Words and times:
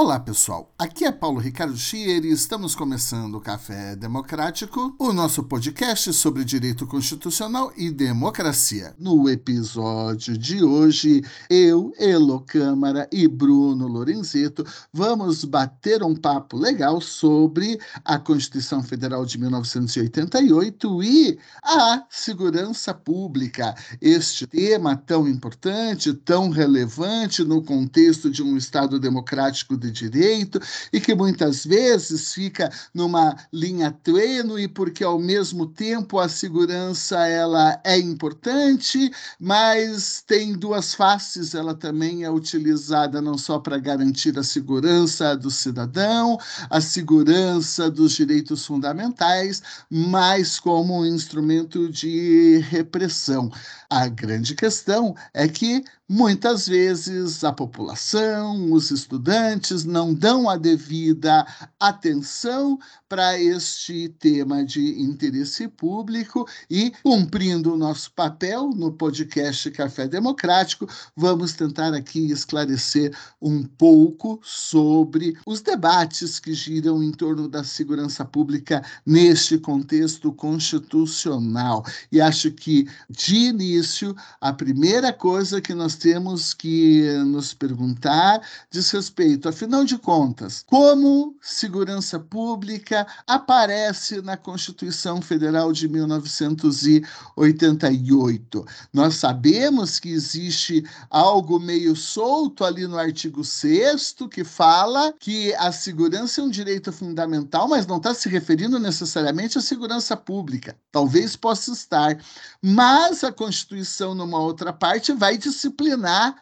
Olá, 0.00 0.20
pessoal. 0.20 0.72
Aqui 0.78 1.04
é 1.04 1.10
Paulo 1.10 1.40
Ricardo 1.40 1.76
Schier 1.76 2.24
e 2.24 2.30
estamos 2.30 2.72
começando 2.72 3.34
o 3.34 3.40
Café 3.40 3.96
Democrático, 3.96 4.94
o 4.96 5.12
nosso 5.12 5.42
podcast 5.42 6.12
sobre 6.12 6.44
direito 6.44 6.86
constitucional 6.86 7.72
e 7.76 7.90
democracia. 7.90 8.94
No 8.96 9.28
episódio 9.28 10.38
de 10.38 10.62
hoje, 10.62 11.24
eu, 11.50 11.92
Elo 11.98 12.38
Câmara 12.42 13.08
e 13.10 13.26
Bruno 13.26 13.88
Lorenzeto 13.88 14.64
vamos 14.92 15.44
bater 15.44 16.00
um 16.04 16.14
papo 16.14 16.56
legal 16.56 17.00
sobre 17.00 17.76
a 18.04 18.20
Constituição 18.20 18.84
Federal 18.84 19.26
de 19.26 19.36
1988 19.36 21.02
e 21.02 21.36
a 21.60 22.04
segurança 22.08 22.94
pública. 22.94 23.74
Este 24.00 24.46
tema 24.46 24.96
tão 24.96 25.26
importante, 25.26 26.14
tão 26.14 26.50
relevante 26.50 27.42
no 27.42 27.64
contexto 27.64 28.30
de 28.30 28.44
um 28.44 28.56
Estado 28.56 29.00
democrático 29.00 29.76
de 29.76 29.87
direito 29.90 30.60
e 30.92 31.00
que 31.00 31.14
muitas 31.14 31.64
vezes 31.64 32.32
fica 32.32 32.70
numa 32.92 33.36
linha 33.52 33.90
tênue 33.90 34.68
porque 34.68 35.04
ao 35.04 35.18
mesmo 35.18 35.66
tempo 35.66 36.18
a 36.18 36.28
segurança 36.28 37.26
ela 37.26 37.80
é 37.84 37.98
importante, 37.98 39.10
mas 39.38 40.22
tem 40.26 40.52
duas 40.52 40.94
faces, 40.94 41.54
ela 41.54 41.74
também 41.74 42.24
é 42.24 42.30
utilizada 42.30 43.20
não 43.20 43.36
só 43.36 43.58
para 43.58 43.78
garantir 43.78 44.38
a 44.38 44.42
segurança 44.42 45.36
do 45.36 45.50
cidadão, 45.50 46.38
a 46.70 46.80
segurança 46.80 47.90
dos 47.90 48.12
direitos 48.12 48.64
fundamentais, 48.66 49.62
mas 49.90 50.58
como 50.60 51.00
um 51.00 51.06
instrumento 51.06 51.88
de 51.90 52.58
repressão. 52.68 53.50
A 53.90 54.06
grande 54.08 54.54
questão 54.54 55.14
é 55.32 55.48
que 55.48 55.82
muitas 56.08 56.66
vezes 56.66 57.44
a 57.44 57.52
população, 57.52 58.72
os 58.72 58.90
estudantes 58.90 59.84
não 59.84 60.14
dão 60.14 60.48
a 60.48 60.56
devida 60.56 61.46
atenção 61.78 62.78
para 63.08 63.38
este 63.38 64.08
tema 64.18 64.64
de 64.64 65.02
interesse 65.02 65.68
público 65.68 66.46
e, 66.70 66.92
cumprindo 67.02 67.74
o 67.74 67.76
nosso 67.76 68.10
papel 68.12 68.70
no 68.70 68.92
podcast 68.92 69.70
Café 69.70 70.08
Democrático, 70.08 70.86
vamos 71.14 71.52
tentar 71.52 71.92
aqui 71.92 72.30
esclarecer 72.30 73.14
um 73.40 73.62
pouco 73.62 74.40
sobre 74.42 75.36
os 75.46 75.60
debates 75.60 76.38
que 76.38 76.54
giram 76.54 77.02
em 77.02 77.12
torno 77.12 77.48
da 77.48 77.62
segurança 77.62 78.24
pública 78.24 78.82
neste 79.04 79.58
contexto 79.58 80.32
constitucional. 80.32 81.84
E 82.10 82.20
acho 82.20 82.50
que, 82.52 82.88
de 83.10 83.36
início, 83.36 84.14
a 84.40 84.52
primeira 84.52 85.12
coisa 85.12 85.60
que 85.60 85.74
nós 85.74 85.97
temos 85.98 86.54
que 86.54 87.02
nos 87.26 87.52
perguntar 87.52 88.40
diz 88.70 88.88
respeito, 88.90 89.48
afinal 89.48 89.84
de 89.84 89.98
contas, 89.98 90.64
como 90.66 91.36
segurança 91.40 92.20
pública 92.20 93.06
aparece 93.26 94.22
na 94.22 94.36
Constituição 94.36 95.20
Federal 95.20 95.72
de 95.72 95.88
1988. 95.88 98.64
Nós 98.92 99.16
sabemos 99.16 99.98
que 99.98 100.10
existe 100.10 100.84
algo 101.10 101.58
meio 101.58 101.96
solto 101.96 102.64
ali 102.64 102.86
no 102.86 102.96
artigo 102.96 103.42
6 103.44 104.14
que 104.30 104.44
fala 104.44 105.12
que 105.18 105.52
a 105.54 105.72
segurança 105.72 106.40
é 106.40 106.44
um 106.44 106.50
direito 106.50 106.92
fundamental, 106.92 107.66
mas 107.68 107.86
não 107.86 107.96
está 107.96 108.14
se 108.14 108.28
referindo 108.28 108.78
necessariamente 108.78 109.58
à 109.58 109.60
segurança 109.60 110.16
pública. 110.16 110.76
Talvez 110.92 111.34
possa 111.36 111.72
estar, 111.72 112.16
mas 112.62 113.24
a 113.24 113.32
Constituição, 113.32 114.14
numa 114.14 114.38
outra 114.38 114.72
parte, 114.72 115.12
vai 115.12 115.36
disciplinar 115.36 115.87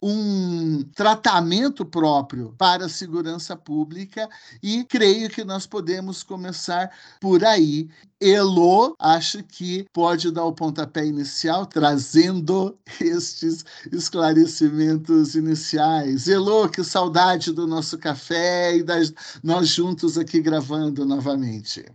um 0.01 0.83
tratamento 0.95 1.85
próprio 1.85 2.53
para 2.57 2.85
a 2.85 2.89
segurança 2.89 3.55
pública 3.55 4.29
e 4.61 4.83
creio 4.85 5.29
que 5.29 5.43
nós 5.43 5.65
podemos 5.65 6.23
começar 6.23 6.91
por 7.19 7.43
aí. 7.43 7.89
Elo, 8.19 8.95
acho 8.97 9.43
que 9.43 9.85
pode 9.93 10.31
dar 10.31 10.45
o 10.45 10.53
pontapé 10.53 11.05
inicial 11.05 11.65
trazendo 11.65 12.77
estes 12.99 13.63
esclarecimentos 13.91 15.35
iniciais. 15.35 16.27
Elo, 16.27 16.67
que 16.69 16.83
saudade 16.83 17.51
do 17.51 17.67
nosso 17.67 17.97
café 17.97 18.75
e 18.75 18.83
das, 18.83 19.13
nós 19.43 19.67
juntos 19.67 20.17
aqui 20.17 20.41
gravando 20.41 21.05
novamente. 21.05 21.85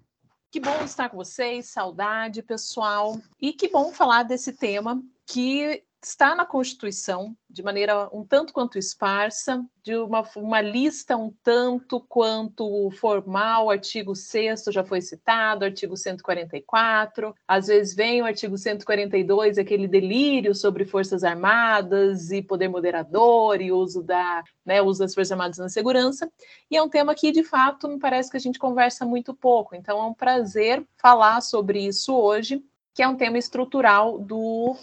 Que 0.53 0.61
bom 0.61 0.85
estar 0.85 1.09
com 1.09 1.17
vocês, 1.17 1.67
saudade, 1.67 2.43
pessoal. 2.43 3.19
E 3.41 3.55
que 3.55 3.69
bom 3.69 3.91
falar 3.91 4.23
desse 4.23 4.53
tema 4.53 5.03
que 5.27 5.83
está 6.03 6.35
na 6.35 6.45
Constituição, 6.45 7.37
de 7.49 7.63
maneira 7.63 8.09
um 8.13 8.25
tanto 8.25 8.53
quanto 8.53 8.79
esparsa, 8.79 9.65
de 9.83 9.95
uma, 9.97 10.23
uma 10.37 10.61
lista 10.61 11.17
um 11.17 11.33
tanto 11.43 12.01
quanto 12.01 12.91
formal, 12.93 13.71
artigo 13.71 14.15
6 14.15 14.65
já 14.71 14.85
foi 14.85 15.01
citado, 15.01 15.65
artigo 15.65 15.97
144, 15.97 17.35
às 17.47 17.69
vezes 17.69 17.95
vem 17.95 18.21
o 18.21 18.25
artigo 18.25 18.59
142, 18.59 19.59
aquele 19.59 19.87
delírio 19.87 20.55
sobre 20.55 20.85
forças 20.85 21.23
armadas 21.23 22.31
e 22.33 22.43
poder 22.43 22.69
moderador 22.69 23.61
e 23.61 23.71
uso, 23.71 24.03
da, 24.03 24.43
né, 24.67 24.83
uso 24.83 25.01
das 25.01 25.15
forças 25.15 25.33
armadas 25.33 25.59
na 25.59 25.69
segurança, 25.69 26.31
e 26.71 26.77
é 26.77 26.83
um 26.83 26.89
tema 26.89 27.15
que, 27.15 27.31
de 27.31 27.45
fato, 27.45 27.89
me 27.89 27.99
parece 27.99 28.31
que 28.31 28.37
a 28.37 28.41
gente 28.41 28.59
conversa 28.59 29.05
muito 29.05 29.35
pouco, 29.35 29.75
então 29.75 29.99
é 29.99 30.07
um 30.07 30.15
prazer 30.15 30.85
falar 30.97 31.41
sobre 31.41 31.87
isso 31.87 32.15
hoje, 32.15 32.63
que 32.95 33.03
é 33.03 33.09
um 33.09 33.17
tema 33.17 33.39
estrutural 33.39 34.19
do 34.19 34.77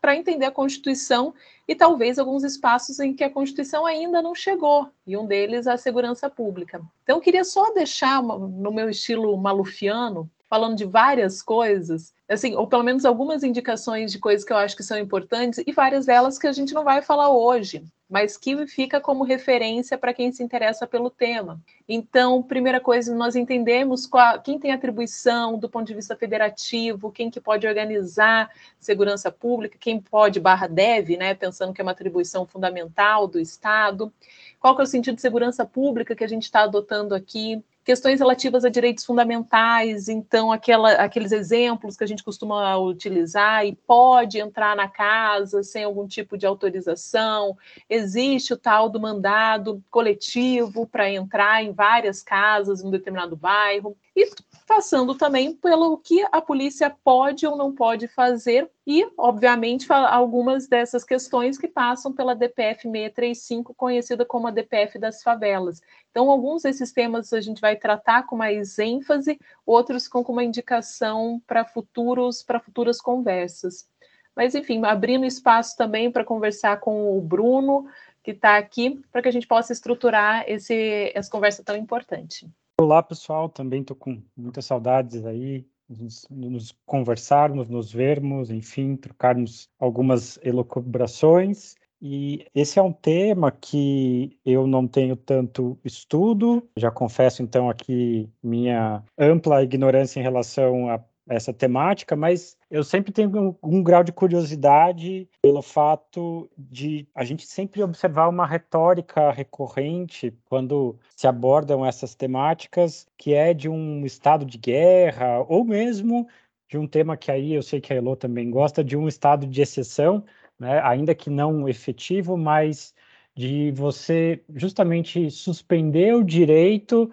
para 0.00 0.14
entender 0.14 0.46
a 0.46 0.52
Constituição 0.52 1.34
e 1.66 1.74
talvez 1.74 2.16
alguns 2.16 2.44
espaços 2.44 3.00
em 3.00 3.12
que 3.12 3.24
a 3.24 3.30
Constituição 3.30 3.84
ainda 3.84 4.22
não 4.22 4.36
chegou, 4.36 4.88
e 5.04 5.16
um 5.16 5.26
deles 5.26 5.66
a 5.66 5.76
segurança 5.76 6.30
pública. 6.30 6.80
Então, 7.02 7.16
eu 7.16 7.20
queria 7.20 7.42
só 7.42 7.72
deixar, 7.72 8.22
no 8.22 8.70
meu 8.70 8.88
estilo 8.88 9.36
malufiano, 9.36 10.30
falando 10.48 10.76
de 10.76 10.84
várias 10.84 11.42
coisas, 11.42 12.14
assim, 12.28 12.54
ou 12.54 12.68
pelo 12.68 12.84
menos 12.84 13.04
algumas 13.04 13.42
indicações 13.42 14.12
de 14.12 14.20
coisas 14.20 14.44
que 14.44 14.52
eu 14.52 14.56
acho 14.56 14.76
que 14.76 14.84
são 14.84 14.96
importantes, 14.96 15.60
e 15.66 15.72
várias 15.72 16.06
delas 16.06 16.38
que 16.38 16.46
a 16.46 16.52
gente 16.52 16.72
não 16.72 16.84
vai 16.84 17.02
falar 17.02 17.30
hoje, 17.30 17.84
mas 18.08 18.36
que 18.36 18.66
fica 18.66 19.00
como 19.00 19.24
referência 19.24 19.98
para 19.98 20.14
quem 20.14 20.30
se 20.30 20.42
interessa 20.42 20.86
pelo 20.86 21.10
tema. 21.10 21.60
Então, 21.88 22.42
primeira 22.42 22.80
coisa, 22.80 23.14
nós 23.14 23.34
entendemos 23.34 24.06
qual, 24.06 24.40
quem 24.40 24.58
tem 24.58 24.72
atribuição 24.72 25.58
do 25.58 25.68
ponto 25.68 25.86
de 25.86 25.94
vista 25.94 26.14
federativo, 26.14 27.10
quem 27.10 27.30
que 27.30 27.40
pode 27.40 27.66
organizar 27.66 28.50
segurança 28.78 29.30
pública, 29.30 29.76
quem 29.78 30.00
pode 30.00 30.38
barra 30.38 30.68
deve, 30.68 31.16
né, 31.16 31.34
pensando 31.34 31.72
que 31.72 31.80
é 31.80 31.84
uma 31.84 31.92
atribuição 31.92 32.46
fundamental 32.46 33.26
do 33.26 33.40
Estado, 33.40 34.12
qual 34.60 34.74
que 34.76 34.82
é 34.82 34.84
o 34.84 34.86
sentido 34.86 35.16
de 35.16 35.22
segurança 35.22 35.64
pública 35.64 36.14
que 36.14 36.24
a 36.24 36.28
gente 36.28 36.44
está 36.44 36.62
adotando 36.62 37.14
aqui, 37.14 37.62
questões 37.86 38.18
relativas 38.18 38.64
a 38.64 38.68
direitos 38.68 39.04
fundamentais, 39.04 40.08
então 40.08 40.50
aquela, 40.50 40.90
aqueles 40.94 41.30
exemplos 41.30 41.96
que 41.96 42.02
a 42.02 42.06
gente 42.06 42.24
costuma 42.24 42.76
utilizar 42.76 43.64
e 43.64 43.76
pode 43.76 44.40
entrar 44.40 44.74
na 44.74 44.88
casa 44.88 45.62
sem 45.62 45.84
algum 45.84 46.04
tipo 46.04 46.36
de 46.36 46.44
autorização, 46.44 47.56
existe 47.88 48.52
o 48.52 48.56
tal 48.56 48.88
do 48.88 49.00
mandado 49.00 49.80
coletivo 49.88 50.84
para 50.84 51.08
entrar 51.08 51.62
em 51.62 51.72
várias 51.72 52.24
casas 52.24 52.82
em 52.82 52.88
um 52.88 52.90
determinado 52.90 53.36
bairro, 53.36 53.96
e 54.16 54.30
passando 54.66 55.14
também 55.14 55.54
pelo 55.54 55.96
que 55.96 56.26
a 56.32 56.42
polícia 56.42 56.90
pode 57.04 57.46
ou 57.46 57.56
não 57.56 57.72
pode 57.72 58.08
fazer 58.08 58.68
e, 58.84 59.08
obviamente, 59.16 59.86
algumas 59.92 60.66
dessas 60.66 61.04
questões 61.04 61.56
que 61.56 61.68
passam 61.68 62.12
pela 62.12 62.34
DPF 62.34 62.82
635, 62.82 63.72
conhecida 63.74 64.24
como 64.24 64.48
a 64.48 64.50
DPF 64.50 64.98
das 64.98 65.22
favelas. 65.22 65.80
Então, 66.10 66.30
alguns 66.30 66.62
desses 66.62 66.92
temas 66.92 67.32
a 67.32 67.40
gente 67.40 67.60
vai 67.60 67.76
tratar 67.76 68.24
com 68.24 68.36
mais 68.36 68.78
ênfase, 68.78 69.38
outros 69.64 70.08
com 70.08 70.20
uma 70.22 70.44
indicação 70.44 71.40
para 71.46 71.64
futuros 71.64 72.42
para 72.42 72.58
futuras 72.58 73.00
conversas. 73.00 73.88
Mas, 74.34 74.54
enfim, 74.54 74.84
abrindo 74.84 75.24
espaço 75.24 75.76
também 75.76 76.10
para 76.10 76.24
conversar 76.24 76.80
com 76.80 77.16
o 77.16 77.20
Bruno, 77.20 77.88
que 78.22 78.32
está 78.32 78.56
aqui, 78.56 79.00
para 79.12 79.22
que 79.22 79.28
a 79.28 79.32
gente 79.32 79.46
possa 79.46 79.72
estruturar 79.72 80.44
esse, 80.48 81.12
essa 81.14 81.30
conversa 81.30 81.62
tão 81.62 81.76
importante. 81.76 82.50
Olá, 82.78 83.02
pessoal. 83.02 83.48
Também 83.48 83.80
estou 83.80 83.96
com 83.96 84.22
muitas 84.36 84.66
saudades 84.66 85.24
aí, 85.24 85.66
nos, 85.88 86.26
nos, 86.28 86.76
conversarmos, 86.84 87.68
nos 87.68 87.90
vermos, 87.90 88.50
enfim, 88.50 88.96
trocarmos 88.96 89.70
algumas 89.78 90.38
elucubrações. 90.42 91.74
E 92.02 92.46
esse 92.54 92.78
é 92.78 92.82
um 92.82 92.92
tema 92.92 93.50
que 93.50 94.38
eu 94.44 94.66
não 94.66 94.86
tenho 94.86 95.16
tanto 95.16 95.78
estudo, 95.82 96.68
já 96.76 96.90
confesso 96.90 97.42
então 97.42 97.70
aqui 97.70 98.30
minha 98.42 99.02
ampla 99.16 99.62
ignorância 99.62 100.20
em 100.20 100.22
relação 100.22 100.90
a 100.90 101.02
essa 101.28 101.52
temática, 101.52 102.14
mas 102.14 102.56
eu 102.70 102.84
sempre 102.84 103.12
tenho 103.12 103.56
um, 103.62 103.78
um, 103.78 103.82
grau 103.82 104.04
de 104.04 104.12
curiosidade 104.12 105.28
pelo 105.42 105.60
fato 105.60 106.48
de 106.56 107.06
a 107.14 107.24
gente 107.24 107.46
sempre 107.46 107.82
observar 107.82 108.28
uma 108.28 108.46
retórica 108.46 109.30
recorrente 109.32 110.32
quando 110.48 110.96
se 111.16 111.26
abordam 111.26 111.84
essas 111.84 112.14
temáticas, 112.14 113.06
que 113.16 113.34
é 113.34 113.52
de 113.52 113.68
um 113.68 114.06
estado 114.06 114.44
de 114.44 114.56
guerra, 114.56 115.44
ou 115.48 115.64
mesmo 115.64 116.28
de 116.68 116.78
um 116.78 116.86
tema 116.86 117.16
que 117.16 117.30
aí 117.30 117.54
eu 117.54 117.62
sei 117.62 117.80
que 117.80 117.92
a 117.92 117.96
Elo 117.96 118.16
também 118.16 118.50
gosta, 118.50 118.82
de 118.84 118.96
um 118.96 119.08
estado 119.08 119.46
de 119.46 119.62
exceção, 119.62 120.24
né, 120.58 120.80
ainda 120.82 121.14
que 121.14 121.30
não 121.30 121.68
efetivo, 121.68 122.36
mas 122.36 122.94
de 123.34 123.70
você 123.72 124.42
justamente 124.54 125.30
suspender 125.30 126.14
o 126.14 126.24
direito 126.24 127.12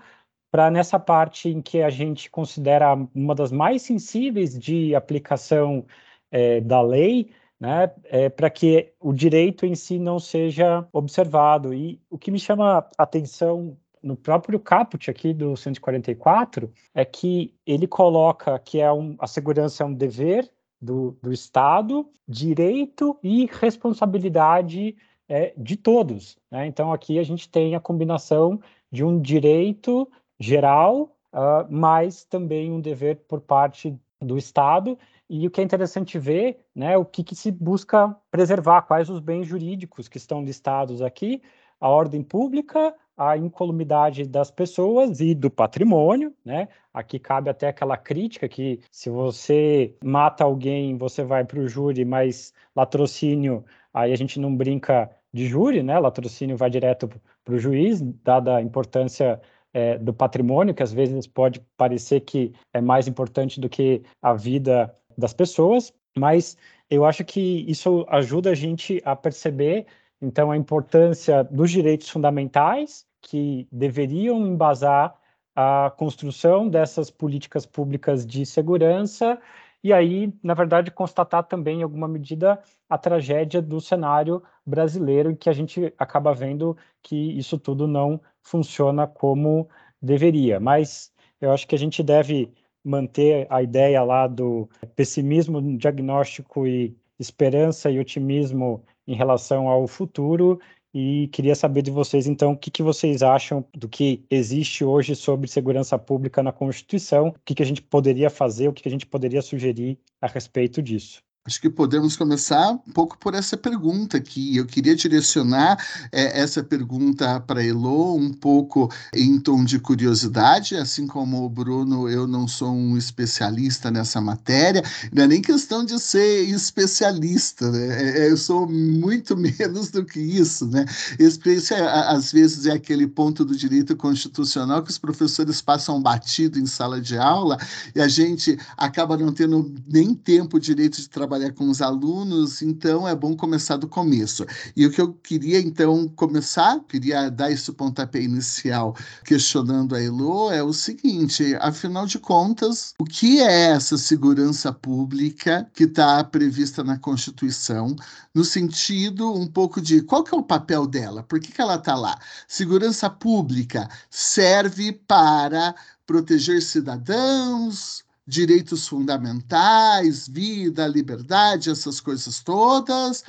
para 0.54 0.70
nessa 0.70 1.00
parte 1.00 1.50
em 1.50 1.64
que 1.64 1.82
a 1.82 1.90
gente 1.90 2.30
considera 2.30 2.94
uma 3.16 3.34
das 3.34 3.52
mais 3.52 3.82
sensíveis 3.82 4.56
de 4.56 4.94
aplicação 4.94 5.84
é, 6.30 6.62
da 6.62 6.80
lei, 6.80 7.32
né, 7.60 7.92
é, 8.04 8.30
para 8.30 8.52
que 8.52 8.94
o 9.00 9.12
direito 9.12 9.66
em 9.66 9.74
si 9.74 9.98
não 9.98 10.20
seja 10.20 10.88
observado. 10.94 11.74
E 11.74 12.00
o 12.08 12.20
que 12.20 12.30
me 12.30 12.38
chama 12.38 12.88
a 12.96 13.02
atenção 13.02 13.76
no 14.04 14.16
próprio 14.16 14.60
caput 14.60 15.10
aqui 15.10 15.34
do 15.34 15.58
144 15.58 16.72
é 16.94 17.04
que 17.04 17.56
ele 17.66 17.88
coloca 17.88 18.60
que 18.60 18.80
é 18.80 18.94
um, 18.94 19.16
a 19.18 19.26
segurança 19.26 19.82
é 19.82 19.88
um 19.88 19.94
dever 19.96 20.48
do, 20.80 21.18
do 21.20 21.34
Estado, 21.34 22.08
direito 22.28 23.18
e 23.24 23.50
responsabilidade 23.60 24.96
é, 25.28 25.52
de 25.58 25.76
todos. 25.78 26.38
Né? 26.52 26.68
Então 26.68 26.94
aqui 26.94 27.18
a 27.18 27.24
gente 27.24 27.50
tem 27.50 27.74
a 27.74 27.80
combinação 27.80 28.62
de 28.92 29.04
um 29.04 29.20
direito 29.20 30.08
geral, 30.44 31.16
uh, 31.34 31.66
mas 31.70 32.26
também 32.26 32.72
um 32.72 32.82
dever 32.82 33.18
por 33.28 33.40
parte 33.40 33.98
do 34.22 34.38
Estado. 34.38 34.98
E 35.30 35.48
o 35.48 35.52
que 35.52 35.62
é 35.62 35.64
interessante 35.64 36.20
ver, 36.20 36.60
né, 36.76 36.98
o 36.98 37.06
que, 37.06 37.24
que 37.24 37.36
se 37.36 37.52
busca 37.52 38.16
preservar, 38.30 38.82
quais 38.84 39.10
os 39.10 39.20
bens 39.20 39.48
jurídicos 39.48 40.08
que 40.08 40.18
estão 40.18 40.44
listados 40.44 41.02
aqui, 41.02 41.42
a 41.80 41.90
ordem 41.90 42.22
pública, 42.22 42.94
a 43.16 43.38
incolumidade 43.38 44.26
das 44.28 44.52
pessoas 44.52 45.20
e 45.20 45.34
do 45.36 45.50
patrimônio, 45.50 46.34
né? 46.44 46.68
Aqui 46.94 47.20
cabe 47.20 47.50
até 47.50 47.68
aquela 47.68 47.96
crítica 47.96 48.50
que 48.50 48.80
se 48.92 49.10
você 49.10 49.96
mata 50.04 50.44
alguém, 50.44 50.98
você 50.98 51.24
vai 51.24 51.46
para 51.46 51.60
o 51.60 51.68
júri, 51.68 52.04
mas 52.06 52.54
latrocínio, 52.76 53.64
aí 53.94 54.12
a 54.12 54.16
gente 54.16 54.40
não 54.40 54.56
brinca 54.56 55.10
de 55.32 55.46
júri, 55.46 55.84
né? 55.84 56.00
Latrocínio 56.00 56.58
vai 56.58 56.70
direto 56.70 57.10
para 57.44 57.54
o 57.54 57.60
juiz, 57.60 58.02
dada 58.02 58.58
a 58.58 58.62
importância 58.62 59.40
é, 59.74 59.98
do 59.98 60.14
patrimônio, 60.14 60.74
que 60.74 60.84
às 60.84 60.94
vezes 60.94 61.26
pode 61.28 61.60
parecer 61.76 62.22
que 62.22 62.54
é 62.74 62.80
mais 62.80 63.08
importante 63.08 63.60
do 63.60 63.68
que 63.68 64.04
a 64.22 64.34
vida 64.34 64.94
das 65.18 65.34
pessoas, 65.34 65.94
mas 66.18 66.58
eu 66.90 67.06
acho 67.06 67.24
que 67.26 67.66
isso 67.68 68.06
ajuda 68.08 68.52
a 68.52 68.56
gente 68.56 69.02
a 69.04 69.16
perceber, 69.16 69.88
então, 70.22 70.52
a 70.52 70.58
importância 70.58 71.44
dos 71.44 71.70
direitos 71.70 72.10
fundamentais 72.10 73.06
que 73.22 73.68
deveriam 73.72 74.46
embasar 74.46 75.16
a 75.56 75.92
construção 75.98 76.70
dessas 76.70 77.12
políticas 77.12 77.66
públicas 77.66 78.26
de 78.26 78.46
segurança 78.46 79.40
e 79.84 79.92
aí, 79.92 80.34
na 80.42 80.54
verdade, 80.54 80.90
constatar 80.92 81.44
também, 81.44 81.82
em 81.82 81.84
alguma 81.84 82.08
medida, 82.08 82.58
a 82.90 82.98
tragédia 82.98 83.62
do 83.62 83.82
cenário 83.82 84.42
brasileiro, 84.66 85.32
em 85.32 85.36
que 85.36 85.50
a 85.50 85.54
gente 85.54 85.94
acaba 85.98 86.34
vendo 86.34 86.78
que 87.02 87.38
isso 87.38 87.60
tudo 87.60 87.86
não 87.86 88.22
funciona 88.44 89.08
como 89.08 89.68
deveria. 90.02 90.60
Mas 90.60 91.12
eu 91.42 91.52
acho 91.52 91.68
que 91.68 91.76
a 91.76 91.80
gente 91.80 92.04
deve 92.04 92.52
manter 92.84 93.48
a 93.50 93.64
ideia 93.64 94.04
lá 94.04 94.28
do 94.28 94.70
pessimismo 94.96 95.78
diagnóstico 95.78 96.68
e 96.68 96.96
esperança 97.18 97.90
e 97.90 98.00
otimismo 98.00 98.84
em 99.08 99.16
relação 99.16 99.68
ao 99.68 99.88
futuro 99.88 100.60
e 100.94 101.28
queria 101.30 101.56
saber 101.56 101.82
de 101.82 101.90
vocês, 101.90 102.28
então, 102.28 102.52
o 102.52 102.58
que, 102.58 102.70
que 102.70 102.84
vocês 102.84 103.24
acham 103.24 103.66
do 103.74 103.90
que 103.90 104.24
existe 104.30 104.86
hoje 104.86 105.16
sobre 105.16 105.48
segurança 105.48 105.98
pública 105.98 106.44
na 106.44 106.52
Constituição, 106.52 107.30
o 107.30 107.36
que, 107.44 107.56
que 107.56 107.64
a 107.64 107.66
gente 107.66 107.82
poderia 107.82 108.30
fazer, 108.30 108.68
o 108.68 108.74
que, 108.74 108.84
que 108.84 108.90
a 108.90 108.92
gente 108.92 109.08
poderia 109.08 109.42
sugerir 109.42 109.98
a 110.22 110.28
respeito 110.28 110.84
disso. 110.84 111.24
Acho 111.46 111.60
que 111.60 111.70
podemos 111.70 112.16
começar 112.16 112.72
um 112.72 112.92
pouco 112.94 113.18
por 113.18 113.34
essa 113.34 113.58
pergunta 113.58 114.16
aqui. 114.16 114.56
Eu 114.56 114.66
queria 114.66 114.96
direcionar 114.96 115.78
é, 116.10 116.40
essa 116.40 116.64
pergunta 116.64 117.38
para 117.42 117.62
Elo 117.62 118.16
um 118.16 118.32
pouco 118.32 118.90
em 119.14 119.38
tom 119.38 119.66
de 119.66 119.78
curiosidade, 119.78 120.78
assim 120.78 121.06
como 121.06 121.44
o 121.44 121.50
Bruno, 121.50 122.08
eu 122.08 122.26
não 122.26 122.48
sou 122.48 122.72
um 122.72 122.98
especialista 122.98 123.92
nessa 123.92 124.22
matéria, 124.22 124.82
não 125.12 125.24
é 125.24 125.28
nem 125.28 125.42
questão 125.42 125.84
de 125.84 126.00
ser 126.00 126.44
especialista, 126.44 127.70
né? 127.70 128.02
É, 128.02 128.20
é 128.20 128.32
eu 128.32 128.38
sou 128.38 128.66
muito 128.66 129.36
menos 129.36 129.92
do 129.92 130.06
que 130.06 130.22
isso, 130.22 130.66
né? 130.68 130.86
Esse, 131.20 131.74
às 131.74 132.32
vezes, 132.32 132.68
é 132.68 132.72
aquele 132.72 133.06
ponto 133.06 133.44
do 133.44 133.54
direito 133.54 133.98
constitucional 133.98 134.82
que 134.82 134.92
os 134.92 134.98
professores 134.98 135.62
passam 135.62 136.02
batido 136.02 136.58
em 136.58 136.66
sala 136.66 137.02
de 137.02 137.18
aula 137.18 137.58
e 137.94 138.00
a 138.00 138.08
gente 138.08 138.58
acaba 138.78 139.18
não 139.18 139.34
tendo 139.34 139.76
nem 139.86 140.14
tempo 140.16 140.58
direito 140.58 141.02
de 141.02 141.10
trabalhar 141.10 141.33
trabalhar 141.34 141.52
com 141.54 141.68
os 141.68 141.82
alunos, 141.82 142.62
então 142.62 143.08
é 143.08 143.16
bom 143.16 143.36
começar 143.36 143.78
do 143.78 143.88
começo. 143.88 144.46
E 144.76 144.86
o 144.86 144.92
que 144.92 145.02
eu 145.02 145.14
queria, 145.14 145.60
então, 145.60 146.08
começar, 146.10 146.80
queria 146.88 147.30
dar 147.30 147.52
esse 147.52 147.72
pontapé 147.72 148.22
inicial 148.22 148.96
questionando 149.26 149.96
a 149.96 150.02
Elo, 150.02 150.52
é 150.52 150.62
o 150.62 150.72
seguinte: 150.72 151.56
afinal 151.60 152.06
de 152.06 152.20
contas, 152.20 152.94
o 153.00 153.04
que 153.04 153.42
é 153.42 153.72
essa 153.72 153.98
segurança 153.98 154.72
pública 154.72 155.68
que 155.74 155.86
está 155.86 156.24
prevista 156.24 156.84
na 156.84 157.00
Constituição, 157.00 157.96
no 158.34 158.44
sentido 158.44 159.34
um 159.34 159.48
pouco 159.48 159.82
de 159.82 160.02
qual 160.02 160.24
que 160.24 160.36
é 160.36 160.38
o 160.38 160.44
papel 160.44 160.86
dela? 160.86 161.24
Por 161.24 161.40
que, 161.40 161.52
que 161.52 161.62
ela 161.62 161.76
está 161.76 161.96
lá? 161.96 162.18
Segurança 162.48 163.10
pública 163.10 163.90
serve 164.10 164.92
para 164.92 165.74
proteger 166.06 166.62
cidadãos, 166.62 168.03
direitos 168.26 168.88
fundamentais, 168.88 170.28
vida, 170.28 170.88
liberdade, 170.88 171.70
essas 171.70 172.00
coisas 172.00 172.42
todas, 172.42 173.24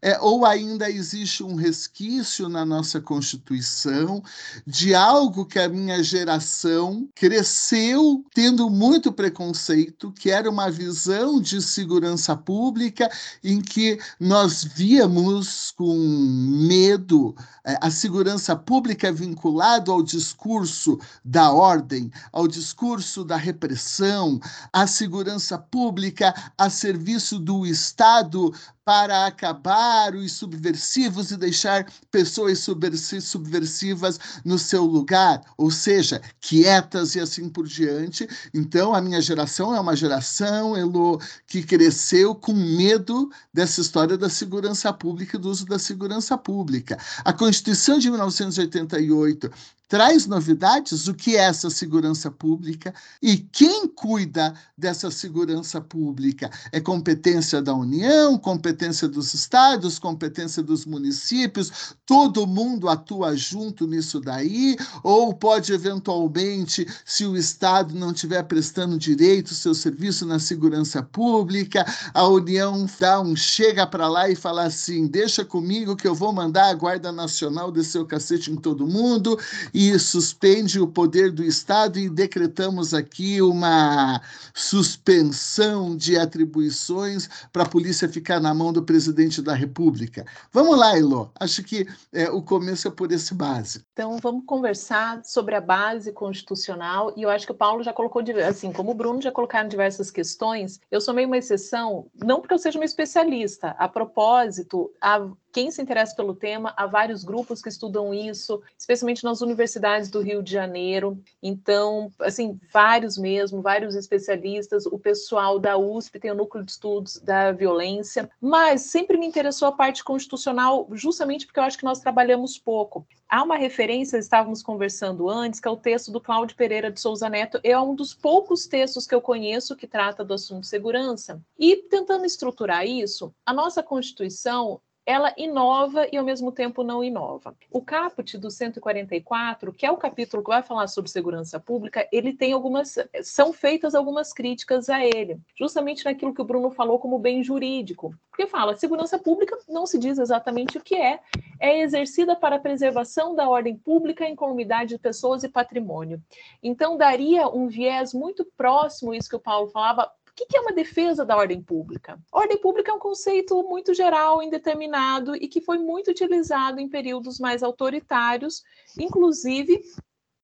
é, 0.00 0.18
ou 0.20 0.44
ainda 0.44 0.90
existe 0.90 1.42
um 1.42 1.54
resquício 1.54 2.48
na 2.48 2.64
nossa 2.64 3.00
Constituição 3.00 4.22
de 4.66 4.94
algo 4.94 5.44
que 5.44 5.58
a 5.58 5.68
minha 5.68 6.02
geração 6.02 7.08
cresceu 7.14 8.24
tendo 8.34 8.70
muito 8.70 9.12
preconceito, 9.12 10.12
que 10.12 10.30
era 10.30 10.48
uma 10.48 10.70
visão 10.70 11.40
de 11.40 11.60
segurança 11.60 12.36
pública 12.36 13.10
em 13.42 13.60
que 13.60 13.98
nós 14.20 14.64
víamos 14.64 15.72
com 15.72 15.96
medo 15.96 17.34
é, 17.68 17.76
a 17.82 17.90
segurança 17.90 18.56
pública 18.56 19.12
vinculado 19.12 19.92
ao 19.92 20.02
discurso 20.02 20.98
da 21.22 21.52
ordem, 21.52 22.10
ao 22.32 22.48
discurso 22.48 23.22
da 23.22 23.36
repressão, 23.36 24.40
a 24.72 24.86
segurança 24.86 25.58
pública 25.58 26.34
a 26.56 26.70
serviço 26.70 27.38
do 27.38 27.66
Estado 27.66 28.54
para 28.88 29.26
acabar 29.26 30.14
os 30.14 30.32
subversivos 30.32 31.30
e 31.30 31.36
deixar 31.36 31.86
pessoas 32.10 32.60
subversivas 32.60 34.18
no 34.42 34.58
seu 34.58 34.82
lugar, 34.82 35.42
ou 35.58 35.70
seja, 35.70 36.22
quietas 36.40 37.14
e 37.14 37.20
assim 37.20 37.50
por 37.50 37.66
diante. 37.66 38.26
Então, 38.54 38.94
a 38.94 39.02
minha 39.02 39.20
geração 39.20 39.76
é 39.76 39.78
uma 39.78 39.94
geração, 39.94 40.74
Elo, 40.74 41.20
que 41.46 41.62
cresceu 41.62 42.34
com 42.34 42.54
medo 42.54 43.30
dessa 43.52 43.82
história 43.82 44.16
da 44.16 44.30
segurança 44.30 44.90
pública 44.90 45.36
e 45.36 45.38
do 45.38 45.50
uso 45.50 45.66
da 45.66 45.78
segurança 45.78 46.38
pública. 46.38 46.96
A 47.22 47.30
Constituição 47.34 47.98
de 47.98 48.08
1988 48.08 49.50
traz 49.88 50.26
novidades, 50.26 51.08
o 51.08 51.14
que 51.14 51.36
é 51.36 51.40
essa 51.40 51.70
segurança 51.70 52.30
pública 52.30 52.94
e 53.20 53.38
quem 53.38 53.88
cuida 53.88 54.54
dessa 54.76 55.10
segurança 55.10 55.80
pública. 55.80 56.50
É 56.70 56.78
competência 56.80 57.60
da 57.62 57.74
União, 57.74 58.38
competência 58.38 59.08
dos 59.08 59.32
estados, 59.34 59.98
competência 59.98 60.62
dos 60.62 60.84
municípios, 60.84 61.94
todo 62.04 62.46
mundo 62.46 62.88
atua 62.88 63.34
junto 63.34 63.86
nisso 63.86 64.20
daí, 64.20 64.76
ou 65.02 65.34
pode 65.34 65.72
eventualmente, 65.72 66.86
se 67.04 67.24
o 67.24 67.36
Estado 67.36 67.94
não 67.94 68.12
estiver 68.12 68.42
prestando 68.44 68.98
direito 68.98 69.52
o 69.52 69.54
seu 69.54 69.74
serviço 69.74 70.26
na 70.26 70.38
segurança 70.38 71.02
pública, 71.02 71.84
a 72.12 72.26
União 72.28 72.86
dá 73.00 73.20
um 73.20 73.34
chega 73.34 73.86
para 73.86 74.06
lá 74.06 74.28
e 74.28 74.36
fala 74.36 74.64
assim: 74.64 75.06
deixa 75.06 75.44
comigo 75.44 75.96
que 75.96 76.06
eu 76.06 76.14
vou 76.14 76.32
mandar 76.32 76.68
a 76.68 76.74
Guarda 76.74 77.10
Nacional 77.10 77.72
descer 77.72 78.00
o 78.00 78.06
cacete 78.06 78.52
em 78.52 78.56
todo 78.56 78.86
mundo 78.86 79.38
e 79.78 79.96
suspende 79.96 80.80
o 80.80 80.88
poder 80.88 81.30
do 81.30 81.44
Estado 81.44 82.00
e 82.00 82.10
decretamos 82.10 82.92
aqui 82.92 83.40
uma 83.40 84.20
suspensão 84.52 85.96
de 85.96 86.18
atribuições 86.18 87.28
para 87.52 87.62
a 87.62 87.68
polícia 87.68 88.08
ficar 88.08 88.40
na 88.40 88.52
mão 88.52 88.72
do 88.72 88.82
presidente 88.82 89.40
da 89.40 89.54
República. 89.54 90.26
Vamos 90.52 90.76
lá, 90.76 90.98
Elo. 90.98 91.30
Acho 91.38 91.62
que 91.62 91.86
é, 92.12 92.28
o 92.28 92.42
começo 92.42 92.88
é 92.88 92.90
por 92.90 93.12
esse 93.12 93.32
base. 93.32 93.84
Então, 93.92 94.16
vamos 94.20 94.44
conversar 94.46 95.24
sobre 95.24 95.54
a 95.54 95.60
base 95.60 96.10
constitucional 96.12 97.14
e 97.16 97.22
eu 97.22 97.30
acho 97.30 97.46
que 97.46 97.52
o 97.52 97.54
Paulo 97.54 97.84
já 97.84 97.92
colocou, 97.92 98.20
assim, 98.48 98.72
como 98.72 98.90
o 98.90 98.94
Bruno 98.94 99.22
já 99.22 99.30
colocaram 99.30 99.68
diversas 99.68 100.10
questões, 100.10 100.80
eu 100.90 101.00
sou 101.00 101.14
meio 101.14 101.28
uma 101.28 101.38
exceção, 101.38 102.10
não 102.16 102.40
porque 102.40 102.54
eu 102.54 102.58
seja 102.58 102.80
uma 102.80 102.84
especialista, 102.84 103.76
a 103.78 103.86
propósito, 103.86 104.90
a 105.00 105.24
quem 105.58 105.72
se 105.72 105.82
interessa 105.82 106.14
pelo 106.14 106.36
tema, 106.36 106.72
há 106.76 106.86
vários 106.86 107.24
grupos 107.24 107.60
que 107.60 107.68
estudam 107.68 108.14
isso, 108.14 108.62
especialmente 108.78 109.24
nas 109.24 109.40
universidades 109.40 110.08
do 110.08 110.20
Rio 110.20 110.40
de 110.40 110.52
Janeiro. 110.52 111.20
Então, 111.42 112.12
assim, 112.20 112.60
vários 112.72 113.18
mesmo, 113.18 113.60
vários 113.60 113.96
especialistas. 113.96 114.86
O 114.86 115.00
pessoal 115.00 115.58
da 115.58 115.76
USP 115.76 116.20
tem 116.20 116.30
o 116.30 116.34
núcleo 116.36 116.64
de 116.64 116.70
estudos 116.70 117.18
da 117.18 117.50
violência, 117.50 118.30
mas 118.40 118.82
sempre 118.82 119.18
me 119.18 119.26
interessou 119.26 119.66
a 119.66 119.72
parte 119.72 120.04
constitucional, 120.04 120.88
justamente 120.92 121.44
porque 121.44 121.58
eu 121.58 121.64
acho 121.64 121.76
que 121.76 121.84
nós 121.84 121.98
trabalhamos 121.98 122.56
pouco. 122.56 123.04
Há 123.28 123.42
uma 123.42 123.56
referência, 123.56 124.16
estávamos 124.16 124.62
conversando 124.62 125.28
antes, 125.28 125.58
que 125.58 125.66
é 125.66 125.70
o 125.70 125.76
texto 125.76 126.12
do 126.12 126.20
Cláudio 126.20 126.56
Pereira 126.56 126.88
de 126.88 127.00
Souza 127.00 127.28
Neto, 127.28 127.58
é 127.64 127.78
um 127.78 127.96
dos 127.96 128.14
poucos 128.14 128.68
textos 128.68 129.08
que 129.08 129.14
eu 129.14 129.20
conheço 129.20 129.74
que 129.74 129.88
trata 129.88 130.24
do 130.24 130.34
assunto 130.34 130.66
segurança. 130.66 131.42
E 131.58 131.76
tentando 131.76 132.24
estruturar 132.24 132.86
isso, 132.86 133.34
a 133.44 133.52
nossa 133.52 133.82
Constituição 133.82 134.80
ela 135.08 135.32
inova 135.38 136.06
e 136.12 136.18
ao 136.18 136.24
mesmo 136.24 136.52
tempo 136.52 136.84
não 136.84 137.02
inova. 137.02 137.56
O 137.72 137.80
caput 137.80 138.36
do 138.36 138.50
144, 138.50 139.72
que 139.72 139.86
é 139.86 139.90
o 139.90 139.96
capítulo 139.96 140.42
que 140.42 140.50
vai 140.50 140.62
falar 140.62 140.86
sobre 140.86 141.10
segurança 141.10 141.58
pública, 141.58 142.06
ele 142.12 142.34
tem 142.34 142.52
algumas 142.52 142.98
são 143.22 143.50
feitas 143.50 143.94
algumas 143.94 144.34
críticas 144.34 144.90
a 144.90 145.02
ele, 145.02 145.40
justamente 145.58 146.04
naquilo 146.04 146.34
que 146.34 146.42
o 146.42 146.44
Bruno 146.44 146.70
falou 146.70 146.98
como 146.98 147.18
bem 147.18 147.42
jurídico. 147.42 148.14
Porque 148.30 148.46
fala, 148.46 148.76
segurança 148.76 149.18
pública 149.18 149.56
não 149.66 149.86
se 149.86 149.98
diz 149.98 150.18
exatamente 150.18 150.76
o 150.76 150.82
que 150.82 150.94
é, 150.94 151.20
é 151.58 151.80
exercida 151.80 152.36
para 152.36 152.56
a 152.56 152.60
preservação 152.60 153.34
da 153.34 153.48
ordem 153.48 153.78
pública, 153.78 154.28
incolumidade 154.28 154.90
de 154.90 154.98
pessoas 154.98 155.42
e 155.42 155.48
patrimônio. 155.48 156.22
Então 156.62 156.98
daria 156.98 157.48
um 157.48 157.66
viés 157.66 158.12
muito 158.12 158.44
próximo 158.58 159.14
isso 159.14 159.30
que 159.30 159.36
o 159.36 159.40
Paulo 159.40 159.68
falava 159.68 160.12
o 160.44 160.46
que 160.46 160.56
é 160.56 160.60
uma 160.60 160.72
defesa 160.72 161.24
da 161.24 161.36
ordem 161.36 161.62
pública? 161.62 162.18
Ordem 162.32 162.58
pública 162.58 162.90
é 162.90 162.94
um 162.94 162.98
conceito 162.98 163.62
muito 163.62 163.94
geral, 163.94 164.42
indeterminado 164.42 165.34
e 165.36 165.48
que 165.48 165.60
foi 165.60 165.78
muito 165.78 166.10
utilizado 166.10 166.80
em 166.80 166.88
períodos 166.88 167.38
mais 167.38 167.62
autoritários, 167.62 168.62
inclusive 168.98 169.82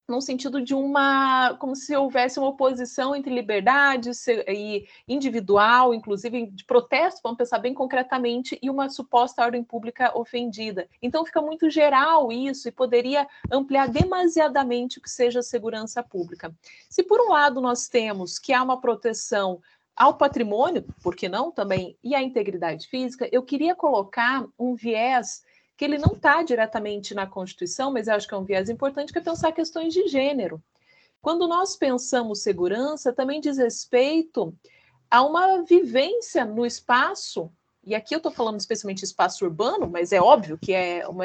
no 0.09 0.21
sentido 0.21 0.61
de 0.61 0.75
uma, 0.75 1.57
como 1.59 1.75
se 1.75 1.97
houvesse 1.97 2.39
uma 2.39 2.49
oposição 2.49 3.17
entre 3.17 3.35
liberdade 3.35 4.11
e 4.49 4.87
individual, 5.09 5.95
inclusive 5.95 6.47
de 6.47 6.65
protesto, 6.65 7.21
vamos 7.23 7.39
pensar 7.39 7.59
bem 7.59 7.73
concretamente, 7.73 8.59
e 8.61 8.69
uma 8.69 8.91
suposta 8.91 9.43
ordem 9.43 9.65
pública 9.65 10.17
ofendida. 10.17 10.87
Então 11.01 11.25
fica 11.25 11.41
muito 11.41 11.71
geral 11.71 12.31
isso 12.31 12.69
e 12.69 12.73
poderia 12.73 13.27
ampliar 13.51 13.89
demasiadamente 13.89 14.99
o 14.99 15.03
que 15.03 15.11
seja 15.11 15.43
segurança 15.43 16.03
pública. 16.03 16.55
Se 16.91 17.03
por 17.03 17.21
um 17.21 17.31
lado 17.31 17.61
nós 17.61 17.89
temos 17.89 18.39
que 18.39 18.53
há 18.53 18.63
uma 18.63 18.81
proteção 18.81 19.61
ao 19.97 20.17
patrimônio, 20.17 20.85
por 21.03 21.15
que 21.15 21.29
não 21.29 21.51
também, 21.51 21.97
e 22.03 22.15
à 22.15 22.23
integridade 22.23 22.89
física, 22.89 23.29
eu 23.31 23.43
queria 23.43 23.75
colocar 23.75 24.45
um 24.59 24.75
viés 24.75 25.43
que 25.77 25.85
ele 25.85 25.99
não 25.99 26.13
está 26.15 26.43
diretamente 26.43 27.15
na 27.15 27.27
Constituição, 27.27 27.93
mas 27.93 28.07
eu 28.07 28.15
acho 28.15 28.29
que 28.29 28.35
é 28.35 28.39
um 28.39 28.45
viés 28.45 28.69
importante, 28.69 29.13
que 29.13 29.19
é 29.19 29.23
pensar 29.23 29.53
questões 29.53 29.93
de 29.93 30.07
gênero. 30.09 30.63
Quando 31.21 31.49
nós 31.49 31.77
pensamos 31.77 32.43
segurança, 32.43 33.13
também 33.13 33.41
diz 33.41 33.57
respeito 33.59 34.55
a 35.11 35.23
uma 35.23 35.63
vivência 35.63 36.45
no 36.45 36.67
espaço, 36.67 37.51
e 37.85 37.95
aqui 37.95 38.15
eu 38.15 38.19
estou 38.19 38.33
falando 38.33 38.59
especialmente 38.59 39.05
espaço 39.05 39.45
urbano, 39.45 39.89
mas 39.89 40.13
é 40.13 40.21
óbvio 40.21 40.59
que 40.59 40.73
é 40.73 41.09
um 41.09 41.19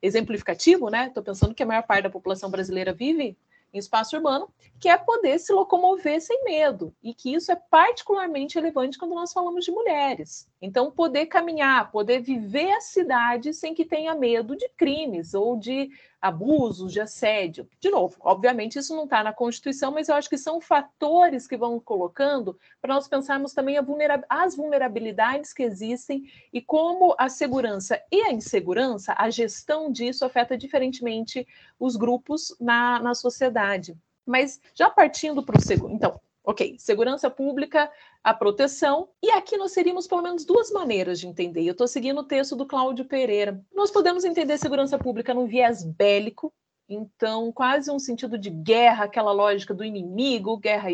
exemplificativo, 0.00 0.88
né? 0.88 1.08
Estou 1.08 1.22
pensando 1.22 1.54
que 1.54 1.62
a 1.62 1.66
maior 1.66 1.82
parte 1.82 2.04
da 2.04 2.10
população 2.10 2.50
brasileira 2.50 2.92
vive 2.92 3.36
em 3.72 3.78
espaço 3.78 4.16
urbano, 4.16 4.48
que 4.80 4.88
é 4.88 4.96
poder 4.96 5.38
se 5.38 5.52
locomover 5.52 6.20
sem 6.20 6.44
medo, 6.44 6.94
e 7.02 7.12
que 7.12 7.34
isso 7.34 7.50
é 7.50 7.56
particularmente 7.56 8.54
relevante 8.54 8.98
quando 8.98 9.14
nós 9.14 9.32
falamos 9.32 9.64
de 9.64 9.70
mulheres. 9.70 10.48
Então, 10.60 10.90
poder 10.90 11.26
caminhar, 11.26 11.90
poder 11.90 12.20
viver 12.20 12.70
a 12.72 12.80
cidade 12.80 13.52
sem 13.52 13.74
que 13.74 13.84
tenha 13.84 14.14
medo 14.14 14.56
de 14.56 14.68
crimes 14.70 15.34
ou 15.34 15.56
de 15.56 15.90
abusos, 16.20 16.92
de 16.92 17.00
assédio. 17.00 17.68
De 17.80 17.90
novo, 17.90 18.16
obviamente 18.20 18.78
isso 18.78 18.94
não 18.94 19.04
está 19.04 19.22
na 19.22 19.32
Constituição, 19.32 19.92
mas 19.92 20.08
eu 20.08 20.14
acho 20.14 20.28
que 20.28 20.38
são 20.38 20.60
fatores 20.60 21.46
que 21.46 21.56
vão 21.56 21.78
colocando 21.78 22.58
para 22.80 22.94
nós 22.94 23.08
pensarmos 23.08 23.52
também 23.52 23.80
vulnera 23.82 24.24
as 24.28 24.56
vulnerabilidades 24.56 25.52
que 25.52 25.62
existem 25.62 26.24
e 26.52 26.60
como 26.60 27.14
a 27.18 27.28
segurança 27.28 28.00
e 28.10 28.22
a 28.22 28.32
insegurança, 28.32 29.14
a 29.16 29.30
gestão 29.30 29.90
disso 29.90 30.24
afeta 30.24 30.56
diferentemente 30.56 31.46
os 31.78 31.96
grupos 31.96 32.54
na, 32.60 33.00
na 33.00 33.14
sociedade. 33.14 33.96
Mas 34.26 34.60
já 34.74 34.90
partindo 34.90 35.42
para 35.42 35.58
o 35.58 35.62
segundo. 35.62 35.94
Então, 35.94 36.20
Ok, 36.48 36.76
segurança 36.78 37.28
pública, 37.28 37.92
a 38.24 38.32
proteção. 38.32 39.10
E 39.22 39.30
aqui 39.32 39.58
nós 39.58 39.72
teríamos 39.72 40.06
pelo 40.06 40.22
menos 40.22 40.46
duas 40.46 40.70
maneiras 40.70 41.20
de 41.20 41.26
entender. 41.26 41.62
Eu 41.66 41.72
estou 41.72 41.86
seguindo 41.86 42.22
o 42.22 42.24
texto 42.24 42.56
do 42.56 42.64
Cláudio 42.64 43.04
Pereira. 43.04 43.62
Nós 43.70 43.90
podemos 43.90 44.24
entender 44.24 44.56
segurança 44.56 44.96
pública 44.98 45.34
num 45.34 45.46
viés 45.46 45.84
bélico, 45.84 46.50
então 46.88 47.52
quase 47.52 47.90
um 47.90 47.98
sentido 47.98 48.38
de 48.38 48.48
guerra, 48.48 49.04
aquela 49.04 49.30
lógica 49.30 49.74
do 49.74 49.84
inimigo, 49.84 50.56
guerra 50.56 50.88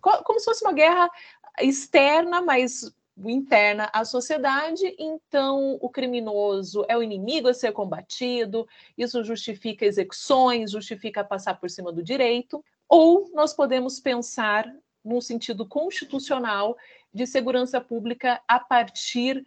como 0.00 0.38
se 0.38 0.44
fosse 0.44 0.64
uma 0.64 0.72
guerra 0.72 1.10
externa, 1.60 2.40
mas 2.40 2.94
interna 3.24 3.90
à 3.92 4.04
sociedade, 4.04 4.94
então 5.00 5.78
o 5.80 5.90
criminoso 5.90 6.84
é 6.88 6.96
o 6.96 7.02
inimigo 7.02 7.48
a 7.48 7.54
ser 7.54 7.72
combatido, 7.72 8.68
isso 8.96 9.24
justifica 9.24 9.84
execuções, 9.84 10.70
justifica 10.70 11.24
passar 11.24 11.58
por 11.58 11.68
cima 11.68 11.92
do 11.92 12.04
direito, 12.04 12.64
ou 12.88 13.30
nós 13.34 13.52
podemos 13.52 13.98
pensar 13.98 14.72
num 15.04 15.20
sentido 15.20 15.66
constitucional 15.66 16.76
de 17.12 17.26
segurança 17.26 17.80
pública 17.80 18.40
a 18.48 18.58
partir 18.58 19.44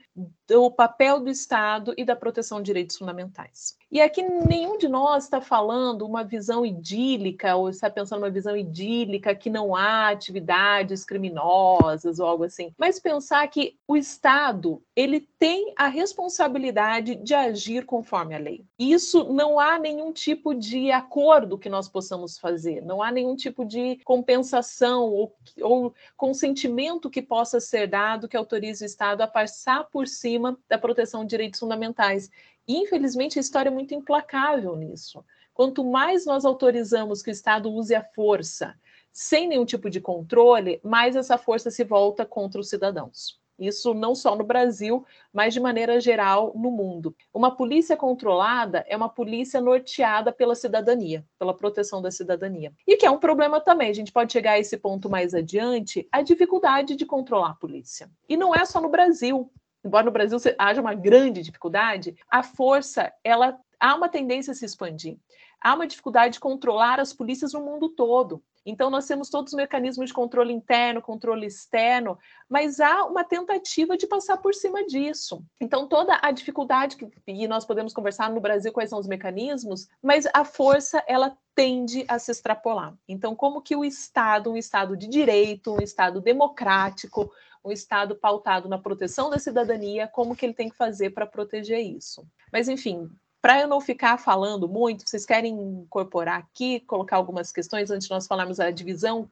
do 0.47 0.69
papel 0.69 1.19
do 1.19 1.29
Estado 1.29 1.93
e 1.97 2.05
da 2.05 2.15
proteção 2.15 2.59
de 2.59 2.65
direitos 2.65 2.97
fundamentais. 2.97 3.75
E 3.91 4.01
aqui 4.01 4.21
nenhum 4.21 4.77
de 4.77 4.87
nós 4.87 5.23
está 5.23 5.39
falando 5.39 6.05
uma 6.05 6.23
visão 6.23 6.65
idílica 6.65 7.55
ou 7.55 7.69
está 7.69 7.89
pensando 7.89 8.19
uma 8.19 8.29
visão 8.29 8.55
idílica 8.55 9.33
que 9.33 9.49
não 9.49 9.75
há 9.75 10.09
atividades 10.09 11.05
criminosas 11.05 12.19
ou 12.19 12.27
algo 12.27 12.43
assim, 12.43 12.73
mas 12.77 12.99
pensar 12.99 13.47
que 13.47 13.77
o 13.87 13.95
Estado 13.95 14.81
ele 14.95 15.21
tem 15.39 15.73
a 15.77 15.87
responsabilidade 15.87 17.15
de 17.15 17.33
agir 17.33 17.85
conforme 17.85 18.35
a 18.35 18.39
lei. 18.39 18.65
Isso 18.77 19.31
não 19.33 19.59
há 19.59 19.79
nenhum 19.79 20.11
tipo 20.11 20.53
de 20.53 20.91
acordo 20.91 21.57
que 21.57 21.69
nós 21.69 21.87
possamos 21.87 22.37
fazer, 22.37 22.81
não 22.81 23.01
há 23.01 23.11
nenhum 23.11 23.35
tipo 23.35 23.63
de 23.63 23.99
compensação 24.03 25.05
ou, 25.05 25.35
ou 25.61 25.93
consentimento 26.17 27.09
que 27.09 27.21
possa 27.21 27.59
ser 27.59 27.87
dado 27.87 28.27
que 28.27 28.37
autorize 28.37 28.83
o 28.83 28.85
Estado 28.85 29.21
a 29.21 29.27
passar 29.27 29.85
por 29.85 30.07
cima 30.07 30.34
da 30.67 30.77
proteção 30.77 31.23
de 31.23 31.29
direitos 31.29 31.59
fundamentais. 31.59 32.29
E, 32.67 32.77
infelizmente, 32.77 33.37
a 33.37 33.41
história 33.41 33.69
é 33.69 33.73
muito 33.73 33.93
implacável 33.93 34.75
nisso. 34.75 35.23
Quanto 35.53 35.83
mais 35.83 36.25
nós 36.25 36.45
autorizamos 36.45 37.21
que 37.21 37.29
o 37.29 37.31
Estado 37.31 37.71
use 37.71 37.95
a 37.95 38.03
força 38.03 38.75
sem 39.11 39.47
nenhum 39.47 39.63
tipo 39.63 39.89
de 39.89 40.01
controle, 40.01 40.81
mais 40.83 41.15
essa 41.15 41.37
força 41.37 41.71
se 41.71 41.85
volta 41.85 42.25
contra 42.25 42.59
os 42.59 42.67
cidadãos. 42.67 43.39
Isso 43.57 43.93
não 43.93 44.13
só 44.13 44.35
no 44.35 44.43
Brasil, 44.43 45.05
mas 45.31 45.53
de 45.53 45.59
maneira 45.61 45.99
geral 46.01 46.51
no 46.55 46.69
mundo. 46.69 47.15
Uma 47.33 47.55
polícia 47.55 47.95
controlada 47.95 48.83
é 48.87 48.97
uma 48.97 49.07
polícia 49.07 49.61
norteada 49.61 50.31
pela 50.31 50.55
cidadania, 50.55 51.25
pela 51.39 51.53
proteção 51.53 52.01
da 52.01 52.11
cidadania. 52.11 52.73
E 52.85 52.97
que 52.97 53.05
é 53.05 53.11
um 53.11 53.17
problema 53.17 53.61
também, 53.61 53.89
a 53.89 53.93
gente 53.93 54.11
pode 54.11 54.33
chegar 54.33 54.51
a 54.51 54.59
esse 54.59 54.77
ponto 54.77 55.09
mais 55.09 55.33
adiante, 55.33 56.05
a 56.11 56.21
dificuldade 56.21 56.95
de 56.95 57.05
controlar 57.05 57.51
a 57.51 57.55
polícia. 57.55 58.09
E 58.27 58.35
não 58.35 58.53
é 58.53 58.65
só 58.65 58.81
no 58.81 58.89
Brasil 58.89 59.49
embora 59.85 60.05
no 60.05 60.11
Brasil 60.11 60.37
haja 60.57 60.81
uma 60.81 60.95
grande 60.95 61.41
dificuldade, 61.41 62.15
a 62.29 62.41
força 62.41 63.13
ela 63.23 63.57
há 63.79 63.95
uma 63.95 64.09
tendência 64.09 64.51
a 64.51 64.55
se 64.55 64.65
expandir. 64.65 65.17
Há 65.61 65.73
uma 65.73 65.87
dificuldade 65.87 66.33
de 66.33 66.39
controlar 66.39 66.99
as 66.99 67.13
polícias 67.13 67.53
no 67.53 67.61
mundo 67.61 67.89
todo. 67.89 68.43
Então, 68.65 68.89
nós 68.89 69.05
temos 69.05 69.29
todos 69.29 69.53
os 69.53 69.57
mecanismos 69.57 70.07
de 70.07 70.13
controle 70.13 70.51
interno, 70.51 71.01
controle 71.01 71.45
externo, 71.45 72.17
mas 72.49 72.79
há 72.79 73.05
uma 73.05 73.23
tentativa 73.23 73.95
de 73.95 74.07
passar 74.07 74.37
por 74.37 74.55
cima 74.55 74.83
disso. 74.85 75.43
Então, 75.61 75.87
toda 75.87 76.19
a 76.19 76.31
dificuldade, 76.31 76.95
que, 76.97 77.07
e 77.27 77.47
nós 77.47 77.63
podemos 77.63 77.93
conversar 77.93 78.31
no 78.31 78.41
Brasil 78.41 78.73
quais 78.73 78.89
são 78.89 78.99
os 78.99 79.07
mecanismos, 79.07 79.87
mas 80.01 80.27
a 80.33 80.43
força, 80.43 81.03
ela 81.07 81.37
tende 81.53 82.05
a 82.07 82.17
se 82.17 82.31
extrapolar. 82.31 82.95
Então, 83.07 83.35
como 83.35 83.61
que 83.61 83.75
o 83.75 83.85
Estado, 83.85 84.51
um 84.51 84.57
Estado 84.57 84.97
de 84.97 85.07
direito, 85.07 85.75
um 85.75 85.81
Estado 85.81 86.19
democrático, 86.19 87.31
um 87.65 87.71
Estado 87.71 88.15
pautado 88.15 88.69
na 88.69 88.77
proteção 88.77 89.29
da 89.29 89.39
cidadania, 89.39 90.07
como 90.07 90.35
que 90.35 90.45
ele 90.45 90.53
tem 90.53 90.69
que 90.69 90.77
fazer 90.77 91.09
para 91.09 91.25
proteger 91.25 91.79
isso. 91.79 92.25
Mas, 92.51 92.69
enfim, 92.69 93.09
para 93.41 93.61
eu 93.61 93.67
não 93.67 93.81
ficar 93.81 94.17
falando 94.17 94.67
muito, 94.67 95.07
vocês 95.07 95.25
querem 95.25 95.53
incorporar 95.53 96.39
aqui, 96.39 96.79
colocar 96.81 97.17
algumas 97.17 97.51
questões 97.51 97.91
antes 97.91 98.07
de 98.07 98.13
nós 98.13 98.27
falarmos 98.27 98.57
da 98.57 98.71
divisão 98.71 99.27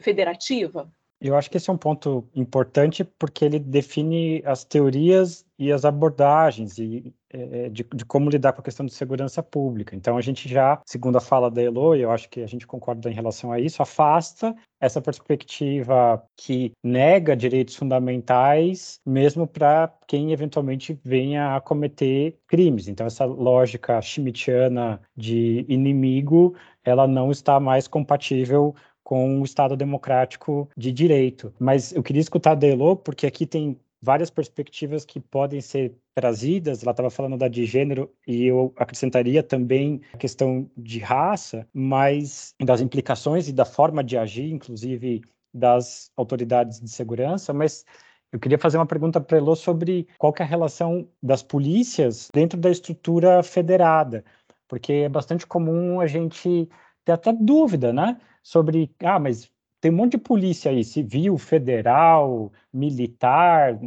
federativa? 0.00 0.90
Eu 1.20 1.36
acho 1.36 1.50
que 1.50 1.58
esse 1.58 1.68
é 1.68 1.72
um 1.72 1.76
ponto 1.76 2.26
importante 2.34 3.04
porque 3.04 3.44
ele 3.44 3.58
define 3.58 4.42
as 4.44 4.64
teorias 4.64 5.44
e 5.58 5.70
as 5.70 5.84
abordagens 5.84 6.78
e, 6.78 7.14
é, 7.28 7.68
de, 7.68 7.84
de, 7.94 8.04
como 8.06 8.30
lidar 8.30 8.54
com 8.54 8.62
a 8.62 8.64
questão 8.64 8.86
de 8.86 8.94
segurança 8.94 9.42
pública. 9.42 9.94
Então, 9.94 10.16
a 10.16 10.22
gente 10.22 10.48
já, 10.48 10.80
segundo 10.86 11.18
a 11.18 11.20
fala 11.20 11.50
da 11.50 11.60
Elo, 11.60 11.94
e 11.94 12.00
eu 12.00 12.10
acho 12.10 12.30
que 12.30 12.40
a 12.40 12.46
gente 12.46 12.66
concorda 12.66 13.10
em 13.10 13.14
relação 13.14 13.52
a 13.52 13.60
isso, 13.60 13.82
afasta 13.82 14.56
essa 14.80 15.02
perspectiva 15.02 16.24
que 16.34 16.72
nega 16.82 17.36
direitos 17.36 17.76
fundamentais, 17.76 18.98
mesmo 19.04 19.46
para 19.46 19.92
quem 20.08 20.32
eventualmente 20.32 20.98
venha 21.04 21.54
a 21.54 21.60
cometer 21.60 22.38
crimes. 22.48 22.88
Então, 22.88 23.06
essa 23.06 23.26
lógica 23.26 24.00
schmittiana 24.00 24.98
de 25.14 25.66
inimigo, 25.68 26.56
ela 26.82 27.06
não 27.06 27.30
está 27.30 27.60
mais 27.60 27.86
compatível 27.86 28.74
com 29.10 29.40
o 29.40 29.44
Estado 29.44 29.76
democrático 29.76 30.70
de 30.76 30.92
direito. 30.92 31.52
Mas 31.58 31.92
eu 31.92 32.00
queria 32.00 32.20
escutar 32.20 32.52
a 32.52 32.54
Delo, 32.54 32.94
porque 32.94 33.26
aqui 33.26 33.44
tem 33.44 33.76
várias 34.00 34.30
perspectivas 34.30 35.04
que 35.04 35.18
podem 35.18 35.60
ser 35.60 35.96
trazidas. 36.14 36.80
Ela 36.84 36.92
estava 36.92 37.10
falando 37.10 37.36
da 37.36 37.48
de 37.48 37.66
gênero 37.66 38.08
e 38.24 38.46
eu 38.46 38.72
acrescentaria 38.76 39.42
também 39.42 40.00
a 40.12 40.16
questão 40.16 40.70
de 40.76 41.00
raça, 41.00 41.66
mas 41.74 42.54
das 42.62 42.80
implicações 42.80 43.48
e 43.48 43.52
da 43.52 43.64
forma 43.64 44.04
de 44.04 44.16
agir, 44.16 44.48
inclusive 44.48 45.22
das 45.52 46.12
autoridades 46.16 46.80
de 46.80 46.88
segurança, 46.88 47.52
mas 47.52 47.84
eu 48.30 48.38
queria 48.38 48.58
fazer 48.58 48.78
uma 48.78 48.86
pergunta 48.86 49.20
para 49.20 49.38
Elô 49.38 49.56
sobre 49.56 50.06
qual 50.18 50.32
é 50.38 50.42
a 50.44 50.46
relação 50.46 51.08
das 51.20 51.42
polícias 51.42 52.28
dentro 52.32 52.56
da 52.56 52.70
estrutura 52.70 53.42
federada, 53.42 54.24
porque 54.68 54.92
é 54.92 55.08
bastante 55.08 55.44
comum 55.44 56.00
a 56.00 56.06
gente 56.06 56.68
até 57.10 57.32
dúvida, 57.32 57.92
né? 57.92 58.16
sobre, 58.42 58.90
ah, 59.02 59.18
mas 59.18 59.50
tem 59.80 59.90
um 59.90 59.96
monte 59.96 60.12
de 60.12 60.18
polícia 60.18 60.70
aí, 60.70 60.84
civil, 60.84 61.38
federal, 61.38 62.52
militar, 62.72 63.78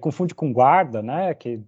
confunde 0.00 0.34
com 0.34 0.52
guarda, 0.52 1.02
né? 1.02 1.34
Que 1.34 1.60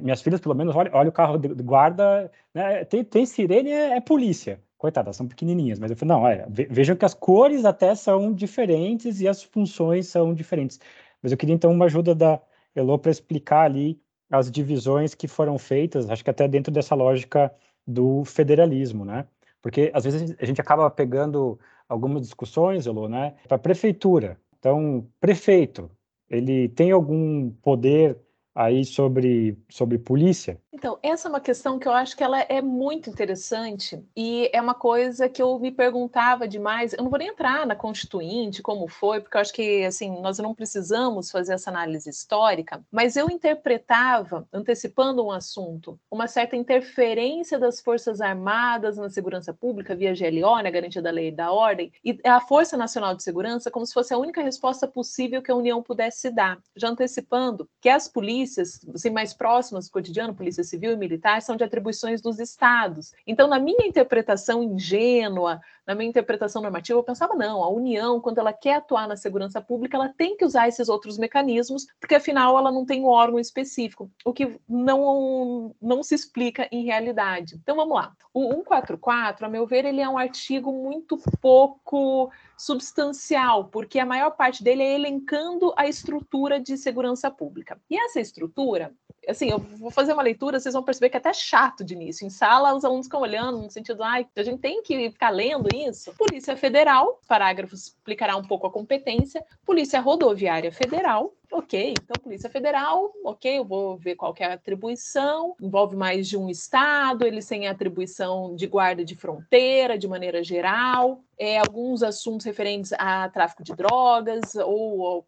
minhas 0.00 0.22
filhas, 0.22 0.40
pelo 0.40 0.54
menos, 0.54 0.74
olha, 0.74 0.90
olha 0.94 1.08
o 1.08 1.12
carro 1.12 1.36
de 1.38 1.48
guarda, 1.62 2.30
né? 2.54 2.84
tem, 2.84 3.04
tem 3.04 3.26
sirene, 3.26 3.70
é, 3.70 3.96
é 3.96 4.00
polícia. 4.00 4.60
Coitadas, 4.78 5.16
são 5.16 5.28
pequenininhas, 5.28 5.78
mas 5.78 5.90
eu 5.90 5.96
falei, 5.96 6.14
não, 6.14 6.22
olha, 6.22 6.46
vejam 6.48 6.96
que 6.96 7.04
as 7.04 7.12
cores 7.12 7.66
até 7.66 7.94
são 7.94 8.32
diferentes 8.32 9.20
e 9.20 9.28
as 9.28 9.42
funções 9.42 10.06
são 10.06 10.32
diferentes. 10.32 10.80
Mas 11.22 11.32
eu 11.32 11.38
queria, 11.38 11.54
então, 11.54 11.70
uma 11.70 11.84
ajuda 11.84 12.14
da 12.14 12.40
Elo 12.74 12.98
para 12.98 13.10
explicar 13.10 13.66
ali 13.66 14.00
as 14.30 14.50
divisões 14.50 15.14
que 15.14 15.28
foram 15.28 15.58
feitas, 15.58 16.08
acho 16.08 16.24
que 16.24 16.30
até 16.30 16.48
dentro 16.48 16.72
dessa 16.72 16.94
lógica 16.94 17.52
do 17.86 18.24
federalismo, 18.24 19.04
né? 19.04 19.26
Porque 19.62 19.90
às 19.94 20.04
vezes 20.04 20.34
a 20.38 20.44
gente 20.44 20.60
acaba 20.60 20.90
pegando 20.90 21.58
algumas 21.88 22.22
discussões, 22.22 22.86
Elô, 22.86 23.08
né, 23.08 23.34
para 23.46 23.56
a 23.56 23.60
prefeitura. 23.60 24.38
Então, 24.58 25.06
prefeito, 25.20 25.90
ele 26.28 26.68
tem 26.68 26.90
algum 26.92 27.50
poder 27.62 28.16
aí 28.54 28.84
sobre, 28.84 29.58
sobre 29.68 29.98
polícia? 29.98 30.60
Então, 30.72 31.00
essa 31.02 31.26
é 31.26 31.30
uma 31.30 31.40
questão 31.40 31.80
que 31.80 31.88
eu 31.88 31.92
acho 31.92 32.16
que 32.16 32.22
ela 32.22 32.40
é 32.42 32.62
muito 32.62 33.10
interessante 33.10 34.00
e 34.16 34.48
é 34.52 34.60
uma 34.60 34.72
coisa 34.74 35.28
que 35.28 35.42
eu 35.42 35.58
me 35.58 35.72
perguntava 35.72 36.46
demais. 36.46 36.92
Eu 36.92 37.02
não 37.02 37.10
vou 37.10 37.18
nem 37.18 37.28
entrar 37.28 37.66
na 37.66 37.74
Constituinte, 37.74 38.62
como 38.62 38.86
foi, 38.86 39.20
porque 39.20 39.36
eu 39.36 39.40
acho 39.40 39.52
que 39.52 39.84
assim, 39.84 40.20
nós 40.20 40.38
não 40.38 40.54
precisamos 40.54 41.28
fazer 41.28 41.54
essa 41.54 41.70
análise 41.70 42.08
histórica, 42.08 42.84
mas 42.90 43.16
eu 43.16 43.28
interpretava, 43.28 44.46
antecipando 44.52 45.24
um 45.26 45.32
assunto, 45.32 45.98
uma 46.08 46.28
certa 46.28 46.54
interferência 46.54 47.58
das 47.58 47.80
Forças 47.80 48.20
Armadas 48.20 48.96
na 48.96 49.10
segurança 49.10 49.52
pública 49.52 49.96
via 49.96 50.14
GLO, 50.14 50.60
né, 50.62 50.70
garantia 50.70 51.02
da 51.02 51.10
lei 51.10 51.28
e 51.28 51.32
da 51.32 51.50
ordem, 51.50 51.92
e 52.04 52.16
a 52.24 52.40
Força 52.40 52.76
Nacional 52.76 53.16
de 53.16 53.24
Segurança 53.24 53.72
como 53.72 53.84
se 53.84 53.92
fosse 53.92 54.14
a 54.14 54.18
única 54.18 54.40
resposta 54.40 54.86
possível 54.86 55.42
que 55.42 55.50
a 55.50 55.56
União 55.56 55.82
pudesse 55.82 56.30
dar. 56.30 56.58
Já 56.76 56.88
antecipando 56.88 57.68
que 57.80 57.88
as 57.88 58.06
polícias, 58.06 58.80
assim, 58.94 59.10
mais 59.10 59.34
próximas 59.34 59.86
do 59.86 59.92
cotidiano, 59.92 60.32
polícias 60.60 60.68
civil 60.68 60.92
e 60.92 60.96
militar 60.96 61.42
são 61.42 61.56
de 61.56 61.64
atribuições 61.64 62.20
dos 62.20 62.38
estados. 62.38 63.14
Então, 63.26 63.48
na 63.48 63.58
minha 63.58 63.86
interpretação 63.86 64.62
ingênua, 64.62 65.60
na 65.86 65.94
minha 65.94 66.08
interpretação 66.08 66.62
normativa, 66.62 66.98
eu 66.98 67.04
pensava, 67.04 67.34
não, 67.34 67.62
a 67.62 67.68
União, 67.68 68.20
quando 68.20 68.38
ela 68.38 68.52
quer 68.52 68.74
atuar 68.74 69.08
na 69.08 69.16
segurança 69.16 69.60
pública, 69.60 69.96
ela 69.96 70.08
tem 70.08 70.36
que 70.36 70.44
usar 70.44 70.68
esses 70.68 70.88
outros 70.88 71.18
mecanismos, 71.18 71.86
porque 71.98 72.14
afinal 72.14 72.58
ela 72.58 72.70
não 72.70 72.84
tem 72.84 73.02
um 73.02 73.08
órgão 73.08 73.38
específico, 73.38 74.10
o 74.24 74.32
que 74.32 74.60
não, 74.68 75.74
não 75.80 76.02
se 76.02 76.14
explica 76.14 76.68
em 76.70 76.84
realidade. 76.84 77.56
Então, 77.56 77.76
vamos 77.76 77.94
lá. 77.94 78.12
O 78.32 78.48
144, 78.50 79.46
a 79.46 79.48
meu 79.48 79.66
ver, 79.66 79.84
ele 79.84 80.00
é 80.00 80.08
um 80.08 80.18
artigo 80.18 80.72
muito 80.72 81.18
pouco 81.40 82.30
substancial, 82.56 83.64
porque 83.64 83.98
a 83.98 84.06
maior 84.06 84.30
parte 84.32 84.62
dele 84.62 84.82
é 84.82 84.94
elencando 84.94 85.72
a 85.76 85.88
estrutura 85.88 86.60
de 86.60 86.76
segurança 86.76 87.30
pública. 87.30 87.80
E 87.88 87.98
essa 87.98 88.20
estrutura, 88.20 88.92
assim, 89.26 89.50
eu 89.50 89.58
vou 89.58 89.90
fazer 89.90 90.12
uma 90.12 90.22
leitura, 90.22 90.60
vocês 90.60 90.74
vão 90.74 90.82
perceber 90.82 91.08
que 91.08 91.16
é 91.16 91.20
até 91.20 91.32
chato 91.32 91.82
de 91.82 91.94
início. 91.94 92.26
Em 92.26 92.30
sala, 92.30 92.74
os 92.74 92.84
alunos 92.84 93.06
ficam 93.06 93.22
olhando 93.22 93.62
no 93.62 93.70
sentido, 93.70 94.02
ai, 94.02 94.26
a 94.36 94.42
gente 94.42 94.60
tem 94.60 94.82
que 94.82 95.10
ficar 95.10 95.30
lendo 95.30 95.69
isso. 95.74 96.12
Polícia 96.14 96.56
Federal, 96.56 97.20
parágrafo 97.26 97.74
explicará 97.74 98.36
um 98.36 98.44
pouco 98.44 98.66
a 98.66 98.70
competência. 98.70 99.44
Polícia 99.64 100.00
Rodoviária 100.00 100.72
Federal, 100.72 101.34
ok, 101.50 101.92
então 101.92 102.22
Polícia 102.22 102.48
Federal, 102.48 103.12
ok, 103.24 103.58
eu 103.58 103.64
vou 103.64 103.96
ver 103.96 104.14
qual 104.14 104.34
é 104.38 104.44
a 104.44 104.54
atribuição, 104.54 105.54
envolve 105.60 105.96
mais 105.96 106.28
de 106.28 106.36
um 106.36 106.48
estado, 106.48 107.26
eles 107.26 107.46
têm 107.46 107.66
atribuição 107.66 108.54
de 108.54 108.66
guarda 108.66 109.04
de 109.04 109.16
fronteira, 109.16 109.98
de 109.98 110.06
maneira 110.06 110.42
geral, 110.42 111.22
é, 111.38 111.58
alguns 111.58 112.02
assuntos 112.02 112.46
referentes 112.46 112.92
a 112.94 113.28
tráfico 113.28 113.62
de 113.62 113.74
drogas, 113.74 114.54
ou, 114.54 114.98
ou 115.00 115.26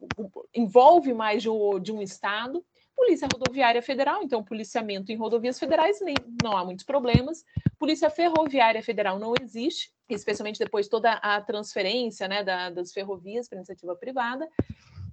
envolve 0.55 1.13
mais 1.13 1.43
de, 1.43 1.49
de 1.83 1.93
um 1.93 2.03
estado. 2.03 2.65
Polícia 2.95 3.27
Rodoviária 3.33 3.83
Federal, 3.83 4.23
então 4.23 4.45
policiamento 4.45 5.11
em 5.11 5.17
rodovias 5.17 5.59
federais, 5.59 6.01
nem, 6.01 6.15
não 6.43 6.57
há 6.57 6.65
muitos 6.65 6.85
problemas. 6.85 7.45
Polícia 7.79 8.09
Ferroviária 8.09 8.83
Federal 8.83 9.19
não 9.19 9.35
existe, 9.41 9.91
especialmente 10.15 10.59
depois 10.59 10.87
de 10.87 10.91
toda 10.91 11.13
a 11.15 11.41
transferência 11.41 12.29
né, 12.29 12.43
da, 12.43 12.71
das 12.71 12.93
ferrovias 12.93 13.49
para 13.49 13.59
iniciativa 13.59 13.95
privada. 13.97 14.49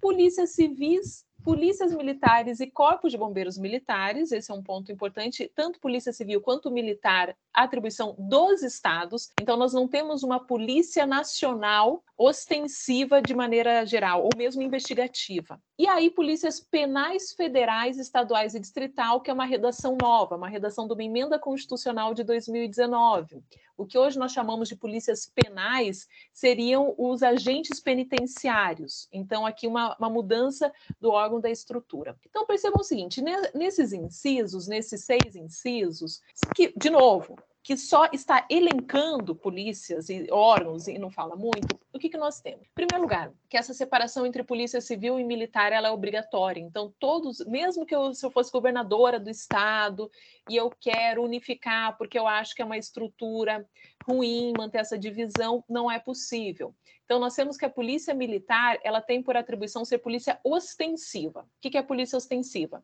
Polícias 0.01 0.51
civis 0.51 1.25
polícias 1.49 1.91
militares 1.95 2.59
e 2.59 2.67
corpos 2.67 3.11
de 3.11 3.17
bombeiros 3.17 3.57
militares, 3.57 4.31
esse 4.31 4.51
é 4.51 4.53
um 4.53 4.61
ponto 4.61 4.91
importante, 4.91 5.51
tanto 5.55 5.79
polícia 5.79 6.13
civil 6.13 6.39
quanto 6.39 6.69
militar, 6.69 7.35
atribuição 7.51 8.15
dos 8.19 8.61
estados. 8.61 9.31
Então, 9.41 9.57
nós 9.57 9.73
não 9.73 9.87
temos 9.87 10.21
uma 10.21 10.39
polícia 10.39 11.07
nacional 11.07 12.03
ostensiva 12.15 13.19
de 13.19 13.33
maneira 13.33 13.83
geral, 13.83 14.25
ou 14.25 14.29
mesmo 14.37 14.61
investigativa. 14.61 15.59
E 15.79 15.87
aí, 15.87 16.11
polícias 16.11 16.59
penais 16.59 17.31
federais, 17.31 17.97
estaduais 17.97 18.53
e 18.53 18.59
distrital, 18.59 19.21
que 19.21 19.31
é 19.31 19.33
uma 19.33 19.45
redação 19.45 19.97
nova, 19.99 20.35
uma 20.35 20.49
redação 20.49 20.85
de 20.85 20.93
uma 20.93 21.03
emenda 21.03 21.39
constitucional 21.39 22.13
de 22.13 22.23
2019. 22.23 23.41
O 23.77 23.85
que 23.85 23.97
hoje 23.97 24.19
nós 24.19 24.33
chamamos 24.33 24.67
de 24.67 24.75
polícias 24.75 25.25
penais 25.33 26.05
seriam 26.33 26.93
os 26.97 27.23
agentes 27.23 27.79
penitenciários. 27.79 29.07
Então, 29.09 29.45
aqui 29.45 29.65
uma, 29.67 29.95
uma 29.97 30.09
mudança 30.09 30.69
do 30.99 31.11
órgão 31.11 31.38
da 31.39 31.49
estrutura. 31.49 32.17
Então, 32.27 32.45
percebam 32.45 32.81
o 32.81 32.83
seguinte: 32.83 33.21
nesses 33.53 33.93
incisos, 33.93 34.67
nesses 34.67 35.03
seis 35.03 35.35
incisos, 35.35 36.21
que, 36.55 36.73
de 36.77 36.89
novo, 36.89 37.35
que 37.61 37.77
só 37.77 38.09
está 38.11 38.47
elencando 38.49 39.35
polícias 39.35 40.09
e 40.09 40.27
órgãos 40.31 40.87
e 40.87 40.97
não 40.97 41.11
fala 41.11 41.35
muito, 41.35 41.79
o 41.93 41.99
que, 41.99 42.09
que 42.09 42.17
nós 42.17 42.41
temos? 42.41 42.65
Em 42.65 42.73
primeiro 42.73 43.01
lugar, 43.01 43.31
que 43.49 43.57
essa 43.57 43.73
separação 43.73 44.25
entre 44.25 44.43
polícia 44.43 44.79
civil 44.81 45.19
e 45.19 45.23
militar 45.23 45.71
ela 45.71 45.89
é 45.89 45.91
obrigatória. 45.91 46.61
Então, 46.61 46.93
todos, 46.99 47.45
mesmo 47.45 47.85
que 47.85 47.95
eu, 47.95 48.13
se 48.13 48.25
eu 48.25 48.31
fosse 48.31 48.51
governadora 48.51 49.19
do 49.19 49.29
estado 49.29 50.09
e 50.49 50.55
eu 50.55 50.71
quero 50.79 51.23
unificar, 51.23 51.97
porque 51.97 52.17
eu 52.17 52.27
acho 52.27 52.55
que 52.55 52.61
é 52.61 52.65
uma 52.65 52.77
estrutura 52.77 53.67
ruim 54.03 54.53
manter 54.57 54.79
essa 54.79 54.97
divisão, 54.97 55.63
não 55.69 55.91
é 55.91 55.99
possível. 55.99 56.73
Então, 57.09 57.19
nós 57.19 57.33
temos 57.33 57.57
que 57.57 57.65
a 57.65 57.69
polícia 57.71 58.13
militar 58.13 58.77
ela 58.83 59.01
tem 59.01 59.23
por 59.23 59.35
atribuição 59.35 59.83
ser 59.83 59.97
polícia 59.97 60.39
ostensiva. 60.43 61.41
O 61.41 61.47
que 61.59 61.75
é 61.75 61.81
polícia 61.81 62.15
ostensiva? 62.15 62.83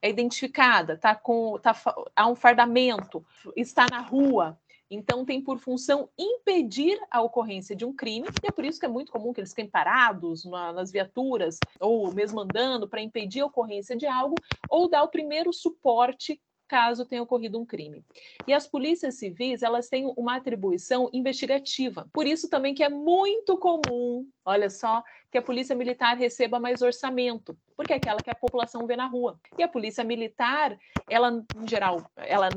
É 0.00 0.08
identificada, 0.08 0.96
tá 0.96 1.14
com, 1.14 1.58
tá, 1.58 1.76
há 2.16 2.26
um 2.26 2.34
fardamento, 2.34 3.22
está 3.54 3.84
na 3.90 4.00
rua, 4.00 4.58
então, 4.90 5.22
tem 5.22 5.42
por 5.42 5.58
função 5.58 6.08
impedir 6.18 6.98
a 7.10 7.20
ocorrência 7.20 7.76
de 7.76 7.84
um 7.84 7.92
crime, 7.92 8.26
e 8.42 8.46
é 8.46 8.50
por 8.50 8.64
isso 8.64 8.80
que 8.80 8.86
é 8.86 8.88
muito 8.88 9.12
comum 9.12 9.34
que 9.34 9.40
eles 9.40 9.50
fiquem 9.50 9.68
parados 9.68 10.46
na, 10.46 10.72
nas 10.72 10.90
viaturas, 10.90 11.58
ou 11.78 12.10
mesmo 12.14 12.40
andando, 12.40 12.88
para 12.88 13.02
impedir 13.02 13.40
a 13.40 13.46
ocorrência 13.46 13.94
de 13.94 14.06
algo, 14.06 14.34
ou 14.70 14.88
dar 14.88 15.02
o 15.02 15.08
primeiro 15.08 15.52
suporte 15.52 16.40
caso 16.68 17.06
tenha 17.06 17.22
ocorrido 17.22 17.58
um 17.58 17.64
crime. 17.64 18.04
E 18.46 18.52
as 18.52 18.66
polícias 18.66 19.14
civis, 19.14 19.62
elas 19.62 19.88
têm 19.88 20.12
uma 20.16 20.36
atribuição 20.36 21.08
investigativa. 21.12 22.08
Por 22.12 22.26
isso 22.26 22.48
também 22.48 22.74
que 22.74 22.84
é 22.84 22.88
muito 22.88 23.56
comum, 23.56 24.28
olha 24.44 24.68
só, 24.68 25.02
que 25.30 25.38
a 25.38 25.42
polícia 25.42 25.74
militar 25.74 26.16
receba 26.16 26.60
mais 26.60 26.82
orçamento, 26.82 27.56
porque 27.76 27.92
é 27.92 27.96
aquela 27.96 28.20
que 28.20 28.30
a 28.30 28.34
população 28.34 28.86
vê 28.86 28.96
na 28.96 29.06
rua. 29.06 29.40
E 29.56 29.62
a 29.62 29.68
polícia 29.68 30.04
militar, 30.04 30.78
ela 31.08 31.44
em 31.56 31.68
geral, 31.68 32.08
ela 32.16 32.48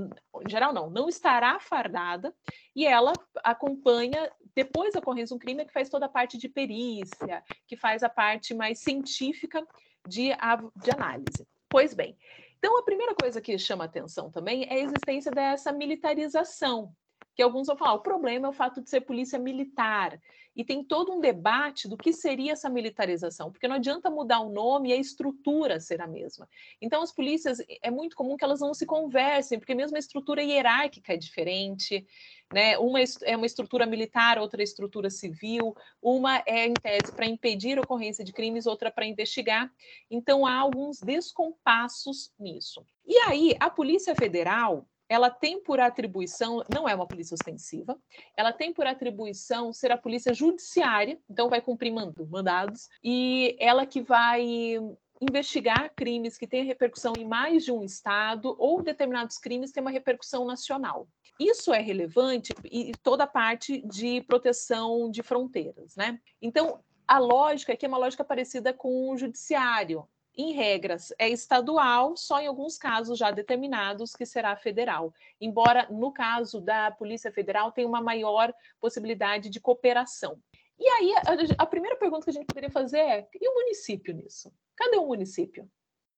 em 0.45 0.50
geral 0.50 0.74
não, 0.74 0.89
não 0.89 1.10
estará 1.10 1.60
fardada 1.60 2.34
e 2.76 2.86
ela 2.86 3.13
acompanha 3.43 4.30
depois 4.56 4.93
da 4.93 5.00
ocorrência 5.00 5.34
de 5.34 5.34
um 5.36 5.39
crime, 5.39 5.62
é 5.62 5.65
que 5.65 5.74
faz 5.74 5.89
toda 5.89 6.06
a 6.06 6.10
parte 6.10 6.38
de 6.38 6.50
perícia, 6.50 7.43
que 7.67 7.78
faz 7.78 8.04
a 8.04 8.10
parte 8.10 8.54
mais 8.54 8.80
científica 8.80 9.65
de, 10.08 10.30
de 10.76 10.91
análise. 10.91 11.47
Pois 11.69 11.93
bem, 11.93 12.17
então 12.63 12.78
a 12.78 12.84
primeira 12.84 13.15
coisa 13.15 13.41
que 13.41 13.58
chama 13.58 13.86
atenção 13.86 14.30
também 14.30 14.65
é 14.65 14.74
a 14.74 14.80
existência 14.80 15.32
dessa 15.32 15.71
militarização, 15.74 16.95
que 17.35 17.41
alguns 17.41 17.67
vão 17.67 17.77
falar, 17.77 17.93
o 17.93 18.01
problema 18.01 18.47
é 18.47 18.49
o 18.49 18.53
fato 18.53 18.81
de 18.81 18.89
ser 18.89 19.01
polícia 19.01 19.39
militar. 19.39 20.19
E 20.53 20.65
tem 20.65 20.83
todo 20.83 21.13
um 21.13 21.21
debate 21.21 21.87
do 21.87 21.95
que 21.95 22.11
seria 22.11 22.51
essa 22.51 22.69
militarização, 22.69 23.51
porque 23.51 23.69
não 23.69 23.77
adianta 23.77 24.09
mudar 24.09 24.41
o 24.41 24.49
nome 24.49 24.89
e 24.89 24.93
a 24.93 24.97
estrutura 24.97 25.79
ser 25.79 26.01
a 26.01 26.07
mesma. 26.07 26.47
Então, 26.81 27.01
as 27.01 27.11
polícias, 27.11 27.59
é 27.81 27.89
muito 27.89 28.17
comum 28.17 28.35
que 28.35 28.43
elas 28.43 28.59
não 28.59 28.73
se 28.73 28.85
conversem, 28.85 29.57
porque 29.57 29.73
mesmo 29.73 29.95
a 29.95 29.99
estrutura 29.99 30.43
hierárquica 30.43 31.13
é 31.13 31.17
diferente, 31.17 32.05
né? 32.51 32.77
Uma 32.77 32.99
é 33.23 33.37
uma 33.37 33.45
estrutura 33.45 33.85
militar, 33.85 34.37
outra 34.37 34.61
é 34.61 34.65
estrutura 34.65 35.09
civil, 35.09 35.73
uma 36.01 36.43
é, 36.45 36.67
em 36.67 36.73
tese, 36.77 37.13
para 37.13 37.25
impedir 37.25 37.77
a 37.77 37.81
ocorrência 37.81 38.25
de 38.25 38.33
crimes, 38.33 38.65
outra 38.65 38.91
para 38.91 39.05
investigar. 39.05 39.71
Então, 40.09 40.45
há 40.45 40.55
alguns 40.55 40.99
descompassos 40.99 42.33
nisso. 42.37 42.85
E 43.05 43.17
aí, 43.19 43.55
a 43.57 43.69
Polícia 43.69 44.13
Federal, 44.15 44.85
ela 45.12 45.30
tem 45.30 45.62
por 45.62 45.78
atribuição, 45.78 46.63
não 46.74 46.88
é 46.88 46.95
uma 46.95 47.06
polícia 47.06 47.36
ostensiva, 47.36 48.00
ela 48.38 48.54
tem 48.54 48.71
por 48.71 48.88
atribuição 48.88 49.74
ser 49.74 49.91
a 49.91 49.97
polícia 49.97 50.34
judiciária, 50.34 51.19
então 51.30 51.50
vai 51.50 51.60
cumprir 51.60 51.91
mandados, 51.91 52.88
e 53.04 53.58
ela 53.60 53.86
que 53.86 54.02
vai 54.02 54.80
investigar 55.19 55.91
crimes 55.97 56.38
que 56.38 56.47
têm 56.47 56.63
repercussão 56.63 57.12
em 57.17 57.26
mais 57.26 57.65
de 57.65 57.74
um 57.74 57.84
estado 57.84 58.56
ou 58.58 58.82
determinados 58.82 59.38
crimes 59.38 59.74
têm 59.74 59.82
uma 59.82 59.91
repercussão 59.91 60.45
nacional. 60.45 61.06
Isso 61.38 61.74
é 61.74 61.82
relevante 61.82 62.54
e 62.63 62.93
toda 63.04 63.26
a 63.26 63.28
parte 63.28 63.86
de 63.86 64.21
proteção 64.21 65.12
de 65.12 65.21
fronteiras, 65.21 65.93
né? 65.97 66.21
Então, 66.41 66.80
a 67.06 67.19
lógica 67.19 67.74
aqui 67.74 67.86
é 67.86 67.89
uma 67.89 67.97
lógica 67.97 68.24
parecida 68.24 68.74
com 68.74 69.12
o 69.12 69.17
judiciário 69.17 70.08
em 70.41 70.54
regras, 70.54 71.13
é 71.17 71.30
estadual, 71.30 72.17
só 72.17 72.39
em 72.39 72.47
alguns 72.47 72.77
casos 72.77 73.17
já 73.17 73.32
determinados 73.32 74.13
que 74.13 74.25
será 74.25 74.56
federal. 74.56 75.13
Embora, 75.39 75.88
no 75.89 76.12
caso 76.12 76.60
da 76.60 76.91
Polícia 76.91 77.32
Federal, 77.32 77.71
tenha 77.71 77.88
uma 77.88 78.01
maior 78.01 78.54
possibilidade 78.80 79.49
de 79.49 79.60
cooperação. 79.60 80.39
E 80.80 80.88
aí, 80.88 81.13
a, 81.15 81.63
a 81.63 81.65
primeira 81.65 81.95
pergunta 81.95 82.23
que 82.23 82.32
a 82.32 82.34
gente 82.34 82.47
poderia 82.47 82.71
fazer 82.71 82.99
é: 82.99 83.27
e 83.39 83.47
o 83.47 83.54
município 83.54 84.13
nisso? 84.13 84.51
Cadê 84.75 84.97
o 84.97 85.06
município? 85.06 85.69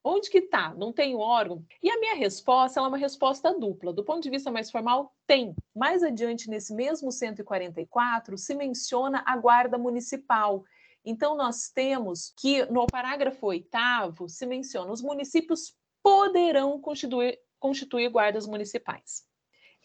Onde 0.05 0.29
que 0.29 0.39
está? 0.39 0.73
Não 0.73 0.91
tem 0.91 1.15
órgão? 1.15 1.65
E 1.81 1.89
a 1.89 1.97
minha 1.97 2.15
resposta 2.15 2.79
é 2.79 2.83
uma 2.83 2.97
resposta 2.97 3.57
dupla. 3.57 3.93
Do 3.93 4.03
ponto 4.03 4.21
de 4.21 4.29
vista 4.29 4.51
mais 4.51 4.69
formal, 4.69 5.13
tem. 5.25 5.55
Mais 5.73 6.03
adiante, 6.03 6.49
nesse 6.49 6.73
mesmo 6.73 7.09
144, 7.09 8.37
se 8.37 8.53
menciona 8.53 9.23
a 9.25 9.37
guarda 9.37 9.77
municipal, 9.77 10.65
então, 11.05 11.35
nós 11.35 11.69
temos 11.69 12.33
que 12.37 12.65
no 12.65 12.87
parágrafo 12.87 13.47
oitavo 13.47 14.29
se 14.29 14.45
menciona 14.45 14.91
os 14.91 15.01
municípios 15.01 15.75
poderão 16.01 16.79
constituir, 16.79 17.39
constituir 17.59 18.09
guardas 18.09 18.47
municipais. 18.47 19.25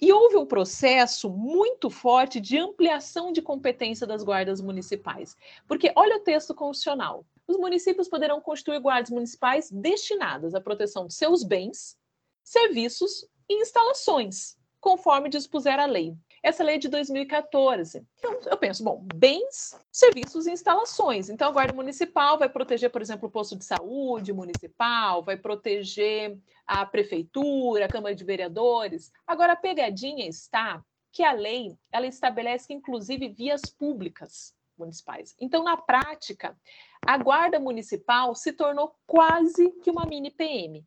E 0.00 0.12
houve 0.12 0.36
um 0.36 0.46
processo 0.46 1.28
muito 1.28 1.90
forte 1.90 2.38
de 2.38 2.56
ampliação 2.56 3.32
de 3.32 3.42
competência 3.42 4.06
das 4.06 4.22
guardas 4.22 4.60
municipais. 4.60 5.36
Porque 5.66 5.92
olha 5.96 6.18
o 6.18 6.20
texto 6.20 6.54
constitucional. 6.54 7.26
Os 7.48 7.56
municípios 7.56 8.08
poderão 8.08 8.40
constituir 8.40 8.78
guardas 8.78 9.10
municipais 9.10 9.70
destinadas 9.70 10.54
à 10.54 10.60
proteção 10.60 11.06
de 11.06 11.14
seus 11.14 11.42
bens, 11.42 11.98
serviços 12.44 13.26
e 13.48 13.60
instalações, 13.60 14.56
conforme 14.80 15.28
dispuser 15.28 15.80
a 15.80 15.86
lei. 15.86 16.16
Essa 16.42 16.62
lei 16.62 16.76
é 16.76 16.78
de 16.78 16.88
2014. 16.88 18.06
Então, 18.18 18.40
eu 18.46 18.56
penso, 18.56 18.84
bom, 18.84 19.04
bens, 19.14 19.78
serviços 19.90 20.46
e 20.46 20.52
instalações. 20.52 21.28
Então, 21.28 21.48
a 21.48 21.52
Guarda 21.52 21.72
Municipal 21.72 22.38
vai 22.38 22.48
proteger, 22.48 22.90
por 22.90 23.02
exemplo, 23.02 23.28
o 23.28 23.30
posto 23.30 23.56
de 23.56 23.64
saúde 23.64 24.32
municipal, 24.32 25.22
vai 25.22 25.36
proteger 25.36 26.38
a 26.66 26.84
prefeitura, 26.86 27.86
a 27.86 27.88
Câmara 27.88 28.14
de 28.14 28.24
Vereadores. 28.24 29.12
Agora, 29.26 29.54
a 29.54 29.56
pegadinha 29.56 30.28
está 30.28 30.84
que 31.10 31.22
a 31.22 31.32
lei 31.32 31.76
ela 31.90 32.06
estabelece, 32.06 32.72
inclusive, 32.72 33.28
vias 33.28 33.70
públicas 33.70 34.54
municipais. 34.78 35.34
Então, 35.40 35.64
na 35.64 35.76
prática, 35.76 36.56
a 37.04 37.18
Guarda 37.18 37.58
Municipal 37.58 38.34
se 38.34 38.52
tornou 38.52 38.94
quase 39.06 39.70
que 39.82 39.90
uma 39.90 40.06
mini 40.06 40.30
PM. 40.30 40.86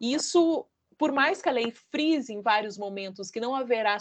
Isso 0.00 0.66
por 0.98 1.12
mais 1.12 1.40
que 1.40 1.48
a 1.48 1.52
lei 1.52 1.72
frise 1.92 2.34
em 2.34 2.42
vários 2.42 2.76
momentos 2.76 3.30
que 3.30 3.38
não 3.38 3.54
haverá 3.54 3.96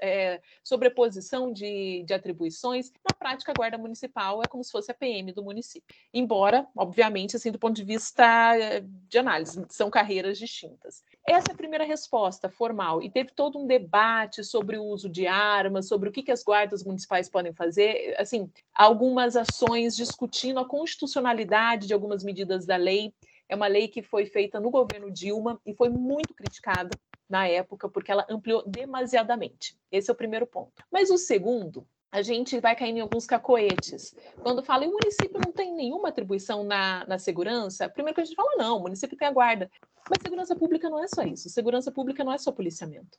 é, 0.00 0.40
sobreposição 0.62 1.50
de, 1.50 2.04
de, 2.06 2.12
atribuições, 2.12 2.92
na 3.08 3.16
prática 3.18 3.50
a 3.50 3.54
guarda 3.54 3.78
municipal 3.78 4.42
é 4.42 4.46
como 4.46 4.62
se 4.62 4.70
fosse 4.70 4.90
a 4.90 4.94
PM 4.94 5.32
do 5.32 5.42
município. 5.42 5.96
Embora, 6.12 6.66
obviamente, 6.76 7.34
assim, 7.34 7.50
do 7.50 7.58
ponto 7.58 7.74
de 7.74 7.84
vista 7.84 8.24
eh, 8.58 8.84
de 9.08 9.18
análise, 9.18 9.64
são 9.70 9.88
carreiras 9.88 10.38
distintas. 10.38 11.02
Essa 11.26 11.52
é 11.52 11.54
a 11.54 11.56
primeira 11.56 11.84
resposta 11.84 12.50
formal, 12.50 13.02
e 13.02 13.08
teve 13.08 13.30
todo 13.32 13.58
um 13.58 13.66
debate 13.66 14.44
sobre 14.44 14.76
o 14.76 14.84
uso 14.84 15.08
de 15.08 15.26
armas, 15.26 15.88
sobre 15.88 16.08
o 16.08 16.12
que, 16.12 16.22
que 16.22 16.32
as 16.32 16.42
guardas 16.42 16.84
municipais 16.84 17.30
podem 17.30 17.54
fazer, 17.54 18.14
assim, 18.18 18.50
algumas 18.74 19.34
ações 19.36 19.96
discutindo 19.96 20.60
a 20.60 20.68
constitucionalidade 20.68 21.86
de 21.86 21.94
algumas 21.94 22.22
medidas 22.22 22.66
da 22.66 22.76
lei. 22.76 23.14
É 23.52 23.54
uma 23.54 23.66
lei 23.66 23.86
que 23.86 24.00
foi 24.00 24.24
feita 24.24 24.58
no 24.58 24.70
governo 24.70 25.10
Dilma 25.10 25.60
e 25.66 25.74
foi 25.74 25.90
muito 25.90 26.32
criticada 26.32 26.88
na 27.28 27.46
época, 27.46 27.86
porque 27.86 28.10
ela 28.10 28.26
ampliou 28.26 28.66
demasiadamente. 28.66 29.76
Esse 29.90 30.10
é 30.10 30.12
o 30.14 30.16
primeiro 30.16 30.46
ponto. 30.46 30.72
Mas 30.90 31.10
o 31.10 31.18
segundo, 31.18 31.86
a 32.10 32.22
gente 32.22 32.58
vai 32.60 32.74
caindo 32.74 32.96
em 32.96 33.02
alguns 33.02 33.26
cacoetes. 33.26 34.16
Quando 34.40 34.62
fala, 34.62 34.86
e 34.86 34.88
o 34.88 34.92
município 34.92 35.38
não 35.38 35.52
tem 35.52 35.70
nenhuma 35.70 36.08
atribuição 36.08 36.64
na, 36.64 37.04
na 37.06 37.18
segurança, 37.18 37.90
primeiro 37.90 38.14
que 38.14 38.22
a 38.22 38.24
gente 38.24 38.34
fala, 38.34 38.56
não, 38.56 38.78
o 38.78 38.82
município 38.84 39.18
tem 39.18 39.28
a 39.28 39.32
guarda. 39.32 39.70
Mas 40.08 40.22
segurança 40.22 40.56
pública 40.56 40.88
não 40.88 41.04
é 41.04 41.06
só 41.08 41.20
isso. 41.20 41.50
Segurança 41.50 41.92
pública 41.92 42.24
não 42.24 42.32
é 42.32 42.38
só 42.38 42.50
policiamento. 42.52 43.18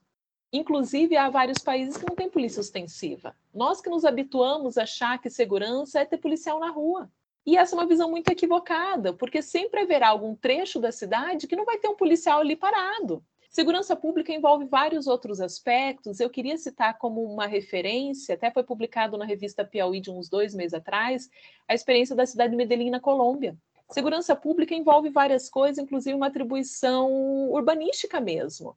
Inclusive, 0.52 1.16
há 1.16 1.30
vários 1.30 1.60
países 1.60 1.96
que 1.96 2.10
não 2.10 2.16
têm 2.16 2.28
polícia 2.28 2.60
ostensiva. 2.60 3.36
Nós 3.54 3.82
que 3.82 3.90
nos 3.90 4.04
habituamos 4.04 4.80
a 4.80 4.84
achar 4.84 5.22
que 5.22 5.30
segurança 5.30 6.00
é 6.00 6.06
ter 6.06 6.18
policial 6.18 6.60
na 6.60 6.72
rua. 6.72 7.08
E 7.46 7.58
essa 7.58 7.76
é 7.76 7.80
uma 7.80 7.88
visão 7.88 8.10
muito 8.10 8.30
equivocada, 8.30 9.14
porque 9.14 9.42
sempre 9.42 9.82
haverá 9.82 10.10
algum 10.10 10.36
trecho 10.36 10.80
da 10.80 10.92
cidade 10.92 11.48
que 11.48 11.56
não 11.56 11.66
vai 11.66 11.78
ter 11.78 11.90
um 11.90 11.96
policial 11.96 12.40
ali 12.40 12.56
parado. 12.56 13.24
Segurança 13.50 13.96
pública 13.96 14.34
envolve 14.34 14.66
vários 14.66 15.06
outros 15.06 15.40
aspectos. 15.40 16.20
Eu 16.20 16.30
queria 16.30 16.58
citar 16.58 16.98
como 16.98 17.24
uma 17.24 17.46
referência, 17.46 18.34
até 18.34 18.50
foi 18.50 18.64
publicado 18.64 19.16
na 19.16 19.26
revista 19.26 19.64
Piauí 19.64 20.00
de 20.00 20.10
uns 20.10 20.28
dois 20.28 20.56
meses 20.56 20.74
atrás, 20.74 21.30
a 21.68 21.74
experiência 21.76 22.16
da 22.16 22.26
cidade 22.26 22.50
de 22.50 22.58
Medellín, 22.58 22.90
na 22.90 23.00
Colômbia. 23.00 23.56
Segurança 23.92 24.36
pública 24.36 24.74
envolve 24.74 25.10
várias 25.10 25.50
coisas, 25.50 25.78
inclusive 25.78 26.16
uma 26.16 26.28
atribuição 26.28 27.12
urbanística 27.52 28.20
mesmo. 28.20 28.76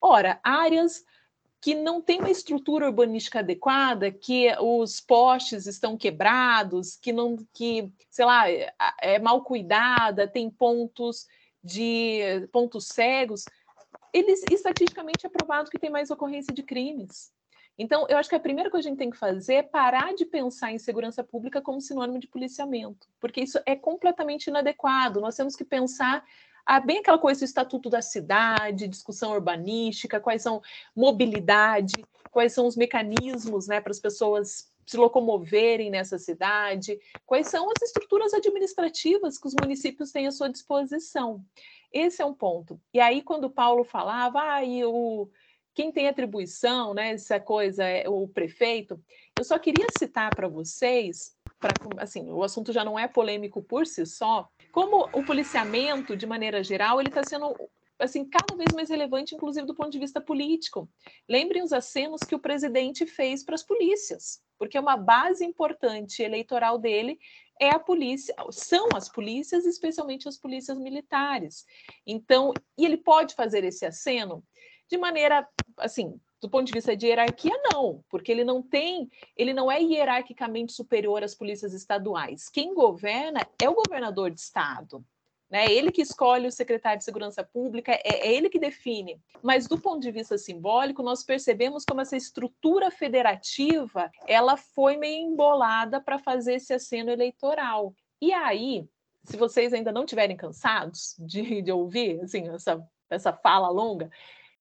Ora, 0.00 0.40
áreas 0.42 1.04
que 1.60 1.74
não 1.74 2.00
tem 2.00 2.20
uma 2.20 2.30
estrutura 2.30 2.86
urbanística 2.86 3.40
adequada, 3.40 4.10
que 4.10 4.54
os 4.60 5.00
postes 5.00 5.66
estão 5.66 5.96
quebrados, 5.96 6.96
que 6.96 7.12
não, 7.12 7.36
que 7.52 7.90
sei 8.10 8.24
lá, 8.24 8.50
é, 8.50 8.72
é 9.00 9.18
mal 9.18 9.42
cuidada, 9.42 10.28
tem 10.28 10.50
pontos 10.50 11.26
de 11.62 12.46
pontos 12.52 12.86
cegos, 12.88 13.44
eles 14.12 14.42
estatisticamente 14.50 15.26
é 15.26 15.28
provado 15.28 15.70
que 15.70 15.78
tem 15.78 15.90
mais 15.90 16.10
ocorrência 16.10 16.54
de 16.54 16.62
crimes. 16.62 17.34
Então, 17.78 18.06
eu 18.08 18.16
acho 18.16 18.28
que 18.28 18.34
a 18.34 18.40
primeira 18.40 18.70
coisa 18.70 18.84
que 18.84 18.88
a 18.88 18.92
gente 18.92 18.98
tem 18.98 19.10
que 19.10 19.18
fazer 19.18 19.54
é 19.54 19.62
parar 19.62 20.14
de 20.14 20.24
pensar 20.24 20.72
em 20.72 20.78
segurança 20.78 21.22
pública 21.22 21.60
como 21.60 21.80
sinônimo 21.80 22.18
de 22.18 22.26
policiamento, 22.26 23.06
porque 23.20 23.42
isso 23.42 23.60
é 23.66 23.76
completamente 23.76 24.46
inadequado. 24.46 25.20
Nós 25.20 25.36
temos 25.36 25.54
que 25.54 25.64
pensar 25.64 26.24
há 26.66 26.80
bem 26.80 26.98
aquela 26.98 27.18
coisa 27.18 27.40
do 27.40 27.44
estatuto 27.44 27.88
da 27.88 28.02
cidade, 28.02 28.88
discussão 28.88 29.32
urbanística, 29.32 30.20
quais 30.20 30.42
são 30.42 30.60
mobilidade, 30.94 32.04
quais 32.30 32.52
são 32.52 32.66
os 32.66 32.76
mecanismos 32.76 33.68
né, 33.68 33.80
para 33.80 33.92
as 33.92 34.00
pessoas 34.00 34.68
se 34.84 34.96
locomoverem 34.96 35.90
nessa 35.90 36.18
cidade, 36.18 36.98
quais 37.24 37.48
são 37.48 37.68
as 37.70 37.82
estruturas 37.82 38.34
administrativas 38.34 39.38
que 39.38 39.46
os 39.46 39.54
municípios 39.60 40.12
têm 40.12 40.26
à 40.26 40.32
sua 40.32 40.48
disposição. 40.48 41.42
Esse 41.92 42.22
é 42.22 42.24
um 42.24 42.34
ponto. 42.34 42.80
E 42.92 43.00
aí, 43.00 43.22
quando 43.22 43.50
Paulo 43.50 43.84
falava, 43.84 44.40
ah, 44.40 44.62
e 44.62 44.84
o, 44.84 45.28
quem 45.74 45.90
tem 45.90 46.08
atribuição, 46.08 46.94
né, 46.94 47.12
essa 47.12 47.40
coisa 47.40 47.84
é 47.84 48.08
o 48.08 48.28
prefeito, 48.28 49.00
eu 49.36 49.44
só 49.44 49.58
queria 49.58 49.86
citar 49.98 50.34
para 50.34 50.46
vocês, 50.46 51.36
pra, 51.58 51.70
assim, 51.98 52.30
o 52.30 52.42
assunto 52.42 52.72
já 52.72 52.84
não 52.84 52.98
é 52.98 53.08
polêmico 53.08 53.62
por 53.62 53.86
si 53.86 54.06
só, 54.06 54.48
como 54.76 55.08
o 55.10 55.24
policiamento, 55.24 56.14
de 56.14 56.26
maneira 56.26 56.62
geral, 56.62 57.00
ele 57.00 57.08
está 57.08 57.24
sendo 57.24 57.56
assim 57.98 58.26
cada 58.26 58.54
vez 58.54 58.74
mais 58.74 58.90
relevante, 58.90 59.34
inclusive 59.34 59.66
do 59.66 59.74
ponto 59.74 59.88
de 59.90 59.98
vista 59.98 60.20
político. 60.20 60.86
Lembrem 61.26 61.62
os 61.62 61.72
acenos 61.72 62.20
que 62.20 62.34
o 62.34 62.38
presidente 62.38 63.06
fez 63.06 63.42
para 63.42 63.54
as 63.54 63.62
polícias, 63.62 64.42
porque 64.58 64.78
uma 64.78 64.94
base 64.94 65.46
importante 65.46 66.22
eleitoral 66.22 66.76
dele 66.76 67.18
é 67.58 67.70
a 67.70 67.78
polícia, 67.78 68.34
são 68.50 68.94
as 68.94 69.08
polícias, 69.08 69.64
especialmente 69.64 70.28
as 70.28 70.36
polícias 70.36 70.78
militares. 70.78 71.64
Então, 72.06 72.52
e 72.76 72.84
ele 72.84 72.98
pode 72.98 73.34
fazer 73.34 73.64
esse 73.64 73.86
aceno 73.86 74.44
de 74.90 74.98
maneira 74.98 75.48
assim 75.78 76.20
Do 76.40 76.50
ponto 76.50 76.66
de 76.66 76.72
vista 76.72 76.96
de 76.96 77.06
hierarquia, 77.06 77.58
não, 77.72 78.04
porque 78.10 78.30
ele 78.30 78.44
não 78.44 78.62
tem, 78.62 79.10
ele 79.36 79.54
não 79.54 79.70
é 79.70 79.80
hierarquicamente 79.80 80.72
superior 80.72 81.24
às 81.24 81.34
polícias 81.34 81.72
estaduais. 81.72 82.48
Quem 82.48 82.74
governa 82.74 83.40
é 83.62 83.68
o 83.68 83.74
governador 83.74 84.30
de 84.30 84.40
estado. 84.40 85.04
Né? 85.50 85.66
É 85.66 85.72
ele 85.72 85.90
que 85.90 86.02
escolhe 86.02 86.46
o 86.46 86.52
secretário 86.52 86.98
de 86.98 87.04
Segurança 87.04 87.42
Pública, 87.42 87.92
é, 87.92 88.00
é, 88.04 88.32
ele 88.34 88.48
que 88.48 88.58
define. 88.58 89.20
Mas 89.42 89.66
do 89.66 89.80
ponto 89.80 90.00
de 90.00 90.10
vista 90.10 90.36
simbólico, 90.36 91.02
nós 91.02 91.22
percebemos 91.22 91.84
como 91.84 92.00
essa 92.00 92.16
estrutura 92.16 92.90
federativa 92.90 94.10
ela 94.26 94.56
foi 94.56 94.96
meio 94.96 95.26
embolada 95.26 96.00
para 96.00 96.18
fazer 96.18 96.54
esse 96.54 96.72
aceno 96.72 97.10
eleitoral. 97.10 97.94
E 98.20 98.32
aí, 98.32 98.88
se 99.24 99.36
vocês 99.36 99.72
ainda 99.72 99.92
não 99.92 100.04
estiverem 100.04 100.36
cansados 100.36 101.14
de, 101.18 101.62
de 101.62 101.72
ouvir 101.72 102.20
assim, 102.20 102.48
essa, 102.48 102.84
essa 103.08 103.32
fala 103.32 103.68
longa, 103.68 104.10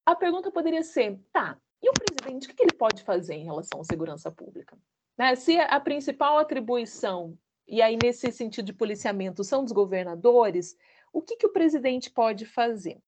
a 0.06 0.16
pergunta 0.16 0.52
poderia 0.52 0.84
ser: 0.84 1.20
tá, 1.32 1.58
e 1.82 1.90
o 1.90 1.94
presidente, 1.94 2.48
o 2.48 2.56
que 2.56 2.64
ele 2.64 2.76
pode 2.78 3.04
fazer 3.04 3.36
em 3.36 3.46
relação 3.46 3.82
à 3.82 3.84
segurança 3.84 4.32
pública? 4.32 4.78
Né? 5.18 5.36
Se 5.36 5.58
a 5.58 5.80
principal 5.80 6.38
atribuição 6.38 7.38
e 7.68 7.82
aí 7.82 7.98
nesse 8.02 8.32
sentido 8.32 8.66
de 8.66 8.74
policiamento 8.74 9.44
são 9.44 9.64
dos 9.64 9.72
governadores, 9.72 10.78
o 11.12 11.22
que, 11.22 11.38
que 11.38 11.46
o 11.46 11.54
presidente 11.54 12.10
pode 12.10 12.46
fazer? 12.46 13.00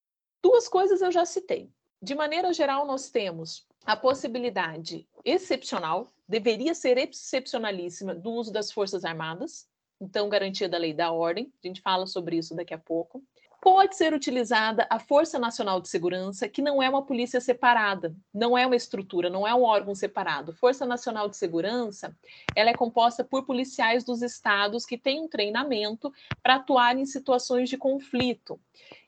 Duas 0.42 0.68
coisas 0.68 1.02
eu 1.02 1.12
já 1.12 1.26
citei. 1.26 1.70
De 2.02 2.16
maneira 2.16 2.54
geral, 2.54 2.86
nós 2.86 3.10
temos 3.10 3.68
a 3.86 3.96
possibilidade 3.96 5.08
excepcional, 5.26 6.08
deveria 6.28 6.74
ser 6.74 6.98
excepcionalíssima, 6.98 8.14
do 8.14 8.32
uso 8.32 8.52
das 8.52 8.72
Forças 8.72 9.04
Armadas, 9.04 9.68
então 10.00 10.30
garantia 10.30 10.70
da 10.70 10.78
lei 10.78 10.94
da 10.94 11.12
ordem, 11.12 11.52
a 11.64 11.68
gente 11.68 11.82
fala 11.82 12.06
sobre 12.06 12.38
isso 12.38 12.56
daqui 12.56 12.74
a 12.74 12.78
pouco 12.78 13.24
pode 13.62 13.96
ser 13.96 14.14
utilizada 14.14 14.88
a 14.90 15.00
Força 15.00 15.40
Nacional 15.40 15.82
de 15.82 15.90
Segurança, 15.90 16.48
que 16.48 16.62
não 16.62 16.82
é 16.82 16.90
uma 16.90 17.06
polícia 17.06 17.42
separada, 17.42 18.16
não 18.34 18.58
é 18.58 18.66
uma 18.66 18.76
estrutura, 18.76 19.30
não 19.30 19.48
é 19.48 19.54
um 19.54 19.64
órgão 19.64 19.96
separado. 19.96 20.54
Força 20.54 20.86
Nacional 20.86 21.28
de 21.28 21.38
Segurança, 21.38 22.16
ela 22.56 22.70
é 22.70 22.74
composta 22.74 23.24
por 23.24 23.46
policiais 23.46 24.04
dos 24.04 24.22
estados 24.22 24.86
que 24.86 24.98
têm 24.98 25.22
um 25.22 25.28
treinamento 25.28 26.14
para 26.42 26.56
atuar 26.56 26.98
em 26.98 27.06
situações 27.06 27.70
de 27.70 27.78
conflito 27.78 28.60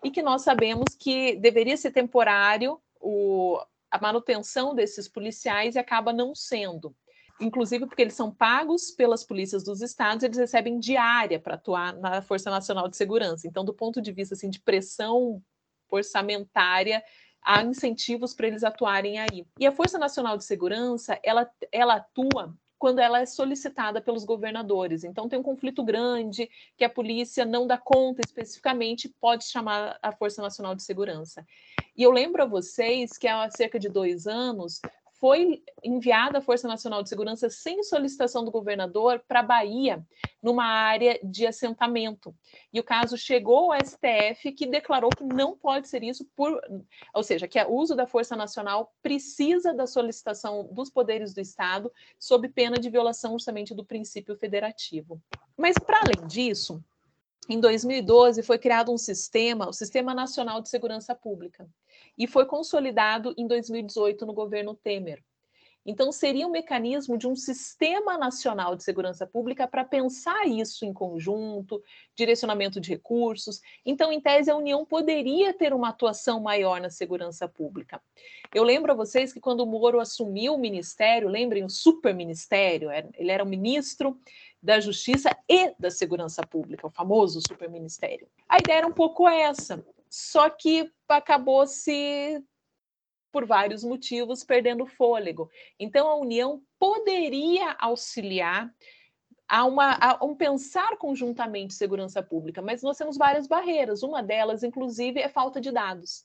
e 0.04 0.10
que 0.10 0.22
nós 0.22 0.42
sabemos 0.42 0.96
que 0.98 1.36
deveria 1.36 1.78
ser 1.78 1.92
temporário 1.92 2.80
o, 3.00 3.60
a 3.90 4.00
manutenção 4.00 4.74
desses 4.74 5.08
policiais 5.08 5.76
e 5.76 5.80
acaba 5.80 6.12
não 6.12 6.34
sendo 6.34 6.94
inclusive 7.40 7.86
porque 7.86 8.02
eles 8.02 8.14
são 8.14 8.32
pagos 8.32 8.92
pelas 8.92 9.24
polícias 9.24 9.64
dos 9.64 9.82
estados, 9.82 10.24
eles 10.24 10.38
recebem 10.38 10.80
diária 10.80 11.40
para 11.40 11.56
atuar 11.56 11.94
na 11.96 12.22
Força 12.22 12.50
Nacional 12.50 12.88
de 12.88 12.98
Segurança. 12.98 13.48
Então, 13.48 13.64
do 13.64 13.74
ponto 13.74 14.02
de 14.02 14.12
vista 14.12 14.36
assim, 14.36 14.50
de 14.50 14.60
pressão 14.60 15.42
orçamentária, 15.90 17.04
há 17.42 17.64
incentivos 17.64 18.34
para 18.34 18.48
eles 18.48 18.64
atuarem 18.64 19.20
aí. 19.20 19.46
E 19.60 19.66
a 19.66 19.72
Força 19.72 19.98
Nacional 19.98 20.38
de 20.38 20.44
Segurança, 20.44 21.20
ela, 21.24 21.50
ela 21.72 21.96
atua 21.96 22.56
quando 22.78 23.00
ela 23.00 23.20
é 23.20 23.26
solicitada 23.26 24.02
pelos 24.02 24.24
governadores. 24.24 25.04
Então, 25.04 25.28
tem 25.28 25.38
um 25.38 25.44
conflito 25.44 25.84
grande 25.84 26.50
que 26.78 26.86
a 26.86 26.90
polícia 26.90 27.46
não 27.46 27.68
dá 27.68 27.78
conta 27.78 28.22
especificamente, 28.26 29.14
pode 29.20 29.44
chamar 29.44 30.00
a 30.02 30.14
Força 30.14 30.42
Nacional 30.42 30.74
de 30.74 30.84
Segurança. 30.84 31.46
E 31.96 32.04
eu 32.04 32.12
lembro 32.12 32.42
a 32.42 32.46
vocês 32.46 33.18
que 33.18 33.28
há 33.28 33.50
cerca 33.52 33.78
de 33.78 33.90
dois 33.90 34.26
anos 34.28 34.80
foi 35.20 35.62
enviada 35.84 36.38
a 36.38 36.42
Força 36.42 36.68
Nacional 36.68 37.04
de 37.04 37.10
Segurança 37.10 37.50
sem 37.50 37.84
solicitação 37.84 38.44
do 38.44 38.52
governador 38.52 39.22
para 39.28 39.42
a 39.42 39.44
Bahia, 39.44 40.06
numa 40.42 40.64
área 40.64 41.20
de 41.22 41.46
assentamento. 41.46 42.34
E 42.72 42.80
o 42.80 42.84
caso 42.84 43.18
chegou 43.18 43.74
ao 43.74 43.80
STF, 43.86 44.54
que 44.54 44.66
declarou 44.66 45.10
que 45.10 45.24
não 45.24 45.58
pode 45.58 45.90
ser 45.90 46.04
isso, 46.04 46.26
por, 46.36 46.62
ou 47.14 47.22
seja, 47.22 47.48
que 47.48 47.62
o 47.62 47.74
uso 47.74 47.96
da 47.96 48.08
Força 48.08 48.36
Nacional 48.36 48.94
precisa 49.02 49.74
da 49.74 49.86
solicitação 49.86 50.70
dos 50.72 50.90
poderes 50.90 51.34
do 51.34 51.42
Estado, 51.42 51.92
sob 52.18 52.48
pena 52.48 52.78
de 52.78 52.90
violação 52.90 53.34
justamente 53.34 53.76
do 53.76 53.84
princípio 53.84 54.38
federativo. 54.38 55.22
Mas, 55.58 55.76
para 55.78 56.00
além 56.00 56.28
disso, 56.28 56.82
em 57.50 57.60
2012 57.60 58.42
foi 58.42 58.58
criado 58.58 58.92
um 58.92 58.98
sistema, 58.98 59.68
o 59.68 59.74
Sistema 59.74 60.14
Nacional 60.14 60.62
de 60.62 60.70
Segurança 60.70 61.14
Pública 61.14 61.68
e 62.20 62.28
foi 62.28 62.46
consolidado 62.46 63.34
em 63.38 63.48
2018 63.48 64.26
no 64.26 64.34
governo 64.34 64.76
Temer. 64.76 65.24
Então, 65.86 66.12
seria 66.12 66.46
um 66.46 66.52
mecanismo 66.52 67.18
de 67.18 67.26
um 67.26 67.36
sistema 67.36 68.18
nacional 68.18 68.76
de 68.76 68.84
segurança 68.84 69.26
pública 69.26 69.66
para 69.66 69.86
pensar 69.86 70.46
isso 70.46 70.86
em 70.86 70.94
conjunto, 70.94 71.82
direcionamento 72.14 72.82
de 72.82 72.90
recursos. 72.90 73.62
Então, 73.86 74.12
em 74.12 74.20
tese, 74.20 74.52
a 74.52 74.56
União 74.56 74.86
poderia 74.86 75.54
ter 75.54 75.74
uma 75.74 75.90
atuação 75.90 76.42
maior 76.42 76.82
na 76.82 76.90
segurança 76.90 77.48
pública. 77.48 78.02
Eu 78.54 78.64
lembro 78.64 78.92
a 78.92 78.96
vocês 78.96 79.32
que 79.32 79.40
quando 79.40 79.62
o 79.62 79.66
Moro 79.66 80.02
assumiu 80.02 80.56
o 80.56 80.60
ministério, 80.60 81.30
lembrem, 81.30 81.64
o 81.64 81.70
superministério, 81.70 82.90
ele 82.92 83.32
era 83.32 83.44
o 83.44 83.48
ministro 83.48 84.20
da 84.62 84.80
Justiça 84.82 85.36
e 85.48 85.74
da 85.80 85.90
Segurança 85.90 86.46
Pública, 86.46 86.86
o 86.86 86.92
famoso 86.92 87.40
superministério. 87.48 88.28
A 88.48 88.58
ideia 88.58 88.80
era 88.80 88.88
um 88.88 88.92
pouco 88.92 89.28
essa, 89.28 89.84
só 90.10 90.50
que 90.50 90.92
acabou 91.08 91.66
se 91.68 92.44
por 93.32 93.46
vários 93.46 93.84
motivos 93.84 94.44
perdendo 94.44 94.86
fôlego. 94.86 95.50
Então 95.80 96.08
a 96.08 96.16
União 96.16 96.62
poderia 96.80 97.76
auxiliar 97.80 98.74
a, 99.48 99.66
uma, 99.66 99.98
a 100.00 100.26
um 100.26 100.36
pensar 100.36 100.98
conjuntamente 100.98 101.74
segurança 101.74 102.22
pública, 102.22 102.62
mas 102.62 102.84
nós 102.84 102.98
temos 102.98 103.18
várias 103.18 103.48
barreiras. 103.48 104.04
Uma 104.04 104.22
delas, 104.22 104.64
inclusive, 104.64 105.20
é 105.20 105.28
falta 105.28 105.60
de 105.60 105.72
dados. 105.72 106.24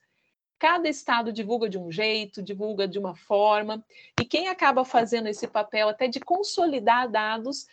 Cada 0.59 0.89
estado 0.89 1.33
divulga 1.33 1.69
de 1.69 1.79
um 1.79 1.91
jeito, 1.91 2.43
divulga 2.43 2.87
de 2.87 2.99
uma 2.99 3.15
forma, 3.15 3.85
e 4.21 4.25
quem 4.25 4.49
acaba 4.49 4.85
fazendo 4.85 5.27
esse 5.27 5.47
papel 5.47 5.89
até 5.89 6.07
de 6.07 6.21
consolidar 6.21 7.11
dados 7.11 7.67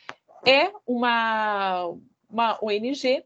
é 0.45 0.71
uma, 0.86 1.93
uma 2.30 2.58
ONG 2.62 3.24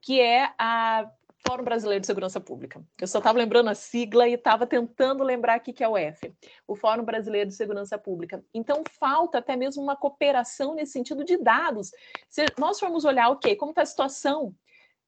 que 0.00 0.20
é 0.20 0.52
a 0.58 1.10
Fórum 1.46 1.62
Brasileiro 1.62 2.00
de 2.00 2.06
Segurança 2.06 2.40
Pública. 2.40 2.84
Eu 3.00 3.06
só 3.06 3.18
estava 3.18 3.38
lembrando 3.38 3.68
a 3.68 3.74
sigla 3.74 4.28
e 4.28 4.34
estava 4.34 4.66
tentando 4.66 5.22
lembrar 5.22 5.58
o 5.58 5.60
que 5.60 5.82
é 5.82 5.88
o 5.88 5.96
F, 5.96 6.34
o 6.66 6.74
Fórum 6.74 7.04
Brasileiro 7.04 7.48
de 7.48 7.54
Segurança 7.54 7.96
Pública. 7.96 8.44
Então, 8.52 8.82
falta 8.98 9.38
até 9.38 9.54
mesmo 9.54 9.82
uma 9.82 9.94
cooperação 9.94 10.74
nesse 10.74 10.92
sentido 10.92 11.24
de 11.24 11.36
dados. 11.36 11.92
Se 12.28 12.44
nós 12.58 12.80
formos 12.80 13.04
olhar, 13.04 13.30
ok, 13.30 13.54
como 13.54 13.70
está 13.70 13.82
a 13.82 13.86
situação 13.86 14.54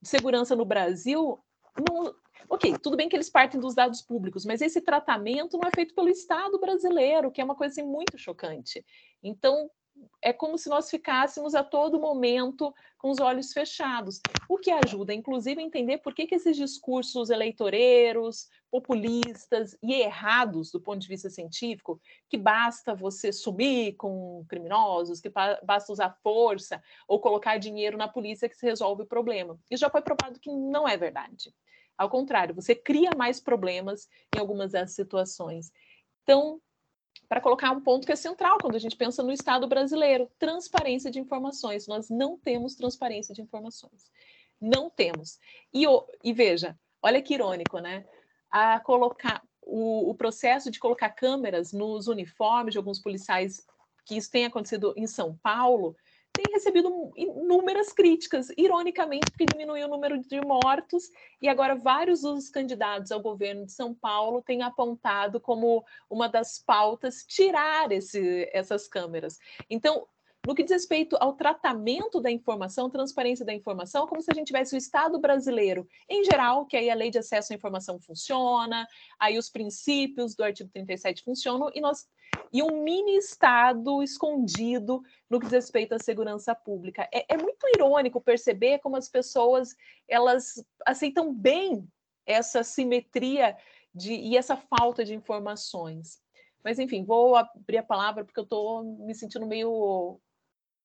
de 0.01 0.09
segurança 0.09 0.55
no 0.55 0.65
Brasil, 0.65 1.39
não, 1.77 2.15
ok, 2.49 2.79
tudo 2.79 2.97
bem 2.97 3.09
que 3.09 3.17
eles 3.17 3.29
partem 3.31 3.61
dos 3.61 3.75
dados 3.75 4.01
públicos, 4.01 4.45
mas 4.45 4.61
esse 4.61 4.81
tratamento 4.81 5.59
não 5.59 5.69
é 5.69 5.73
feito 5.73 5.95
pelo 5.95 6.09
Estado 6.09 6.59
brasileiro, 6.61 7.33
que 7.33 7.41
é 7.41 7.45
uma 7.45 7.57
coisa 7.57 7.73
assim, 7.73 7.89
muito 7.89 8.17
chocante. 8.17 8.85
Então, 9.23 9.69
é 10.21 10.33
como 10.33 10.59
se 10.59 10.69
nós 10.69 10.91
ficássemos 10.91 11.55
a 11.55 11.63
todo 11.63 12.01
momento 12.01 12.75
com 12.99 13.11
os 13.11 13.21
olhos 13.21 13.53
fechados, 13.53 14.21
o 14.49 14.59
que 14.59 14.71
ajuda, 14.71 15.15
inclusive, 15.15 15.61
a 15.61 15.65
entender 15.65 15.99
por 15.99 16.15
que, 16.15 16.27
que 16.27 16.35
esses 16.35 16.57
discursos 16.57 17.31
eleitoreiros, 17.31 18.49
populistas 18.71 19.77
e 19.83 19.95
errados 19.95 20.71
do 20.71 20.81
ponto 20.81 20.99
de 20.99 21.09
vista 21.09 21.31
científico, 21.31 22.01
que 22.29 22.37
basta 22.37 22.95
você 22.95 23.33
sumir 23.33 23.97
com 23.97 24.45
criminosos, 24.49 25.21
que 25.21 25.29
basta 25.29 25.93
usar 25.93 26.19
força 26.23 26.83
ou 27.07 27.21
colocar 27.21 27.59
dinheiro 27.59 27.97
na 27.97 28.09
polícia 28.09 28.49
que 28.49 28.57
se 28.57 28.67
resolve 28.67 29.03
o 29.03 29.07
problema. 29.07 29.59
Isso 29.71 29.81
já 29.81 29.91
foi 29.91 30.03
provado 30.03 30.41
que 30.41 30.51
não 30.51 30.89
é 30.89 30.97
verdade. 30.97 31.55
Ao 31.97 32.09
contrário, 32.09 32.55
você 32.55 32.75
cria 32.75 33.11
mais 33.17 33.41
problemas 33.41 34.09
em 34.35 34.39
algumas 34.39 34.73
dessas 34.73 34.95
situações. 34.95 35.73
Então, 36.23 36.61
para 37.29 37.41
colocar 37.41 37.71
um 37.71 37.81
ponto 37.81 38.07
que 38.07 38.13
é 38.13 38.17
central 38.17 38.59
quando 38.61 38.77
a 38.77 38.79
gente 38.79 38.97
pensa 38.97 39.23
no 39.23 39.33
Estado 39.33 39.67
brasileiro: 39.67 40.31
transparência 40.39 41.11
de 41.11 41.21
informações. 41.21 41.87
Nós 41.87 42.09
não 42.09 42.39
temos 42.39 42.75
transparência 42.75 43.35
de 43.35 43.43
informações. 43.43 44.11
Não 44.61 44.89
temos. 44.89 45.39
E, 45.73 45.85
e 46.25 46.33
veja, 46.33 46.79
olha 47.03 47.23
que 47.23 47.35
irônico, 47.35 47.79
né? 47.79 48.05
A 48.51 48.81
colocar 48.81 49.43
o, 49.63 50.11
o 50.11 50.15
processo 50.15 50.71
de 50.71 50.79
colocar 50.79 51.11
câmeras 51.11 51.73
nos 51.73 52.09
uniformes 52.09 52.73
de 52.73 52.79
alguns 52.79 52.99
policiais, 52.99 53.67
que 54.05 54.17
isso 54.17 54.31
tem 54.31 54.47
acontecido 54.47 54.95
em 54.97 55.07
São 55.07 55.37
Paulo, 55.37 55.95
tem 56.39 56.53
recebido 56.53 57.13
inúmeras 57.17 57.93
críticas, 57.93 58.49
ironicamente, 58.57 59.33
porque 59.33 59.45
diminuiu 59.45 59.87
o 59.87 59.91
número 59.91 60.21
de 60.21 60.41
mortos, 60.41 61.11
e 61.43 61.49
agora 61.49 61.75
vários 61.75 62.21
dos 62.21 62.49
candidatos 62.49 63.11
ao 63.11 63.21
governo 63.21 63.67
de 63.67 63.73
São 63.73 63.93
Paulo 63.93 64.41
têm 64.41 64.63
apontado 64.63 65.41
como 65.41 65.85
uma 66.09 66.29
das 66.29 66.57
pautas 66.57 67.25
tirar 67.27 67.91
esse, 67.91 68.49
essas 68.53 68.87
câmeras. 68.87 69.41
Então, 69.69 70.07
no 70.47 70.55
que 70.55 70.63
diz 70.63 70.71
respeito 70.71 71.17
ao 71.19 71.33
tratamento 71.33 72.21
da 72.21 72.31
informação, 72.31 72.89
transparência 72.89 73.45
da 73.45 73.53
informação, 73.53 74.07
como 74.07 74.23
se 74.23 74.31
a 74.31 74.35
gente 74.35 74.47
tivesse 74.47 74.77
o 74.77 74.79
Estado 74.79 75.19
brasileiro 75.19 75.89
em 76.09 76.23
geral, 76.23 76.67
que 76.67 76.77
aí 76.77 76.89
a 76.89 76.95
lei 76.95 77.11
de 77.11 77.19
acesso 77.19 77.53
à 77.53 77.57
informação 77.57 78.01
funciona, 78.01 78.87
aí 79.19 79.37
os 79.37 79.51
princípios 79.51 80.37
do 80.37 80.45
artigo 80.45 80.71
37 80.71 81.25
funcionam, 81.25 81.69
e 81.75 81.81
nós 81.81 82.07
e 82.53 82.63
um 82.63 82.83
mini 82.83 83.17
Estado 83.17 84.03
escondido 84.03 85.03
no 85.29 85.39
que 85.39 85.47
diz 85.47 85.53
respeito 85.53 85.95
à 85.95 85.99
segurança 85.99 86.55
pública. 86.55 87.09
É, 87.13 87.35
é 87.35 87.37
muito 87.37 87.67
irônico 87.75 88.21
perceber 88.21 88.79
como 88.79 88.97
as 88.97 89.09
pessoas 89.09 89.75
elas 90.09 90.65
aceitam 90.87 91.35
bem 91.35 91.87
essa 92.27 92.63
simetria 92.63 93.57
de, 93.95 94.15
e 94.15 94.37
essa 94.37 94.57
falta 94.57 95.05
de 95.05 95.15
informações. 95.15 96.21
Mas, 96.63 96.79
enfim, 96.79 97.05
vou 97.05 97.37
abrir 97.37 97.79
a 97.79 97.83
palavra 97.83 98.25
porque 98.25 98.39
eu 98.39 98.45
estou 98.45 98.85
me 98.85 99.15
sentindo 99.15 99.47
meio 99.47 100.21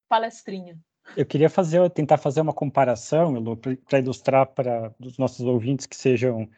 palestrinha. 0.08 0.78
Eu 1.18 1.26
queria 1.26 1.50
fazer, 1.50 1.90
tentar 1.90 2.18
fazer 2.18 2.40
uma 2.40 2.54
comparação, 2.54 3.34
para 3.86 4.00
ilustrar 4.00 4.48
para 4.48 4.94
os 5.00 5.18
nossos 5.18 5.46
ouvintes 5.46 5.86
que 5.86 5.96
sejam 5.96 6.50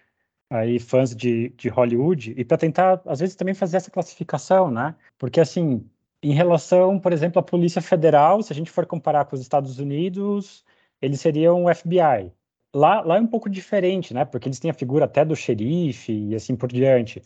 aí 0.50 0.80
fãs 0.80 1.16
de, 1.16 1.50
de 1.50 1.70
Hollywood, 1.70 2.34
e 2.38 2.46
para 2.46 2.58
tentar, 2.58 3.02
às 3.06 3.20
vezes, 3.20 3.36
também 3.36 3.54
fazer 3.54 3.78
essa 3.78 3.92
classificação, 3.92 4.72
né? 4.72 4.96
Porque, 5.18 5.40
assim, 5.40 5.84
em 6.22 6.34
relação, 6.34 7.00
por 7.00 7.14
exemplo, 7.14 7.40
à 7.40 7.44
Polícia 7.44 7.82
Federal, 7.82 8.42
se 8.42 8.52
a 8.54 8.56
gente 8.56 8.72
for 8.72 8.86
comparar 8.86 9.26
com 9.26 9.36
os 9.36 9.42
Estados 9.42 9.80
Unidos, 9.80 10.66
eles 11.02 11.20
seriam 11.22 11.66
o 11.66 11.74
FBI. 11.74 12.32
Lá, 12.74 13.02
lá 13.02 13.18
é 13.18 13.22
um 13.22 13.28
pouco 13.28 13.50
diferente, 13.50 14.14
né? 14.14 14.26
Porque 14.26 14.48
eles 14.48 14.60
têm 14.60 14.72
a 14.72 14.74
figura 14.74 15.06
até 15.06 15.24
do 15.24 15.36
xerife 15.36 16.12
e 16.12 16.36
assim 16.36 16.56
por 16.56 16.72
diante. 16.72 17.22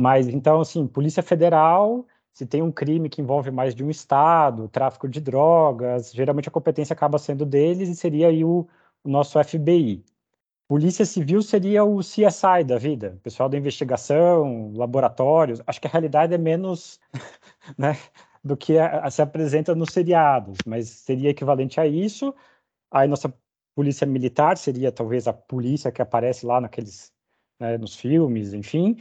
Mas, 0.00 0.28
então, 0.28 0.60
assim, 0.60 0.86
Polícia 0.86 1.22
Federal, 1.22 2.06
se 2.32 2.46
tem 2.46 2.62
um 2.62 2.72
crime 2.72 3.08
que 3.08 3.20
envolve 3.20 3.50
mais 3.50 3.74
de 3.74 3.84
um 3.84 3.90
estado, 3.90 4.68
tráfico 4.68 5.08
de 5.08 5.20
drogas, 5.20 6.12
geralmente 6.12 6.48
a 6.48 6.52
competência 6.52 6.94
acaba 6.94 7.18
sendo 7.18 7.44
deles 7.44 7.88
e 7.88 7.96
seria 7.96 8.28
aí 8.28 8.44
o, 8.44 8.66
o 9.04 9.08
nosso 9.08 9.42
FBI. 9.42 10.04
Polícia 10.70 11.04
Civil 11.04 11.42
seria 11.42 11.82
o 11.82 11.98
CSI 11.98 12.62
da 12.64 12.78
vida, 12.78 13.18
pessoal 13.24 13.48
da 13.48 13.58
investigação, 13.58 14.72
laboratórios. 14.72 15.60
Acho 15.66 15.80
que 15.80 15.88
a 15.88 15.90
realidade 15.90 16.32
é 16.32 16.38
menos 16.38 17.00
né, 17.76 17.98
do 18.44 18.56
que 18.56 18.78
a, 18.78 19.00
a 19.00 19.10
se 19.10 19.20
apresenta 19.20 19.74
nos 19.74 19.90
seriados, 19.90 20.64
mas 20.64 20.88
seria 20.88 21.30
equivalente 21.30 21.80
a 21.80 21.88
isso. 21.88 22.32
Aí 22.88 23.08
nossa 23.08 23.34
polícia 23.74 24.06
militar 24.06 24.56
seria 24.56 24.92
talvez 24.92 25.26
a 25.26 25.32
polícia 25.32 25.90
que 25.90 26.00
aparece 26.00 26.46
lá 26.46 26.60
naqueles, 26.60 27.12
né, 27.58 27.76
nos 27.76 27.96
filmes, 27.96 28.54
enfim. 28.54 28.96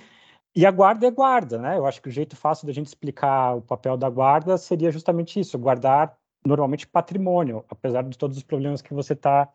E 0.55 0.65
a 0.65 0.71
guarda 0.71 1.05
é 1.07 1.11
guarda, 1.11 1.59
né? 1.59 1.77
Eu 1.77 1.85
acho 1.85 2.01
que 2.01 2.09
o 2.09 2.11
jeito 2.11 2.35
fácil 2.35 2.65
da 2.65 2.73
gente 2.73 2.87
explicar 2.87 3.55
o 3.55 3.61
papel 3.61 3.95
da 3.95 4.09
guarda 4.09 4.57
seria 4.57 4.91
justamente 4.91 5.39
isso, 5.39 5.59
guardar 5.59 6.17
normalmente 6.43 6.87
patrimônio, 6.87 7.63
apesar 7.69 8.03
de 8.05 8.17
todos 8.17 8.37
os 8.37 8.43
problemas 8.43 8.81
que 8.81 8.91
você 8.93 9.13
está 9.13 9.47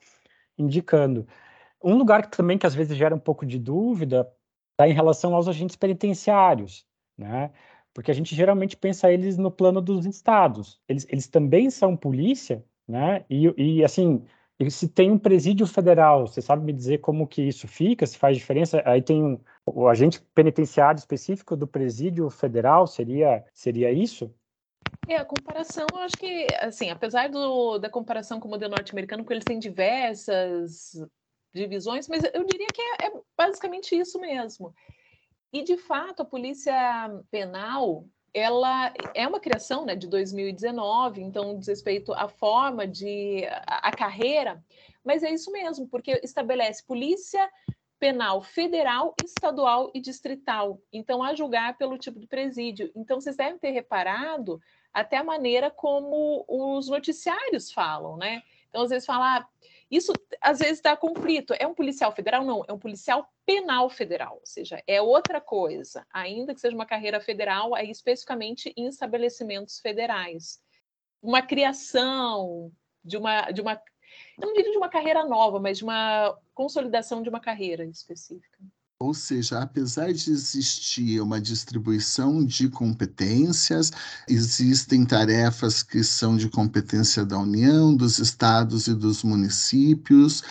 indicando. 0.57 1.27
Um 1.85 1.97
lugar 1.97 2.23
que, 2.23 2.37
também 2.37 2.57
que 2.57 2.67
às 2.67 2.75
vezes 2.75 2.97
gera 2.97 3.15
um 3.15 3.19
pouco 3.19 3.45
de 3.45 3.59
dúvida 3.59 4.29
está 4.73 4.89
em 4.89 4.93
relação 4.93 5.35
aos 5.35 5.47
agentes 5.47 5.77
penitenciários, 5.77 6.87
né? 7.17 7.51
Porque 7.93 8.11
a 8.11 8.15
gente 8.15 8.35
geralmente 8.35 8.77
pensa 8.77 9.13
eles 9.13 9.37
no 9.37 9.51
plano 9.51 9.81
dos 9.81 10.05
estados. 10.05 10.81
Eles, 10.89 11.07
eles 11.09 11.29
também 11.29 11.71
são 11.71 11.97
polícia, 11.97 12.65
né? 12.89 13.25
E, 13.31 13.53
e 13.57 13.85
assim, 13.85 14.25
se 14.69 14.89
tem 14.89 15.11
um 15.13 15.19
presídio 15.19 15.67
federal, 15.67 16.27
você 16.27 16.41
sabe 16.41 16.65
me 16.65 16.73
dizer 16.73 16.99
como 16.99 17.27
que 17.27 17.43
isso 17.43 17.69
fica? 17.69 18.07
Se 18.07 18.19
faz 18.19 18.37
diferença? 18.37 18.83
Aí 18.85 19.01
tem 19.01 19.23
um, 19.23 19.39
o 19.67 19.87
agente 19.87 20.21
penitenciário 20.35 20.99
específico 20.99 21.57
do 21.57 21.67
presídio 21.67 22.29
federal, 22.31 22.87
seria, 22.87 23.45
seria 23.53 23.93
isso? 23.93 24.35
É, 25.09 25.17
a 25.17 25.25
comparação, 25.25 25.87
eu 25.93 25.99
acho 25.99 26.17
que, 26.17 26.47
assim, 26.61 26.91
apesar 26.91 27.29
do, 27.29 27.79
da 27.79 27.91
comparação 27.91 28.41
com 28.41 28.49
o 28.49 28.51
modelo 28.51 28.75
norte-americano, 28.75 29.23
porque 29.23 29.35
eles 29.35 29.45
têm 29.45 29.59
diversas 29.59 30.97
divisões, 31.55 32.09
mas 32.09 32.23
eu 32.25 32.45
diria 32.45 32.67
que 32.67 32.83
é, 32.83 33.07
é 33.07 33.13
basicamente 33.37 33.97
isso 33.97 34.19
mesmo. 34.19 34.75
E, 35.53 35.63
de 35.63 35.77
fato, 35.77 36.23
a 36.23 36.25
polícia 36.25 36.75
penal, 37.31 38.05
ela 38.35 38.93
é 39.15 39.27
uma 39.27 39.39
criação 39.39 39.85
né, 39.85 39.95
de 39.95 40.09
2019, 40.09 41.23
então 41.23 41.57
diz 41.57 41.69
respeito 41.69 42.13
à 42.13 42.27
forma 42.27 42.87
de 42.87 43.45
a, 43.65 43.93
carreira, 43.93 44.63
mas 45.05 45.23
é 45.23 45.31
isso 45.31 45.53
mesmo, 45.53 45.87
porque 45.87 46.21
estabelece 46.25 46.85
polícia 46.85 47.49
penal 48.01 48.43
federal, 48.43 49.15
estadual 49.25 49.93
e 49.95 50.01
distrital. 50.01 50.81
Então, 50.93 51.23
a 51.23 51.35
julgar 51.35 51.79
pelo 51.79 51.97
tipo 51.97 52.19
de 52.19 52.27
presídio. 52.27 52.91
Então, 52.95 53.21
vocês 53.21 53.37
devem 53.37 53.59
ter 53.59 53.71
reparado 53.71 54.61
até 54.93 55.19
a 55.19 55.25
maneira 55.25 55.71
como 55.71 56.45
os 56.49 56.89
noticiários 56.89 57.73
falam, 57.73 58.17
né? 58.17 58.43
Então, 58.69 58.83
às 58.83 58.91
vezes 58.91 59.07
fala, 59.07 59.39
ah, 59.39 59.49
isso 59.91 60.21
às 60.41 60.59
vezes 60.59 60.81
dá 60.81 60.97
conflito. 60.97 61.55
É 61.59 61.67
um 61.67 61.75
policial 61.75 62.13
federal? 62.13 62.45
Não, 62.45 62.65
é 62.67 62.73
um 62.73 62.79
policial 62.79 63.29
penal 63.47 63.89
federal, 63.89 64.37
ou 64.37 64.47
seja, 64.47 64.83
é 64.87 65.01
outra 65.01 65.41
coisa, 65.41 66.07
ainda 66.13 66.55
que 66.55 66.61
seja 66.61 66.75
uma 66.75 66.87
carreira 66.87 67.21
federal, 67.21 67.75
aí 67.75 67.91
especificamente 67.91 68.73
em 68.77 68.87
estabelecimentos 68.87 69.81
federais. 69.81 70.61
Uma 71.23 71.43
criação 71.43 72.73
de 73.03 73.17
uma, 73.17 73.51
de 73.51 73.61
uma, 73.61 73.81
eu 74.41 74.47
não 74.47 74.55
diria 74.55 74.73
de 74.73 74.79
uma 74.79 74.89
carreira 74.89 75.25
nova, 75.25 75.61
mas 75.61 75.79
de 75.79 75.85
uma 75.85 76.39
consolidação 76.55 77.23
de 77.23 77.29
uma 77.29 77.41
carreira 77.41 77.85
específica. 77.85 78.59
Ou 79.01 79.13
seja, 79.13 79.61
apesar 79.61 80.13
de 80.13 80.31
existir 80.31 81.21
uma 81.21 81.41
distribuição 81.41 82.45
de 82.45 82.69
competências, 82.69 83.91
existem 84.29 85.05
tarefas 85.05 85.83
que 85.83 86.03
são 86.05 86.37
de 86.37 86.49
competência 86.49 87.25
da 87.25 87.39
União, 87.39 87.95
dos 87.95 88.19
estados 88.19 88.87
e 88.87 88.95
dos 88.95 89.23
municípios, 89.25 90.43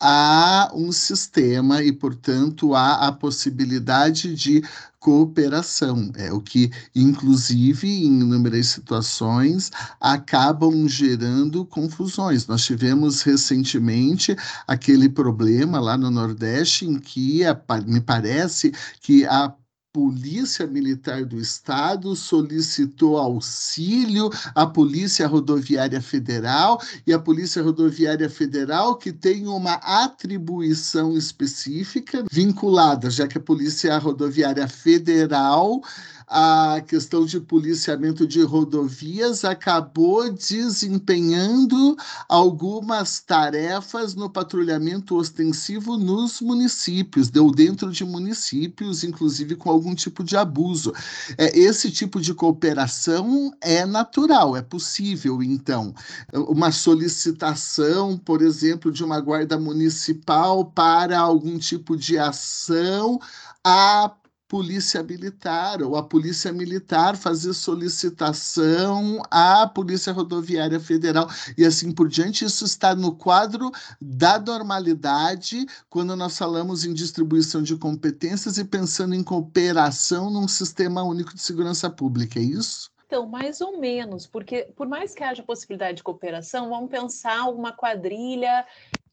há 0.00 0.70
um 0.74 0.92
sistema 0.92 1.82
e, 1.82 1.92
portanto, 1.92 2.74
há 2.74 3.06
a 3.06 3.12
possibilidade 3.12 4.34
de 4.34 4.62
cooperação, 4.98 6.10
é 6.16 6.32
o 6.32 6.40
que, 6.40 6.70
inclusive, 6.94 7.86
em 7.86 8.22
inúmeras 8.22 8.68
situações, 8.68 9.70
acabam 10.00 10.88
gerando 10.88 11.64
confusões. 11.66 12.46
Nós 12.46 12.64
tivemos 12.64 13.20
recentemente 13.20 14.34
aquele 14.66 15.10
problema 15.10 15.78
lá 15.78 15.98
no 15.98 16.10
Nordeste 16.10 16.86
em 16.86 16.98
que 16.98 17.42
me 17.86 18.00
parece 18.00 18.72
que 19.02 19.26
a 19.26 19.52
Polícia 19.94 20.66
Militar 20.66 21.24
do 21.24 21.38
Estado 21.38 22.16
solicitou 22.16 23.16
auxílio 23.16 24.28
à 24.52 24.66
Polícia 24.66 25.24
Rodoviária 25.28 26.02
Federal 26.02 26.82
e 27.06 27.12
a 27.12 27.18
Polícia 27.20 27.62
Rodoviária 27.62 28.28
Federal, 28.28 28.96
que 28.96 29.12
tem 29.12 29.46
uma 29.46 29.74
atribuição 29.74 31.16
específica 31.16 32.24
vinculada, 32.28 33.08
já 33.08 33.28
que 33.28 33.38
a 33.38 33.40
Polícia 33.40 33.96
Rodoviária 33.96 34.66
Federal 34.66 35.80
a 36.26 36.80
questão 36.86 37.24
de 37.24 37.40
policiamento 37.40 38.26
de 38.26 38.42
rodovias 38.42 39.44
acabou 39.44 40.32
desempenhando 40.32 41.96
algumas 42.28 43.20
tarefas 43.20 44.14
no 44.14 44.30
patrulhamento 44.30 45.16
ostensivo 45.16 45.96
nos 45.96 46.40
municípios, 46.40 47.30
deu 47.30 47.50
dentro 47.50 47.90
de 47.90 48.04
municípios, 48.04 49.04
inclusive 49.04 49.56
com 49.56 49.70
algum 49.70 49.94
tipo 49.94 50.24
de 50.24 50.36
abuso. 50.36 50.92
É, 51.36 51.58
esse 51.58 51.90
tipo 51.90 52.20
de 52.20 52.32
cooperação 52.34 53.52
é 53.60 53.84
natural, 53.84 54.56
é 54.56 54.62
possível, 54.62 55.42
então. 55.42 55.94
Uma 56.32 56.72
solicitação, 56.72 58.16
por 58.18 58.42
exemplo, 58.42 58.90
de 58.90 59.04
uma 59.04 59.20
guarda 59.20 59.58
municipal 59.58 60.64
para 60.64 61.18
algum 61.18 61.58
tipo 61.58 61.96
de 61.96 62.18
ação 62.18 63.20
a 63.62 64.10
polícia 64.54 65.02
militar 65.02 65.82
ou 65.82 65.96
a 65.96 66.02
polícia 66.04 66.52
militar 66.52 67.16
fazer 67.16 67.52
solicitação 67.52 69.20
à 69.28 69.66
Polícia 69.66 70.12
Rodoviária 70.12 70.78
Federal 70.78 71.26
e 71.58 71.64
assim 71.64 71.90
por 71.90 72.06
diante. 72.08 72.44
Isso 72.44 72.64
está 72.64 72.94
no 72.94 73.16
quadro 73.16 73.72
da 74.00 74.38
normalidade 74.38 75.66
quando 75.90 76.14
nós 76.14 76.38
falamos 76.38 76.84
em 76.84 76.94
distribuição 76.94 77.64
de 77.64 77.76
competências 77.76 78.56
e 78.56 78.64
pensando 78.64 79.12
em 79.16 79.24
cooperação 79.24 80.30
num 80.30 80.46
sistema 80.46 81.02
único 81.02 81.34
de 81.34 81.40
segurança 81.40 81.90
pública, 81.90 82.38
é 82.38 82.42
isso? 82.44 82.92
Então, 83.06 83.26
mais 83.26 83.60
ou 83.60 83.80
menos, 83.80 84.24
porque 84.24 84.72
por 84.76 84.86
mais 84.86 85.14
que 85.14 85.24
haja 85.24 85.42
possibilidade 85.42 85.96
de 85.96 86.04
cooperação, 86.04 86.68
vamos 86.68 86.90
pensar 86.90 87.48
uma 87.50 87.72
quadrilha 87.72 88.64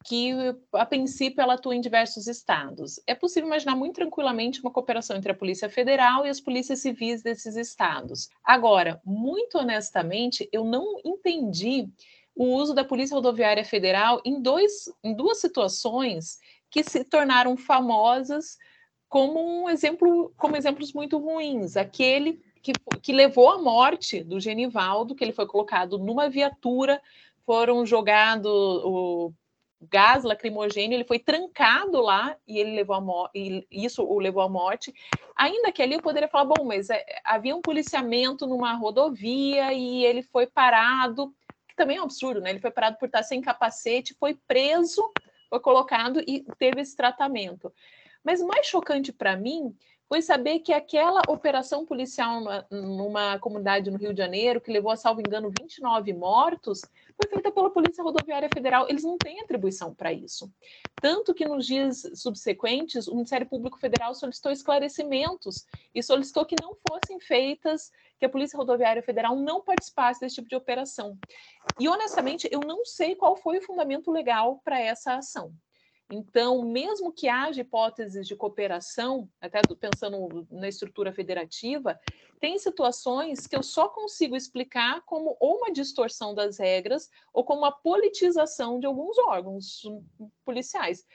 que 0.04 0.32
a 0.74 0.86
princípio 0.86 1.42
ela 1.42 1.54
atua 1.54 1.76
em 1.76 1.82
diversos 1.82 2.28
estados. 2.28 3.00
É 3.06 3.14
possível 3.14 3.48
imaginar 3.48 3.76
muito 3.76 3.96
tranquilamente 3.96 4.62
uma 4.62 4.72
cooperação 4.72 5.16
entre 5.16 5.32
a 5.32 5.36
Polícia 5.36 5.70
Federal 5.70 6.26
e 6.26 6.30
as 6.30 6.40
polícias 6.40 6.80
civis 6.80 7.22
desses 7.22 7.56
estados. 7.56 8.30
Agora, 8.44 9.02
muito 9.06 9.58
honestamente, 9.58 10.50
eu 10.52 10.64
não 10.64 11.00
entendi 11.06 11.88
o 12.36 12.46
uso 12.46 12.74
da 12.74 12.84
Polícia 12.84 13.16
Rodoviária 13.16 13.64
Federal 13.64 14.22
em, 14.26 14.42
dois, 14.42 14.92
em 15.04 15.14
duas 15.14 15.40
situações 15.40 16.40
que 16.70 16.84
se 16.84 17.04
tornaram 17.04 17.56
famosas 17.58 18.58
como 19.10 19.64
um 19.64 19.70
exemplo, 19.70 20.34
como 20.38 20.56
exemplos 20.56 20.94
muito 20.94 21.18
ruins. 21.18 21.76
Aquele 21.76 22.42
que, 22.64 22.72
que 23.02 23.12
levou 23.12 23.50
à 23.50 23.58
morte 23.58 24.24
do 24.24 24.40
Genivaldo, 24.40 25.14
que 25.14 25.24
ele 25.24 25.34
foi 25.34 25.46
colocado 25.46 26.00
numa 26.00 26.30
viatura, 26.30 27.02
foram 27.46 27.86
jogados 27.86 28.50
gás 29.82 30.24
lacrimogêneo, 30.24 30.96
ele 30.96 31.04
foi 31.04 31.18
trancado 31.18 32.02
lá 32.02 32.36
e 32.48 32.60
ele 32.60 32.76
levou 32.76 32.96
a 32.96 33.30
e 33.34 33.66
isso 33.72 34.04
o 34.04 34.20
levou 34.20 34.44
à 34.44 34.50
morte. 34.50 34.94
Ainda 35.36 35.72
que 35.72 35.82
ali 35.82 35.94
eu 35.94 36.02
poderia 36.02 36.30
falar, 36.30 36.46
bom, 36.46 36.64
mas 36.66 36.90
é, 36.90 37.04
havia 37.24 37.56
um 37.56 37.62
policiamento 37.62 38.46
numa 38.46 38.74
rodovia 38.74 39.74
e 39.74 40.06
ele 40.06 40.22
foi 40.22 40.46
parado, 40.46 41.34
que 41.68 41.76
também 41.76 41.98
é 41.98 42.02
um 42.02 42.06
absurdo, 42.06 42.42
né? 42.42 42.52
Ele 42.52 42.60
foi 42.60 42.72
parado 42.72 42.98
por 42.98 43.08
estar 43.08 43.24
sem 43.24 43.42
capacete, 43.42 44.16
foi 44.20 44.38
preso, 44.48 45.12
foi 45.50 45.60
colocado 45.60 46.22
e 46.28 46.46
teve 46.60 46.82
esse 46.82 46.96
tratamento. 46.96 47.74
Mas 48.24 48.42
mais 48.42 48.68
chocante 48.68 49.12
para 49.12 49.36
mim 49.36 49.76
foi 50.08 50.22
saber 50.22 50.60
que 50.60 50.74
aquela 50.74 51.22
operação 51.30 51.86
policial 51.86 52.42
numa, 52.42 52.66
numa, 52.70 53.40
comunidade 53.40 53.90
no 53.90 53.98
Rio 53.98 54.14
de 54.14 54.18
Janeiro, 54.18 54.60
que 54.60 54.72
levou 54.72 54.92
a 54.92 54.98
salvo 54.98 55.22
engano 55.22 55.52
29 55.58 56.14
mortos, 56.14 56.82
foi 57.16 57.30
feita 57.30 57.52
pela 57.52 57.70
Polícia 57.70 58.04
Rodoviária 58.04 58.50
Federal. 58.54 58.88
Eles 58.90 59.04
não 59.04 59.18
têm 59.18 59.42
atribuição 59.42 59.94
para 59.94 60.12
isso. 60.12 60.52
Tanto 61.02 61.34
que 61.34 61.48
nos 61.48 61.66
dias 61.66 62.04
subsequentes, 62.16 63.08
o 63.08 63.16
Ministério 63.16 63.48
Público 63.48 63.80
Federal 63.80 64.14
solicitou 64.14 64.52
esclarecimentos 64.52 65.66
e 65.94 66.02
solicitou 66.02 66.46
que 66.46 66.56
não 66.62 66.76
fossem 66.88 67.20
feitas, 67.20 67.92
que 68.20 68.26
a 68.26 68.30
Polícia 68.30 68.58
Rodoviária 68.58 69.02
Federal 69.02 69.36
não 69.36 69.62
participasse 69.62 70.20
desse 70.20 70.36
tipo 70.36 70.50
de 70.50 70.56
operação. 70.56 71.18
E 71.80 71.88
honestamente, 71.88 72.48
eu 72.52 72.60
não 72.60 72.86
sei 72.86 73.16
qual 73.16 73.36
foi 73.36 73.58
o 73.58 73.62
fundamento 73.62 74.12
legal 74.12 74.62
para 74.64 74.80
essa 74.80 75.16
ação. 75.16 75.54
Então, 76.14 76.62
mesmo 76.66 77.14
que 77.14 77.30
haja 77.30 77.62
hipóteses 77.62 78.28
de 78.28 78.36
cooperação, 78.36 79.32
até 79.40 79.64
pensando 79.64 80.46
na 80.52 80.68
estrutura 80.68 81.14
federativa, 81.14 81.98
tem 82.38 82.60
situações 82.60 83.48
que 83.48 83.56
eu 83.56 83.64
só 83.64 83.88
consigo 83.88 84.36
explicar 84.36 85.04
como 85.06 85.38
ou 85.40 85.60
uma 85.60 85.72
distorção 85.72 86.36
das 86.36 86.60
regras 86.60 87.10
ou 87.32 87.46
como 87.46 87.62
uma 87.62 87.72
politização 87.72 88.78
de 88.78 88.86
alguns 88.86 89.18
órgãos 89.20 89.84
policiais. 90.44 91.06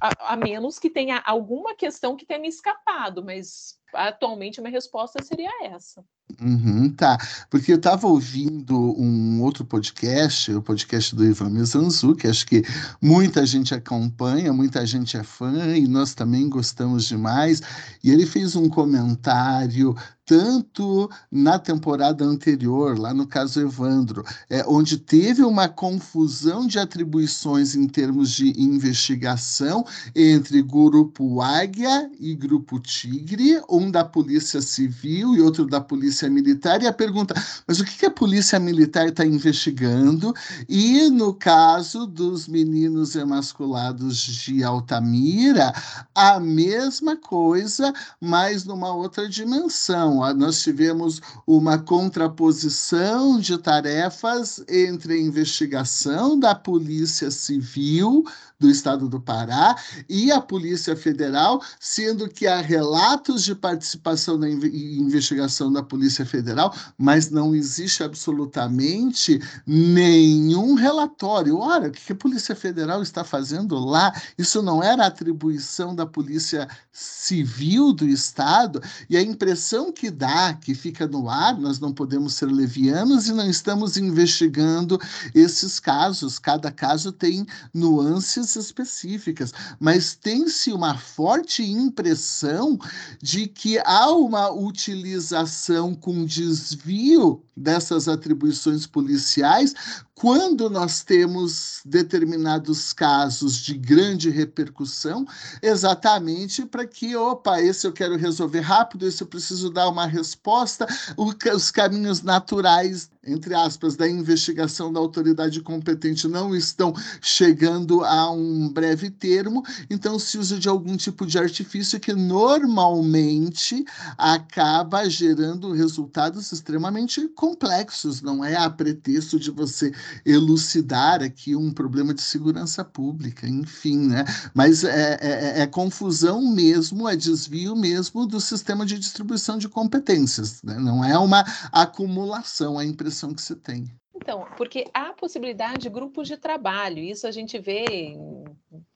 A, 0.00 0.34
a 0.34 0.36
menos 0.36 0.78
que 0.78 0.90
tenha 0.90 1.18
alguma 1.26 1.74
questão 1.76 2.16
que 2.16 2.26
tenha 2.26 2.40
me 2.40 2.48
escapado, 2.48 3.24
mas 3.24 3.80
atualmente 3.94 4.60
a 4.60 4.62
minha 4.62 4.72
resposta 4.72 5.22
seria 5.22 5.64
essa. 5.64 6.04
Uhum, 6.40 6.88
tá, 6.90 7.18
porque 7.50 7.72
eu 7.72 7.76
estava 7.76 8.06
ouvindo 8.06 8.76
um 8.96 9.42
outro 9.42 9.64
podcast, 9.64 10.52
o 10.52 10.62
podcast 10.62 11.12
do 11.16 11.24
Ivan 11.24 11.50
Mizanzu, 11.50 12.14
que 12.14 12.28
acho 12.28 12.46
que 12.46 12.62
muita 13.02 13.44
gente 13.44 13.74
acompanha, 13.74 14.52
muita 14.52 14.86
gente 14.86 15.16
é 15.16 15.24
fã 15.24 15.76
e 15.76 15.88
nós 15.88 16.14
também 16.14 16.48
gostamos 16.48 17.06
demais, 17.06 17.60
e 18.04 18.12
ele 18.12 18.24
fez 18.24 18.54
um 18.54 18.68
comentário 18.68 19.96
tanto 20.28 21.10
na 21.32 21.58
temporada 21.58 22.22
anterior, 22.22 22.98
lá 22.98 23.14
no 23.14 23.26
caso 23.26 23.62
Evandro, 23.62 24.22
é, 24.50 24.62
onde 24.68 24.98
teve 24.98 25.42
uma 25.42 25.70
confusão 25.70 26.66
de 26.66 26.78
atribuições 26.78 27.74
em 27.74 27.88
termos 27.88 28.32
de 28.32 28.52
investigação 28.60 29.86
entre 30.14 30.60
Grupo 30.60 31.40
Águia 31.40 32.10
e 32.20 32.34
Grupo 32.34 32.78
Tigre, 32.78 33.62
um 33.70 33.90
da 33.90 34.04
Polícia 34.04 34.60
Civil 34.60 35.34
e 35.34 35.40
outro 35.40 35.66
da 35.66 35.80
Polícia 35.80 36.28
Militar, 36.28 36.82
e 36.82 36.86
a 36.86 36.92
pergunta, 36.92 37.34
mas 37.66 37.80
o 37.80 37.84
que, 37.84 38.04
a 38.04 38.10
Polícia 38.10 38.60
Militar 38.60 39.08
está 39.08 39.24
investigando? 39.24 40.34
E 40.68 41.08
no 41.08 41.32
caso 41.32 42.06
dos 42.06 42.46
meninos 42.46 43.16
emasculados 43.16 44.18
de 44.18 44.62
Altamira, 44.62 45.72
a 46.14 46.38
mesma 46.38 47.16
coisa, 47.16 47.94
mas 48.20 48.66
numa 48.66 48.92
outra 48.92 49.26
dimensão 49.26 50.17
nós 50.34 50.62
tivemos 50.62 51.20
uma 51.46 51.78
contraposição 51.78 53.38
de 53.38 53.56
tarefas 53.58 54.62
entre 54.68 55.14
a 55.14 55.20
investigação 55.20 56.38
da 56.38 56.54
Polícia 56.54 57.30
Civil 57.30 58.24
do 58.60 58.68
Estado 58.68 59.08
do 59.08 59.20
Pará 59.20 59.76
e 60.08 60.32
a 60.32 60.40
Polícia 60.40 60.96
Federal, 60.96 61.62
sendo 61.78 62.28
que 62.28 62.46
há 62.46 62.60
relatos 62.60 63.44
de 63.44 63.54
participação 63.54 64.36
na 64.36 64.50
investigação 64.50 65.72
da 65.72 65.80
Polícia 65.80 66.26
Federal, 66.26 66.74
mas 66.96 67.30
não 67.30 67.54
existe 67.54 68.02
absolutamente 68.02 69.40
nenhum 69.64 70.74
relatório. 70.74 71.58
Ora, 71.58 71.88
o 71.88 71.92
que 71.92 72.12
a 72.12 72.16
Polícia 72.16 72.56
Federal 72.56 73.00
está 73.00 73.22
fazendo 73.22 73.78
lá? 73.78 74.12
Isso 74.36 74.60
não 74.60 74.82
era 74.82 75.06
atribuição 75.06 75.94
da 75.94 76.04
Polícia 76.04 76.66
Civil 76.90 77.92
do 77.92 78.08
Estado, 78.08 78.82
e 79.08 79.16
a 79.16 79.22
impressão 79.22 79.92
que 79.92 80.10
dá, 80.10 80.54
que 80.54 80.74
fica 80.74 81.06
no 81.06 81.30
ar, 81.30 81.56
nós 81.56 81.78
não 81.78 81.92
podemos 81.92 82.34
ser 82.34 82.46
levianos 82.46 83.28
e 83.28 83.32
não 83.32 83.48
estamos 83.48 83.96
investigando 83.96 84.98
esses 85.32 85.78
casos. 85.78 86.40
Cada 86.40 86.72
caso 86.72 87.12
tem 87.12 87.46
nuances 87.72 88.47
específicas, 88.56 89.52
mas 89.78 90.14
tem-se 90.14 90.72
uma 90.72 90.96
forte 90.96 91.62
impressão 91.62 92.78
de 93.22 93.46
que 93.46 93.78
há 93.78 94.10
uma 94.10 94.50
utilização 94.50 95.94
com 95.94 96.24
desvio 96.24 97.42
dessas 97.56 98.08
atribuições 98.08 98.86
policiais 98.86 99.74
quando 100.18 100.68
nós 100.68 101.04
temos 101.04 101.80
determinados 101.84 102.92
casos 102.92 103.56
de 103.58 103.74
grande 103.74 104.28
repercussão, 104.30 105.24
exatamente 105.62 106.66
para 106.66 106.84
que, 106.84 107.14
opa, 107.14 107.62
esse 107.62 107.86
eu 107.86 107.92
quero 107.92 108.16
resolver 108.16 108.60
rápido, 108.60 109.06
esse 109.06 109.22
eu 109.22 109.28
preciso 109.28 109.70
dar 109.70 109.88
uma 109.88 110.06
resposta, 110.06 110.88
os 111.16 111.70
caminhos 111.70 112.20
naturais, 112.20 113.08
entre 113.24 113.54
aspas, 113.54 113.94
da 113.94 114.08
investigação 114.08 114.92
da 114.92 114.98
autoridade 114.98 115.60
competente 115.60 116.26
não 116.26 116.52
estão 116.52 116.92
chegando 117.20 118.02
a 118.02 118.28
um 118.32 118.68
breve 118.68 119.10
termo, 119.10 119.64
então 119.88 120.18
se 120.18 120.36
usa 120.36 120.58
de 120.58 120.68
algum 120.68 120.96
tipo 120.96 121.26
de 121.26 121.38
artifício 121.38 122.00
que 122.00 122.12
normalmente 122.12 123.84
acaba 124.16 125.08
gerando 125.08 125.72
resultados 125.72 126.50
extremamente 126.50 127.28
complexos, 127.28 128.20
não 128.20 128.44
é 128.44 128.56
a 128.56 128.68
pretexto 128.68 129.38
de 129.38 129.52
você 129.52 129.92
elucidar 130.24 131.22
aqui 131.22 131.54
um 131.54 131.72
problema 131.72 132.14
de 132.14 132.22
segurança 132.22 132.84
pública, 132.84 133.46
enfim, 133.46 134.08
né? 134.08 134.24
Mas 134.54 134.84
é, 134.84 135.18
é, 135.20 135.62
é 135.62 135.66
confusão 135.66 136.42
mesmo, 136.42 137.08
é 137.08 137.16
desvio 137.16 137.74
mesmo 137.76 138.26
do 138.26 138.40
sistema 138.40 138.84
de 138.84 138.98
distribuição 138.98 139.58
de 139.58 139.68
competências, 139.68 140.62
né? 140.62 140.78
não 140.78 141.04
é 141.04 141.18
uma 141.18 141.44
acumulação, 141.72 142.80
é 142.80 142.84
a 142.84 142.86
impressão 142.86 143.34
que 143.34 143.42
você 143.42 143.54
tem. 143.54 143.86
Então, 144.14 144.46
porque 144.56 144.84
há 144.92 145.12
possibilidade 145.12 145.82
de 145.82 145.88
grupos 145.88 146.26
de 146.26 146.36
trabalho, 146.36 146.98
isso 146.98 147.26
a 147.26 147.30
gente 147.30 147.58
vê 147.58 148.10
em 148.10 148.37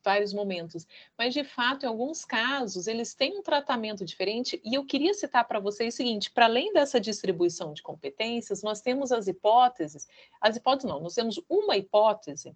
vários 0.04 0.32
momentos, 0.32 0.86
mas 1.16 1.32
de 1.32 1.44
fato, 1.44 1.84
em 1.84 1.88
alguns 1.88 2.24
casos, 2.24 2.86
eles 2.86 3.14
têm 3.14 3.38
um 3.38 3.42
tratamento 3.42 4.04
diferente, 4.04 4.60
e 4.64 4.74
eu 4.74 4.84
queria 4.84 5.14
citar 5.14 5.46
para 5.46 5.60
vocês 5.60 5.94
o 5.94 5.96
seguinte: 5.96 6.30
para 6.30 6.46
além 6.46 6.72
dessa 6.72 7.00
distribuição 7.00 7.72
de 7.72 7.82
competências, 7.82 8.62
nós 8.62 8.80
temos 8.80 9.12
as 9.12 9.28
hipóteses, 9.28 10.06
as 10.40 10.56
hipóteses 10.56 10.90
não, 10.90 11.00
nós 11.00 11.14
temos 11.14 11.40
uma 11.48 11.76
hipótese 11.76 12.54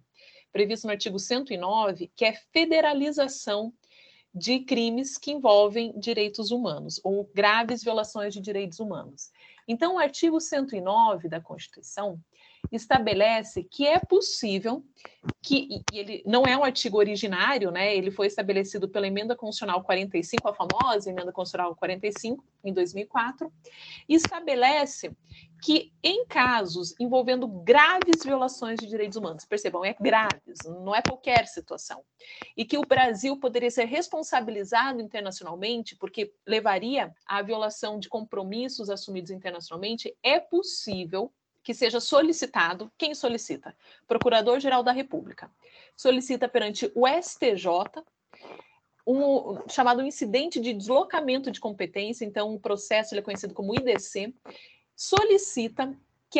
prevista 0.51 0.87
no 0.87 0.91
artigo 0.91 1.19
109, 1.19 2.11
que 2.15 2.25
é 2.25 2.33
federalização 2.33 3.73
de 4.33 4.59
crimes 4.59 5.17
que 5.17 5.31
envolvem 5.31 5.97
direitos 5.99 6.51
humanos 6.51 6.99
ou 7.03 7.29
graves 7.33 7.83
violações 7.83 8.33
de 8.33 8.39
direitos 8.39 8.79
humanos. 8.79 9.31
Então, 9.67 9.95
o 9.95 9.99
artigo 9.99 10.39
109 10.39 11.27
da 11.27 11.41
Constituição 11.41 12.19
estabelece 12.71 13.63
que 13.63 13.85
é 13.85 13.99
possível 13.99 14.83
que 15.41 15.83
ele 15.91 16.23
não 16.25 16.43
é 16.43 16.57
um 16.57 16.63
artigo 16.63 16.97
originário, 16.97 17.71
né? 17.71 17.95
Ele 17.95 18.11
foi 18.11 18.27
estabelecido 18.27 18.87
pela 18.87 19.07
emenda 19.07 19.35
constitucional 19.35 19.83
45, 19.83 20.47
a 20.47 20.53
famosa 20.53 21.09
emenda 21.09 21.31
constitucional 21.31 21.75
45 21.75 22.43
em 22.63 22.73
2004, 22.73 23.51
e 24.07 24.15
estabelece 24.15 25.11
que 25.63 25.91
em 26.03 26.25
casos 26.25 26.93
envolvendo 26.99 27.47
graves 27.47 28.23
violações 28.23 28.79
de 28.79 28.87
direitos 28.87 29.17
humanos, 29.17 29.45
percebam, 29.45 29.83
é 29.83 29.95
graves, 29.99 30.59
não 30.65 30.95
é 30.95 31.01
qualquer 31.01 31.47
situação, 31.47 32.03
e 32.55 32.63
que 32.63 32.77
o 32.77 32.81
Brasil 32.81 33.37
poderia 33.37 33.71
ser 33.71 33.85
responsabilizado 33.85 35.01
internacionalmente 35.01 35.95
porque 35.95 36.33
levaria 36.45 37.13
à 37.25 37.41
violação 37.41 37.99
de 37.99 38.09
compromissos 38.09 38.89
assumidos 38.89 39.31
internacionalmente, 39.31 40.15
é 40.21 40.39
possível 40.39 41.31
que 41.67 41.73
seja 41.73 41.99
solicitado, 41.99 42.89
quem 42.97 43.13
solicita? 43.13 43.75
Procurador-Geral 44.07 44.81
da 44.81 44.93
República. 44.93 45.51
Solicita 45.97 46.47
perante 46.47 46.89
o 46.95 47.05
STJ 47.05 48.05
um 49.05 49.67
chamado 49.67 50.01
incidente 50.01 50.61
de 50.61 50.71
deslocamento 50.71 51.51
de 51.51 51.59
competência, 51.59 52.23
então 52.23 52.55
o 52.55 52.59
processo 52.59 53.13
é 53.15 53.21
conhecido 53.21 53.53
como 53.53 53.75
IDC, 53.75 54.33
solicita 54.95 55.93
que, 56.29 56.39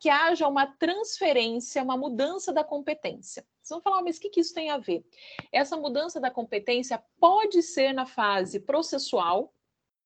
que, 0.00 0.08
haja 0.08 0.48
uma 0.48 0.66
transferência, 0.66 1.82
uma 1.82 1.98
mudança 1.98 2.50
da 2.50 2.64
competência. 2.64 3.44
Vocês 3.60 3.68
vão 3.68 3.82
falar, 3.82 4.00
mas 4.00 4.16
o 4.16 4.20
que, 4.22 4.30
que 4.30 4.40
isso 4.40 4.54
tem 4.54 4.70
a 4.70 4.78
ver? 4.78 5.04
Essa 5.52 5.76
mudança 5.76 6.18
da 6.18 6.30
competência 6.30 7.04
pode 7.20 7.62
ser 7.62 7.92
na 7.92 8.06
fase 8.06 8.60
processual, 8.60 9.52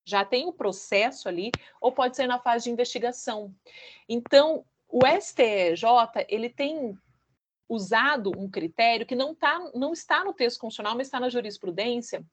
já 0.09 0.24
tem 0.24 0.46
o 0.46 0.52
processo 0.52 1.28
ali, 1.28 1.50
ou 1.80 1.92
pode 1.92 2.16
ser 2.16 2.26
na 2.26 2.38
fase 2.38 2.64
de 2.64 2.70
investigação. 2.70 3.54
Então, 4.09 4.64
o 4.88 5.00
STJ, 5.06 6.24
ele 6.28 6.48
tem 6.48 6.96
usado 7.68 8.32
um 8.38 8.48
critério 8.48 9.04
que 9.04 9.14
não, 9.14 9.34
tá, 9.34 9.70
não 9.74 9.92
está 9.92 10.24
no 10.24 10.32
texto 10.32 10.59
constitucional, 10.59 10.96
mas 10.96 11.09
está 11.09 11.20
na 11.20 11.28
jurisprudência, 11.28 12.24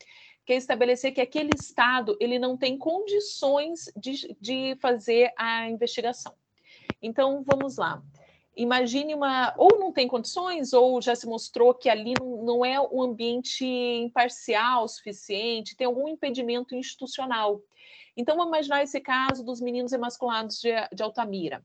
que 0.46 0.54
é 0.54 0.56
estabelecer 0.56 1.12
que 1.12 1.20
aquele 1.20 1.50
Estado 1.54 2.16
ele 2.22 2.40
não 2.40 2.56
tem 2.56 2.78
condições 2.78 3.92
de, 3.98 4.38
de 4.40 4.78
fazer 4.80 5.34
a 5.38 5.70
investigação. 5.70 6.34
Então, 7.02 7.44
vamos 7.44 7.76
lá. 7.76 8.02
Imagine 8.56 9.14
uma. 9.14 9.54
Ou 9.58 9.80
não 9.80 9.92
tem 9.92 10.08
condições, 10.08 10.74
ou 10.74 11.02
já 11.02 11.16
se 11.16 11.28
mostrou 11.28 11.74
que 11.74 11.90
ali 11.90 12.14
não 12.22 12.66
é 12.66 12.80
um 12.80 13.02
ambiente 13.02 13.66
imparcial 13.66 14.86
o 14.86 14.88
suficiente, 14.88 15.76
tem 15.76 15.88
algum 15.88 16.08
impedimento 16.08 16.76
institucional. 16.76 17.62
Então, 18.18 18.38
vamos 18.38 18.56
imaginar 18.56 18.84
esse 18.84 19.00
caso 19.02 19.44
dos 19.44 19.60
meninos 19.60 19.92
emasculados 19.92 20.60
de, 20.62 20.72
de 20.94 21.04
Altamira. 21.04 21.64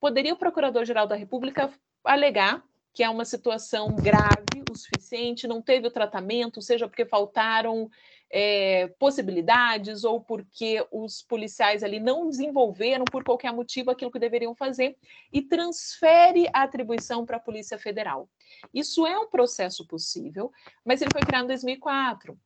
Poderia 0.00 0.32
o 0.32 0.38
Procurador-Geral 0.38 1.06
da 1.06 1.14
República 1.14 1.70
alegar 2.04 2.64
que 2.92 3.02
é 3.02 3.08
uma 3.08 3.24
situação 3.24 3.88
grave 3.96 4.62
o 4.70 4.76
suficiente, 4.76 5.46
não 5.46 5.62
teve 5.62 5.86
o 5.86 5.90
tratamento, 5.90 6.60
seja 6.60 6.86
porque 6.86 7.06
faltaram 7.06 7.90
é, 8.32 8.88
possibilidades 8.98 10.04
ou 10.04 10.18
porque 10.18 10.84
os 10.90 11.22
policiais 11.22 11.82
ali 11.82 12.00
não 12.00 12.30
desenvolveram, 12.30 13.04
por 13.04 13.22
qualquer 13.22 13.52
motivo, 13.52 13.90
aquilo 13.90 14.10
que 14.10 14.18
deveriam 14.18 14.54
fazer, 14.54 14.96
e 15.30 15.42
transfere 15.42 16.48
a 16.52 16.62
atribuição 16.62 17.26
para 17.26 17.36
a 17.36 17.40
Polícia 17.40 17.78
Federal. 17.78 18.28
Isso 18.72 19.06
é 19.06 19.18
um 19.18 19.28
processo 19.28 19.86
possível, 19.86 20.50
mas 20.82 21.02
ele 21.02 21.10
foi 21.12 21.20
criado 21.20 21.44
em 21.44 21.48
2004. 21.48 22.38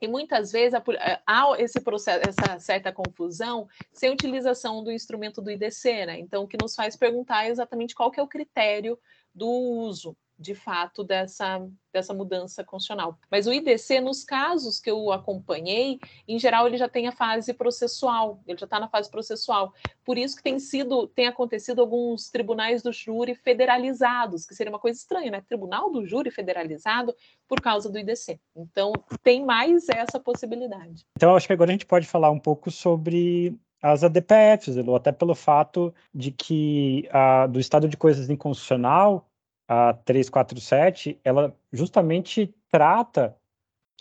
E 0.00 0.06
muitas 0.06 0.52
vezes 0.52 0.78
há 1.26 1.54
esse 1.58 1.80
processo, 1.80 2.28
essa 2.28 2.58
certa 2.58 2.92
confusão 2.92 3.66
sem 3.92 4.10
utilização 4.10 4.84
do 4.84 4.92
instrumento 4.92 5.40
do 5.40 5.50
IDC, 5.50 6.06
né? 6.06 6.20
Então, 6.20 6.44
o 6.44 6.46
que 6.46 6.58
nos 6.60 6.74
faz 6.74 6.94
perguntar 6.94 7.48
exatamente 7.48 7.94
qual 7.94 8.10
que 8.10 8.20
é 8.20 8.22
o 8.22 8.28
critério 8.28 8.98
do 9.34 9.48
uso, 9.48 10.14
de 10.38 10.54
fato, 10.54 11.02
dessa, 11.02 11.66
dessa 11.92 12.12
mudança 12.12 12.62
constitucional. 12.62 13.18
Mas 13.30 13.46
o 13.46 13.52
IDC, 13.52 14.00
nos 14.00 14.22
casos 14.22 14.78
que 14.78 14.90
eu 14.90 15.10
acompanhei, 15.10 15.98
em 16.28 16.38
geral, 16.38 16.66
ele 16.66 16.76
já 16.76 16.88
tem 16.88 17.08
a 17.08 17.12
fase 17.12 17.54
processual, 17.54 18.40
ele 18.46 18.58
já 18.58 18.64
está 18.64 18.78
na 18.78 18.88
fase 18.88 19.10
processual. 19.10 19.72
Por 20.04 20.18
isso 20.18 20.36
que 20.36 20.42
tem 20.42 20.58
sido, 20.58 21.06
tem 21.08 21.26
acontecido 21.26 21.80
alguns 21.80 22.30
tribunais 22.30 22.82
do 22.82 22.92
júri 22.92 23.34
federalizados, 23.34 24.46
que 24.46 24.54
seria 24.54 24.72
uma 24.72 24.78
coisa 24.78 24.98
estranha, 24.98 25.30
né? 25.30 25.42
Tribunal 25.48 25.90
do 25.90 26.06
júri 26.06 26.30
federalizado 26.30 27.14
por 27.48 27.60
causa 27.60 27.90
do 27.90 27.98
IDC. 27.98 28.38
Então, 28.54 28.92
tem 29.22 29.44
mais 29.44 29.88
essa 29.88 30.20
possibilidade. 30.20 31.06
Então, 31.16 31.34
acho 31.34 31.46
que 31.46 31.52
agora 31.52 31.70
a 31.70 31.72
gente 31.72 31.86
pode 31.86 32.06
falar 32.06 32.30
um 32.30 32.38
pouco 32.38 32.70
sobre 32.70 33.58
as 33.82 34.02
ADPFs, 34.02 34.76
até 34.94 35.12
pelo 35.12 35.34
fato 35.34 35.94
de 36.14 36.30
que 36.30 37.08
do 37.50 37.60
estado 37.60 37.88
de 37.88 37.96
coisas 37.96 38.28
inconstitucional, 38.28 39.28
a 39.68 39.94
347, 39.94 41.20
ela 41.24 41.56
justamente 41.72 42.54
trata 42.70 43.36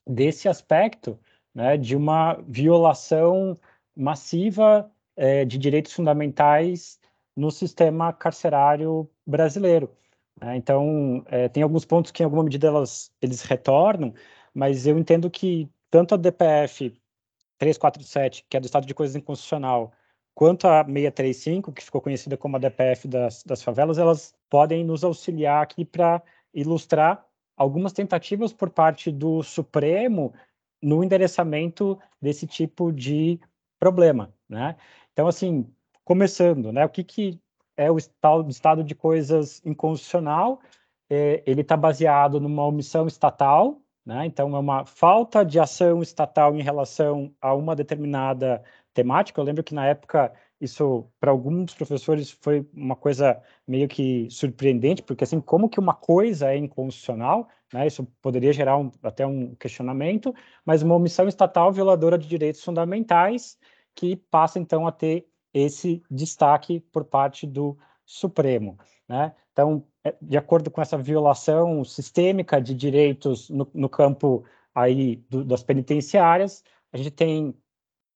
desse 0.05 0.47
aspecto 0.47 1.20
né, 1.53 1.78
de 1.78 1.95
uma 1.95 2.36
violação 2.47 3.59
massiva 3.95 4.91
é, 5.16 5.45
de 5.45 5.57
direitos 5.57 5.93
fundamentais 5.93 6.99
no 7.36 7.49
sistema 7.49 8.13
carcerário 8.13 9.09
brasileiro. 9.26 9.89
Né? 10.39 10.57
Então, 10.57 11.24
é, 11.28 11.47
tem 11.49 11.63
alguns 11.63 11.86
pontos 11.86 12.11
que, 12.11 12.22
em 12.22 12.26
alguma 12.26 12.43
medida, 12.43 12.68
elas, 12.68 13.11
eles 13.22 13.41
retornam, 13.41 14.13
mas 14.53 14.86
eu 14.86 14.97
entendo 14.97 15.30
que 15.30 15.70
tanto 15.89 16.13
a 16.13 16.18
DPF 16.18 16.93
347, 17.57 18.45
que 18.49 18.57
é 18.57 18.59
do 18.59 18.66
estado 18.66 18.86
de 18.86 18.93
coisas 18.93 19.16
inconstitucional, 19.16 19.93
quanto 20.34 20.68
a 20.68 20.84
635, 20.84 21.72
que 21.72 21.84
ficou 21.84 22.01
conhecida 22.01 22.38
como 22.38 22.57
a 22.57 22.59
DPF 22.59 23.07
das, 23.07 23.43
das 23.43 23.63
favelas, 23.63 23.97
elas 23.97 24.35
podem 24.56 24.86
nos 24.86 25.03
auxiliar 25.03 25.62
aqui 25.62 25.84
para 25.84 26.24
ilustrar 26.53 27.26
algumas 27.58 27.91
tentativas 27.91 28.53
por 28.53 28.70
parte 28.70 29.12
do 29.12 29.43
Supremo 29.43 30.34
no 30.82 31.03
endereçamento 31.03 31.99
desse 32.22 32.47
tipo 32.47 32.89
de 32.89 33.38
problema, 33.78 34.34
né? 34.47 34.78
Então, 35.12 35.28
assim, 35.28 35.70
começando, 36.06 36.72
né? 36.72 36.86
O 36.86 36.89
que, 36.89 37.03
que 37.03 37.38
é 37.76 37.91
o 37.91 37.97
estado, 37.97 38.82
de 38.82 38.95
coisas 38.95 39.62
inconstitucional? 39.66 40.62
É, 41.10 41.43
ele 41.45 41.60
está 41.60 41.76
baseado 41.76 42.39
numa 42.39 42.66
omissão 42.66 43.08
estatal, 43.08 43.82
né? 44.06 44.26
Então, 44.26 44.56
é 44.56 44.60
uma 44.60 44.86
falta 44.86 45.43
de 45.43 45.60
ação 45.60 46.01
estatal 46.01 46.56
em 46.56 46.64
relação 46.64 47.30
a 47.41 47.53
uma 47.53 47.76
determinada 47.76 48.64
temática. 48.93 49.41
Eu 49.41 49.43
lembro 49.43 49.66
que, 49.66 49.76
na 49.76 49.86
época, 49.86 50.32
isso, 50.60 51.10
para 51.20 51.32
alguns 51.32 51.74
professores, 51.74 52.32
foi 52.32 52.68
uma 52.74 52.95
coisa 52.95 53.41
meio 53.68 53.88
que 53.88 54.30
surpreendente, 54.30 55.03
porque, 55.03 55.24
assim, 55.24 55.41
como 55.41 55.70
que 55.70 55.80
uma 55.80 55.93
coisa 55.93 56.51
é 56.51 56.58
inconstitucional? 56.58 57.47
Né? 57.74 57.88
Isso 57.88 58.06
poderia 58.22 58.53
gerar 58.53 58.78
um, 58.78 58.91
até 59.03 59.26
um 59.26 59.53
questionamento, 59.56 60.34
mas 60.66 60.82
uma 60.82 60.95
omissão 60.95 61.28
estatal 61.28 61.72
violadora 61.72 62.18
de 62.18 62.28
direitos 62.28 62.64
fundamentais 62.64 63.58
que 63.93 64.16
passa, 64.16 64.60
então, 64.60 64.88
a 64.88 64.91
ter 64.91 65.28
esse 65.53 66.03
destaque 66.10 66.80
por 66.91 67.06
parte 67.06 67.45
do 67.45 67.78
Supremo. 68.06 68.78
Né? 69.08 69.34
Então, 69.51 69.86
é, 70.03 70.16
de 70.22 70.38
acordo 70.38 70.70
com 70.70 70.82
essa 70.82 70.97
violação 70.97 71.84
sistêmica 71.84 72.62
de 72.62 72.74
direitos 72.74 73.49
no, 73.49 73.70
no 73.74 73.89
campo 73.89 74.43
aí 74.74 75.18
do, 75.30 75.43
das 75.43 75.64
penitenciárias, 75.64 76.64
a 76.91 76.97
gente 76.97 77.12
tem 77.12 77.56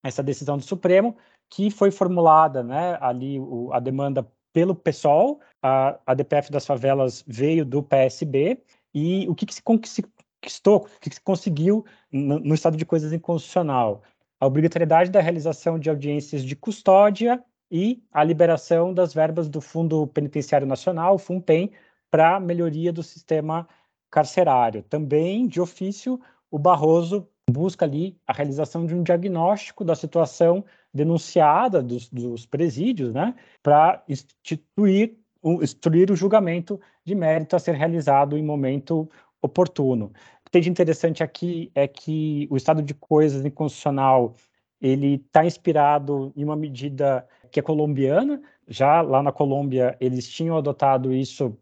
essa 0.04 0.24
decisão 0.24 0.58
do 0.58 0.64
Supremo 0.64 1.18
que 1.50 1.72
foi 1.72 1.92
formulada, 1.92 2.64
né, 2.64 2.98
ali 3.02 3.40
o, 3.40 3.72
a 3.74 3.80
demanda 3.80 4.28
pelo 4.54 4.76
PSOL, 4.76 5.40
a, 5.62 6.00
a 6.06 6.14
DPF 6.14 6.52
das 6.52 6.66
favelas 6.66 7.24
veio 7.28 7.66
do 7.66 7.84
PSB, 7.84 8.62
e 8.94 9.28
o 9.28 9.36
que, 9.36 9.46
que 9.46 9.54
se 9.54 9.62
conquistou, 9.62 10.78
o 10.78 11.00
que, 11.00 11.10
que 11.10 11.16
se 11.16 11.22
conseguiu 11.22 11.86
no, 12.12 12.40
no 12.40 12.56
estado 12.56 12.78
de 12.78 12.86
coisas 12.86 13.14
inconstitucional? 13.14 14.02
A 14.40 14.48
obrigatoriedade 14.48 15.12
da 15.12 15.22
realização 15.22 15.78
de 15.78 15.90
audiências 15.90 16.44
de 16.44 16.56
custódia 16.56 17.44
e 17.70 18.02
a 18.12 18.24
liberação 18.24 18.94
das 18.94 19.14
verbas 19.14 19.48
do 19.48 19.62
Fundo 19.62 20.08
Penitenciário 20.08 20.66
Nacional, 20.66 21.16
o 21.16 21.20
FUNPEN, 21.20 21.72
para 22.10 22.40
melhoria 22.40 22.92
do 22.92 23.04
sistema 23.04 23.68
carcerário. 24.10 24.82
Também, 24.84 25.48
de 25.48 25.62
ofício, 25.62 26.20
o 26.50 26.58
Barroso 26.58 27.28
busca 27.50 27.86
ali 27.86 28.18
a 28.28 28.34
realização 28.34 28.86
de 28.86 28.94
um 28.94 29.04
diagnóstico 29.04 29.84
da 29.84 29.96
situação 29.96 30.64
denunciada 30.94 31.82
dos, 31.82 32.10
dos 32.10 32.46
presídios, 32.46 33.14
né, 33.14 33.36
para 33.62 34.04
instituir, 34.08 35.18
instruir 35.62 36.12
o 36.12 36.16
julgamento 36.16 36.80
de 37.06 37.16
mérito 37.16 37.56
a 37.56 37.60
ser 37.60 37.76
realizado 37.76 38.38
em 38.38 38.44
momento 38.44 39.10
oportuno. 39.42 40.08
O 40.42 40.46
que 40.46 40.52
tem 40.52 40.62
de 40.62 40.70
interessante 40.70 41.24
aqui 41.24 41.72
é 41.76 41.88
que 41.88 42.48
o 42.50 42.58
estado 42.58 42.82
de 42.82 42.94
coisas 42.94 43.46
inconstitucional 43.46 44.34
ele 44.82 45.16
está 45.16 45.46
inspirado 45.46 46.32
em 46.36 46.44
uma 46.44 46.56
medida 46.56 47.28
que 47.52 47.60
é 47.60 47.64
colombiana. 47.64 48.42
Já 48.68 49.02
lá 49.02 49.22
na 49.22 49.32
Colômbia, 49.32 49.98
eles 50.00 50.28
tinham 50.30 50.58
adotado 50.58 51.14
isso 51.14 51.58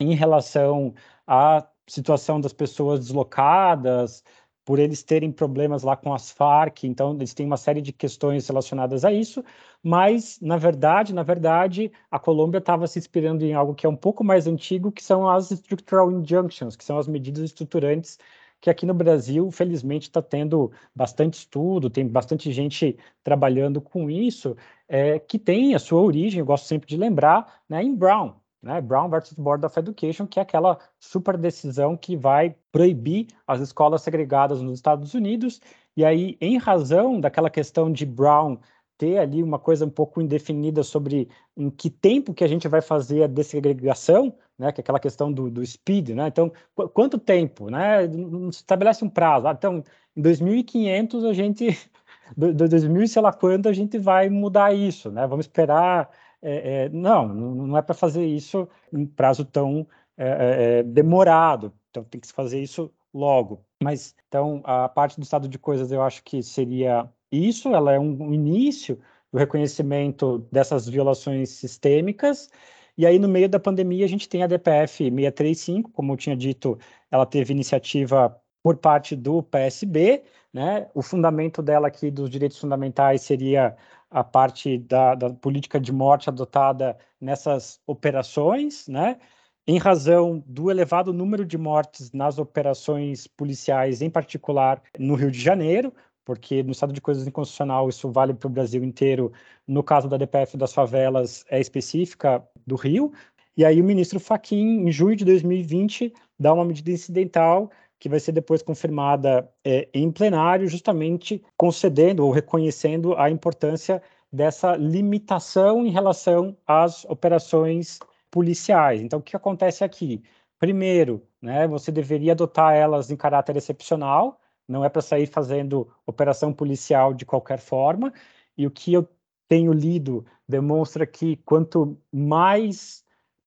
em 0.00 0.14
relação 0.14 0.94
à 1.26 1.66
situação 1.86 2.40
das 2.40 2.52
pessoas 2.52 3.00
deslocadas, 3.00 4.22
por 4.68 4.78
eles 4.78 5.02
terem 5.02 5.32
problemas 5.32 5.82
lá 5.82 5.96
com 5.96 6.12
as 6.12 6.30
Farc, 6.30 6.84
então 6.84 7.14
eles 7.14 7.32
têm 7.32 7.46
uma 7.46 7.56
série 7.56 7.80
de 7.80 7.90
questões 7.90 8.46
relacionadas 8.46 9.02
a 9.02 9.10
isso, 9.10 9.42
mas 9.82 10.38
na 10.42 10.58
verdade, 10.58 11.14
na 11.14 11.22
verdade, 11.22 11.90
a 12.10 12.18
Colômbia 12.18 12.58
estava 12.58 12.86
se 12.86 12.98
inspirando 12.98 13.42
em 13.46 13.54
algo 13.54 13.74
que 13.74 13.86
é 13.86 13.88
um 13.88 13.96
pouco 13.96 14.22
mais 14.22 14.46
antigo, 14.46 14.92
que 14.92 15.02
são 15.02 15.26
as 15.26 15.50
structural 15.52 16.10
injunctions, 16.12 16.76
que 16.76 16.84
são 16.84 16.98
as 16.98 17.08
medidas 17.08 17.44
estruturantes 17.44 18.18
que 18.60 18.68
aqui 18.68 18.84
no 18.84 18.92
Brasil, 18.92 19.50
felizmente, 19.50 20.08
está 20.08 20.20
tendo 20.20 20.70
bastante 20.94 21.38
estudo, 21.38 21.88
tem 21.88 22.06
bastante 22.06 22.52
gente 22.52 22.98
trabalhando 23.24 23.80
com 23.80 24.10
isso, 24.10 24.54
é, 24.86 25.18
que 25.18 25.38
tem 25.38 25.74
a 25.74 25.78
sua 25.78 26.02
origem, 26.02 26.40
eu 26.40 26.46
gosto 26.46 26.66
sempre 26.66 26.86
de 26.86 26.96
lembrar, 26.98 27.62
né, 27.66 27.82
em 27.82 27.94
Brown, 27.94 28.34
né, 28.62 28.80
Brown 28.80 29.08
versus 29.08 29.34
Board 29.34 29.64
of 29.64 29.78
Education, 29.78 30.26
que 30.26 30.38
é 30.38 30.42
aquela 30.42 30.78
super 30.98 31.36
decisão 31.36 31.96
que 31.96 32.16
vai 32.16 32.54
proibir 32.72 33.28
as 33.46 33.60
escolas 33.60 34.02
segregadas 34.02 34.60
nos 34.60 34.78
Estados 34.78 35.14
Unidos, 35.14 35.60
e 35.96 36.04
aí, 36.04 36.36
em 36.40 36.58
razão 36.58 37.20
daquela 37.20 37.50
questão 37.50 37.90
de 37.90 38.06
Brown 38.06 38.58
ter 38.98 39.18
ali 39.18 39.42
uma 39.42 39.58
coisa 39.58 39.86
um 39.86 39.90
pouco 39.90 40.20
indefinida 40.20 40.82
sobre 40.82 41.28
em 41.56 41.70
que 41.70 41.88
tempo 41.88 42.34
que 42.34 42.42
a 42.42 42.48
gente 42.48 42.66
vai 42.66 42.82
fazer 42.82 43.22
a 43.22 43.28
desegregação, 43.28 44.34
né, 44.58 44.72
que 44.72 44.80
é 44.80 44.82
aquela 44.82 44.98
questão 44.98 45.32
do, 45.32 45.48
do 45.48 45.64
speed, 45.64 46.10
né, 46.10 46.26
então, 46.26 46.52
qu 46.74 46.88
quanto 46.88 47.16
tempo, 47.16 47.70
né, 47.70 48.06
não 48.08 48.48
estabelece 48.48 49.04
um 49.04 49.08
prazo, 49.08 49.46
ah, 49.46 49.54
então, 49.56 49.84
em 50.16 50.20
2500 50.20 51.24
a 51.24 51.32
gente, 51.32 51.78
do, 52.36 52.52
do 52.52 52.68
2000 52.68 53.06
sei 53.06 53.22
lá 53.22 53.32
quando 53.32 53.68
a 53.68 53.72
gente 53.72 53.98
vai 53.98 54.28
mudar 54.28 54.74
isso, 54.74 55.10
né, 55.12 55.26
vamos 55.28 55.46
esperar, 55.46 56.10
é, 56.42 56.84
é, 56.84 56.88
não, 56.88 57.28
não 57.28 57.76
é 57.76 57.82
para 57.82 57.94
fazer 57.94 58.24
isso 58.24 58.68
em 58.92 59.06
prazo 59.06 59.44
tão 59.44 59.86
é, 60.16 60.78
é, 60.78 60.82
demorado, 60.82 61.72
então 61.90 62.04
tem 62.04 62.20
que 62.20 62.26
se 62.26 62.32
fazer 62.32 62.60
isso 62.60 62.92
logo, 63.12 63.64
mas, 63.82 64.14
então, 64.28 64.60
a 64.64 64.88
parte 64.88 65.16
do 65.18 65.22
estado 65.22 65.48
de 65.48 65.58
coisas 65.58 65.90
eu 65.90 66.02
acho 66.02 66.22
que 66.22 66.42
seria 66.42 67.08
isso, 67.30 67.74
ela 67.74 67.92
é 67.92 67.98
um, 67.98 68.22
um 68.22 68.34
início 68.34 69.00
do 69.32 69.38
reconhecimento 69.38 70.38
dessas 70.50 70.88
violações 70.88 71.50
sistêmicas, 71.50 72.50
e 72.98 73.06
aí, 73.06 73.16
no 73.16 73.28
meio 73.28 73.48
da 73.48 73.60
pandemia, 73.60 74.04
a 74.04 74.08
gente 74.08 74.28
tem 74.28 74.42
a 74.42 74.48
DPF 74.48 75.04
635, 75.04 75.92
como 75.92 76.12
eu 76.12 76.16
tinha 76.16 76.36
dito, 76.36 76.76
ela 77.12 77.24
teve 77.24 77.52
iniciativa 77.52 78.36
por 78.60 78.76
parte 78.76 79.14
do 79.14 79.40
PSB, 79.40 80.24
né? 80.52 80.90
O 80.92 81.00
fundamento 81.00 81.62
dela 81.62 81.86
aqui 81.86 82.10
dos 82.10 82.28
direitos 82.28 82.58
fundamentais 82.58 83.22
seria 83.22 83.76
a 84.10 84.24
parte 84.24 84.78
da, 84.78 85.14
da 85.14 85.30
política 85.30 85.78
de 85.80 85.92
morte 85.92 86.28
adotada 86.28 86.96
nessas 87.20 87.80
operações, 87.86 88.88
né? 88.88 89.18
em 89.66 89.76
razão 89.76 90.42
do 90.46 90.70
elevado 90.70 91.12
número 91.12 91.44
de 91.44 91.58
mortes 91.58 92.10
nas 92.12 92.38
operações 92.38 93.26
policiais, 93.26 94.00
em 94.00 94.08
particular 94.08 94.82
no 94.98 95.14
Rio 95.14 95.30
de 95.30 95.38
Janeiro, 95.38 95.92
porque 96.24 96.62
no 96.62 96.72
estado 96.72 96.92
de 96.92 97.02
coisas 97.02 97.26
inconstitucional 97.26 97.86
isso 97.86 98.10
vale 98.10 98.32
para 98.32 98.46
o 98.46 98.50
Brasil 98.50 98.82
inteiro, 98.82 99.30
no 99.66 99.82
caso 99.82 100.08
da 100.08 100.16
DPF 100.16 100.56
das 100.56 100.72
favelas 100.72 101.44
é 101.50 101.60
específica 101.60 102.42
do 102.66 102.76
Rio, 102.76 103.12
e 103.58 103.64
aí 103.64 103.80
o 103.80 103.84
ministro 103.84 104.18
Fachin, 104.18 104.88
em 104.88 104.92
julho 104.92 105.16
de 105.16 105.24
2020, 105.26 106.14
dá 106.38 106.54
uma 106.54 106.64
medida 106.64 106.90
incidental 106.90 107.70
que 107.98 108.08
vai 108.08 108.20
ser 108.20 108.32
depois 108.32 108.62
confirmada 108.62 109.50
é, 109.64 109.88
em 109.92 110.10
plenário, 110.10 110.68
justamente 110.68 111.42
concedendo 111.56 112.24
ou 112.24 112.30
reconhecendo 112.30 113.14
a 113.16 113.30
importância 113.30 114.02
dessa 114.32 114.76
limitação 114.76 115.86
em 115.86 115.90
relação 115.90 116.56
às 116.66 117.04
operações 117.06 117.98
policiais. 118.30 119.00
Então, 119.00 119.18
o 119.18 119.22
que 119.22 119.36
acontece 119.36 119.82
aqui? 119.82 120.22
Primeiro, 120.58 121.22
né, 121.40 121.66
você 121.66 121.90
deveria 121.90 122.32
adotar 122.32 122.74
elas 122.74 123.10
em 123.10 123.16
caráter 123.16 123.56
excepcional, 123.56 124.40
não 124.66 124.84
é 124.84 124.88
para 124.88 125.00
sair 125.00 125.26
fazendo 125.26 125.88
operação 126.06 126.52
policial 126.52 127.14
de 127.14 127.24
qualquer 127.24 127.58
forma. 127.58 128.12
E 128.56 128.66
o 128.66 128.70
que 128.70 128.92
eu 128.92 129.08
tenho 129.48 129.72
lido 129.72 130.26
demonstra 130.46 131.06
que 131.06 131.36
quanto 131.36 131.96
mais 132.12 133.02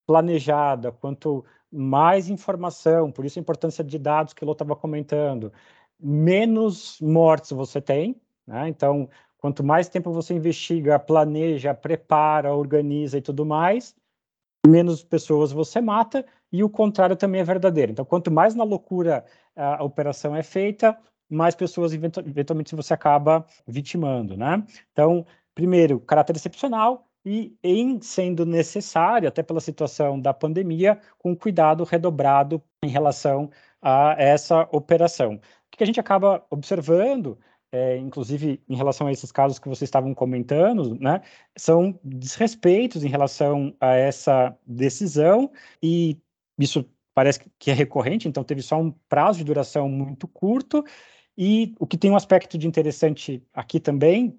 planejada, 0.08 0.92
quanto 0.92 1.46
mais 1.72 2.30
informação, 2.30 3.12
por 3.12 3.26
isso 3.26 3.40
a 3.40 3.42
importância 3.42 3.84
de 3.84 3.98
dados 3.98 4.34
que 4.34 4.44
o 4.44 4.46
Lô 4.46 4.52
estava 4.52 4.76
comentando, 4.76 5.54
menos 6.00 7.00
mortes 7.00 7.52
você 7.52 7.80
tem. 7.80 8.20
Né? 8.46 8.68
Então, 8.68 9.10
quanto 9.38 9.64
mais 9.64 9.88
tempo 9.88 10.12
você 10.12 10.34
investiga, 10.34 11.00
planeja, 11.00 11.74
prepara, 11.74 12.54
organiza 12.54 13.18
e 13.18 13.22
tudo 13.22 13.46
mais, 13.46 13.96
menos 14.68 15.04
pessoas 15.04 15.52
você 15.52 15.80
mata, 15.80 16.26
e 16.52 16.64
o 16.64 16.70
contrário 16.70 17.16
também 17.16 17.42
é 17.42 17.44
verdadeiro. 17.44 17.92
Então, 17.92 18.04
quanto 18.04 18.30
mais 18.30 18.54
na 18.54 18.64
loucura 18.64 19.24
a 19.56 19.84
operação 19.84 20.36
é 20.36 20.44
feita, 20.44 20.98
mais 21.30 21.56
pessoas 21.56 21.94
eventualmente 21.94 22.76
você 22.76 22.94
acaba 22.94 23.46
vitimando, 23.66 24.36
né? 24.36 24.64
Então, 24.92 25.26
primeiro, 25.56 26.00
caráter 26.02 26.36
excepcional 26.36 27.08
e, 27.26 27.56
em 27.64 28.02
sendo 28.02 28.46
necessário, 28.46 29.28
até 29.28 29.44
pela 29.44 29.60
situação 29.60 30.20
da 30.20 30.34
pandemia, 30.34 31.00
com 31.18 31.36
cuidado 31.36 31.84
redobrado 31.84 32.62
em 32.84 32.90
relação 32.90 33.50
a 33.82 34.16
essa 34.18 34.68
operação. 34.72 35.36
O 35.36 35.40
que 35.78 35.84
a 35.84 35.88
gente 35.88 36.00
acaba 36.00 36.46
observando 36.50 37.38
é, 37.72 37.98
inclusive 37.98 38.62
em 38.68 38.76
relação 38.76 39.08
a 39.08 39.12
esses 39.12 39.32
casos 39.32 39.58
que 39.58 39.70
vocês 39.70 39.88
estavam 39.88 40.14
comentando, 40.14 40.96
né, 41.00 41.22
são 41.58 41.98
desrespeitos 42.04 43.04
em 43.04 43.08
relação 43.08 43.74
a 43.80 43.96
essa 43.96 44.56
decisão, 44.68 45.50
e 45.82 46.18
isso 46.60 46.86
parece 47.14 47.40
que 47.58 47.72
é 47.72 47.74
recorrente, 47.74 48.28
então 48.28 48.44
teve 48.44 48.62
só 48.62 48.80
um 48.80 48.92
prazo 49.08 49.40
de 49.40 49.46
duração 49.46 49.88
muito 49.88 50.28
curto, 50.28 50.84
e 51.38 51.74
o 51.80 51.88
que 51.88 51.98
tem 51.98 52.12
um 52.12 52.16
aspecto 52.16 52.58
de 52.58 52.68
interessante 52.68 53.42
aqui 53.54 53.80
também 53.80 54.38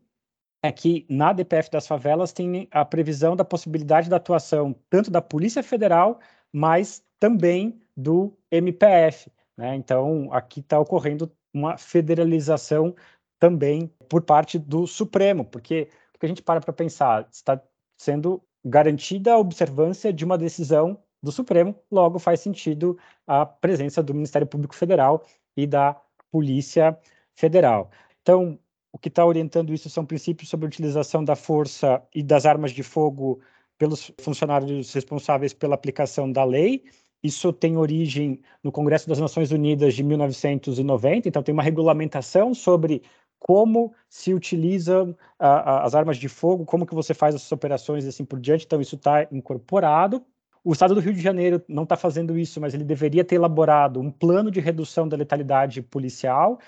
é 0.62 0.70
que 0.70 1.04
na 1.08 1.32
DPF 1.32 1.70
das 1.70 1.86
favelas 1.86 2.32
tem 2.32 2.68
a 2.70 2.84
previsão 2.84 3.34
da 3.34 3.44
possibilidade 3.44 4.08
da 4.08 4.16
atuação 4.16 4.74
tanto 4.88 5.10
da 5.10 5.20
Polícia 5.20 5.62
Federal, 5.62 6.20
mas 6.52 7.04
também 7.18 7.80
do 7.96 8.36
MPF. 8.50 9.30
Né? 9.56 9.74
Então, 9.74 10.32
aqui 10.32 10.60
está 10.60 10.78
ocorrendo 10.78 11.30
uma 11.52 11.76
federalização 11.76 12.94
também 13.38 13.92
por 14.08 14.22
parte 14.22 14.58
do 14.58 14.86
Supremo, 14.86 15.44
porque 15.44 15.88
o 16.14 16.18
que 16.18 16.26
a 16.26 16.28
gente 16.28 16.42
para 16.42 16.60
para 16.60 16.72
pensar 16.72 17.28
está 17.30 17.60
sendo 17.98 18.40
garantida 18.64 19.32
a 19.32 19.38
observância 19.38 20.12
de 20.12 20.24
uma 20.24 20.38
decisão 20.38 20.98
do 21.22 21.32
Supremo, 21.32 21.74
logo 21.90 22.18
faz 22.18 22.40
sentido 22.40 22.98
a 23.26 23.44
presença 23.44 24.02
do 24.02 24.14
Ministério 24.14 24.46
Público 24.46 24.74
Federal 24.74 25.24
e 25.56 25.66
da 25.66 26.00
Polícia 26.30 26.98
Federal. 27.34 27.90
Então, 28.22 28.58
o 28.92 28.98
que 28.98 29.08
está 29.08 29.24
orientando 29.24 29.72
isso 29.72 29.88
são 29.88 30.04
princípios 30.04 30.50
sobre 30.50 30.66
a 30.66 30.68
utilização 30.68 31.24
da 31.24 31.34
força 31.34 32.02
e 32.14 32.22
das 32.22 32.44
armas 32.44 32.72
de 32.72 32.82
fogo 32.82 33.40
pelos 33.78 34.12
funcionários 34.20 34.92
responsáveis 34.92 35.52
pela 35.52 35.74
aplicação 35.74 36.30
da 36.30 36.44
lei. 36.44 36.84
Isso 37.22 37.52
tem 37.52 37.76
origem 37.76 38.40
no 38.62 38.70
Congresso 38.70 39.08
das 39.08 39.18
Nações 39.18 39.50
Unidas 39.50 39.94
de 39.94 40.02
1990, 40.02 41.28
então 41.28 41.42
tem 41.42 41.52
uma 41.52 41.62
regulamentação 41.62 42.52
sobre 42.52 43.02
como 43.38 43.92
se 44.08 44.32
utilizam 44.32 45.16
as 45.38 45.96
armas 45.96 46.16
de 46.16 46.28
fogo, 46.28 46.64
como 46.64 46.86
que 46.86 46.94
você 46.94 47.12
faz 47.12 47.34
essas 47.34 47.50
operações 47.50 48.04
e 48.04 48.08
assim 48.08 48.24
por 48.24 48.38
diante. 48.38 48.64
Então, 48.64 48.80
isso 48.80 48.94
está 48.94 49.26
incorporado. 49.32 50.24
O 50.62 50.72
Estado 50.72 50.94
do 50.94 51.00
Rio 51.00 51.12
de 51.12 51.20
Janeiro 51.20 51.60
não 51.66 51.82
está 51.82 51.96
fazendo 51.96 52.38
isso, 52.38 52.60
mas 52.60 52.72
ele 52.72 52.84
deveria 52.84 53.24
ter 53.24 53.34
elaborado 53.34 53.98
um 53.98 54.12
plano 54.12 54.48
de 54.48 54.60
redução 54.60 55.08
da 55.08 55.16
letalidade 55.16 55.82
policial. 55.82 56.60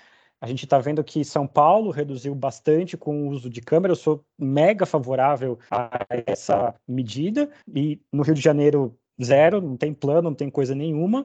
A 0.45 0.47
gente 0.47 0.65
está 0.67 0.79
vendo 0.79 1.03
que 1.03 1.25
São 1.25 1.47
Paulo 1.47 1.91
reduziu 1.91 2.35
bastante 2.35 2.99
com 2.99 3.27
o 3.27 3.31
uso 3.31 3.49
de 3.49 3.63
câmera. 3.63 3.93
Eu 3.93 3.97
sou 3.97 4.23
mega 4.39 4.85
favorável 4.85 5.59
a 5.71 5.89
essa 6.27 6.75
medida. 6.87 7.49
E 7.75 7.99
no 8.13 8.23
Rio 8.23 8.35
de 8.35 8.43
Janeiro, 8.43 8.95
zero, 9.23 9.63
não 9.63 9.75
tem 9.75 9.95
plano, 9.95 10.29
não 10.29 10.35
tem 10.35 10.51
coisa 10.51 10.75
nenhuma. 10.75 11.25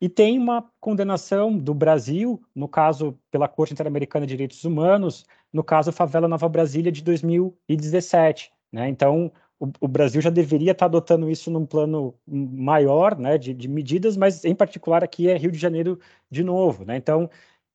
E 0.00 0.08
tem 0.08 0.38
uma 0.38 0.66
condenação 0.80 1.58
do 1.58 1.74
Brasil, 1.74 2.42
no 2.54 2.66
caso 2.66 3.18
pela 3.30 3.48
Corte 3.48 3.74
Interamericana 3.74 4.24
de 4.24 4.32
Direitos 4.32 4.64
Humanos, 4.64 5.26
no 5.52 5.62
caso 5.62 5.92
Favela 5.92 6.26
Nova 6.26 6.48
Brasília 6.48 6.90
de 6.90 7.02
2017. 7.02 8.50
Né? 8.72 8.88
Então, 8.88 9.30
o, 9.60 9.68
o, 9.78 9.86
Brasil 9.86 10.22
já 10.22 10.30
deveria 10.30 10.72
estar 10.72 10.86
adotando 10.86 11.30
isso 11.30 11.50
num 11.50 11.66
plano 11.66 12.14
maior 12.26 13.14
né, 13.18 13.36
de, 13.36 13.52
de, 13.52 13.68
medidas, 13.68 14.16
mas 14.16 14.42
em 14.42 14.54
particular 14.54 15.04
aqui 15.04 15.28
é 15.28 15.36
Rio 15.36 15.52
de 15.52 15.58
Janeiro 15.58 16.00
de 16.30 16.42
novo. 16.42 16.82
Né? 16.86 16.96
Então, 16.96 17.28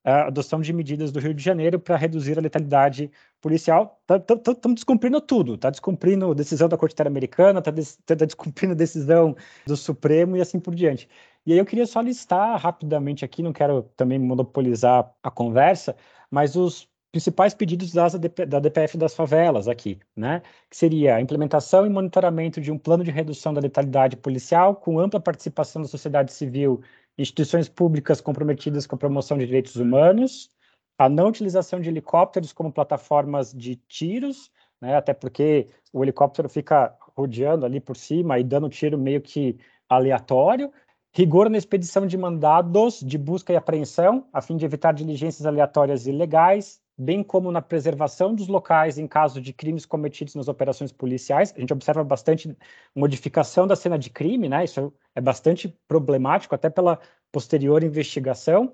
a 0.10 0.28
adoção 0.28 0.62
de 0.62 0.74
medidas 0.74 1.12
do 1.12 1.20
Rio 1.20 1.34
de 1.34 1.43
Janeiro 1.43 1.80
para 1.80 1.95
reduzir 1.95 2.38
a 2.38 2.41
letalidade 2.41 3.12
policial. 3.41 4.01
Estamos 4.01 4.26
tá, 4.26 4.53
tá, 4.53 4.55
tá, 4.55 4.70
descumprindo 4.74 5.22
tudo. 5.22 5.55
Está 5.55 5.70
descumprindo 5.70 6.34
decisão 6.36 6.68
da 6.68 6.78
Corte 6.78 6.93
Interamericana, 6.93 7.60
está 7.60 7.72
des, 7.72 7.97
tá 8.05 8.16
descumprindo 8.16 8.76
decisão 8.76 9.36
do 9.66 9.78
Supremo 9.78 10.36
e 10.38 10.41
assim 10.41 10.60
por 10.60 10.76
diante. 10.76 11.07
E 11.45 11.53
aí 11.53 11.60
eu 11.60 11.66
queria 11.66 11.86
só 11.86 12.01
listar 12.01 12.60
rapidamente 12.60 13.24
aqui, 13.24 13.41
não 13.41 13.53
quero 13.53 13.84
também 13.95 14.20
monopolizar 14.20 15.12
a 15.24 15.32
conversa, 15.32 15.95
mas 16.30 16.55
os 16.55 16.89
principais 17.12 17.53
pedidos 17.53 17.91
da 17.91 18.60
DPF 18.60 18.97
das 18.97 19.16
favelas 19.16 19.68
aqui, 19.68 19.99
né? 20.16 20.41
Que 20.70 20.78
seria 20.78 21.16
a 21.16 21.22
implementação 21.22 21.86
e 21.86 21.89
monitoramento 21.89 22.62
de 22.62 22.72
um 22.72 22.78
plano 22.78 23.03
de 23.03 23.12
redução 23.12 23.53
da 23.53 23.62
letalidade 23.62 24.16
policial 24.16 24.76
com 24.76 24.99
ampla 24.99 25.20
participação 25.20 25.82
da 25.82 25.88
sociedade 25.88 26.32
civil, 26.32 26.82
instituições 27.22 27.67
públicas 27.67 28.22
comprometidas 28.22 28.88
com 28.88 28.95
a 28.95 28.99
promoção 28.99 29.38
de 29.38 29.45
direitos 29.45 29.76
humanos, 29.76 30.49
a 30.97 31.09
não 31.09 31.28
utilização 31.28 31.80
de 31.82 31.89
helicópteros 31.89 32.53
como 32.53 32.72
plataformas 32.72 33.53
de 33.53 33.76
tiros, 33.76 34.49
né? 34.82 34.95
Até 34.95 35.13
porque 35.13 35.67
o 35.91 36.03
helicóptero 36.03 36.47
fica 36.47 36.95
rodeando 37.15 37.65
ali 37.65 37.82
por 37.82 37.97
cima 37.97 38.39
e 38.39 38.43
dando 38.43 38.70
tiro 38.70 38.97
meio 38.97 39.22
que 39.22 39.57
aleatório, 39.89 40.72
rigor 41.11 41.49
na 41.49 41.57
expedição 41.57 42.07
de 42.07 42.17
mandados 42.17 43.01
de 43.01 43.17
busca 43.17 43.51
e 43.51 43.57
apreensão, 43.57 44.28
a 44.32 44.41
fim 44.41 44.55
de 44.55 44.63
evitar 44.63 44.93
diligências 44.93 45.45
aleatórias 45.45 46.05
e 46.05 46.11
ilegais, 46.11 46.82
bem 47.00 47.24
como 47.24 47.50
na 47.52 47.62
preservação 47.62 48.36
dos 48.36 48.50
locais 48.50 48.97
em 48.97 49.08
caso 49.08 49.41
de 49.41 49.54
crimes 49.54 49.86
cometidos 49.86 50.36
nas 50.36 50.50
operações 50.50 50.91
policiais. 50.91 51.54
A 51.56 51.60
gente 51.60 51.72
observa 51.72 52.04
bastante 52.04 52.56
modificação 52.93 53.66
da 53.66 53.76
cena 53.76 53.97
de 53.97 54.10
crime, 54.10 54.50
né? 54.50 54.66
Isso 54.66 54.93
é 55.16 55.22
bastante 55.22 55.74
problemático, 55.88 56.54
até 56.54 56.70
pela 56.70 57.00
posterior 57.32 57.84
investigação. 57.84 58.74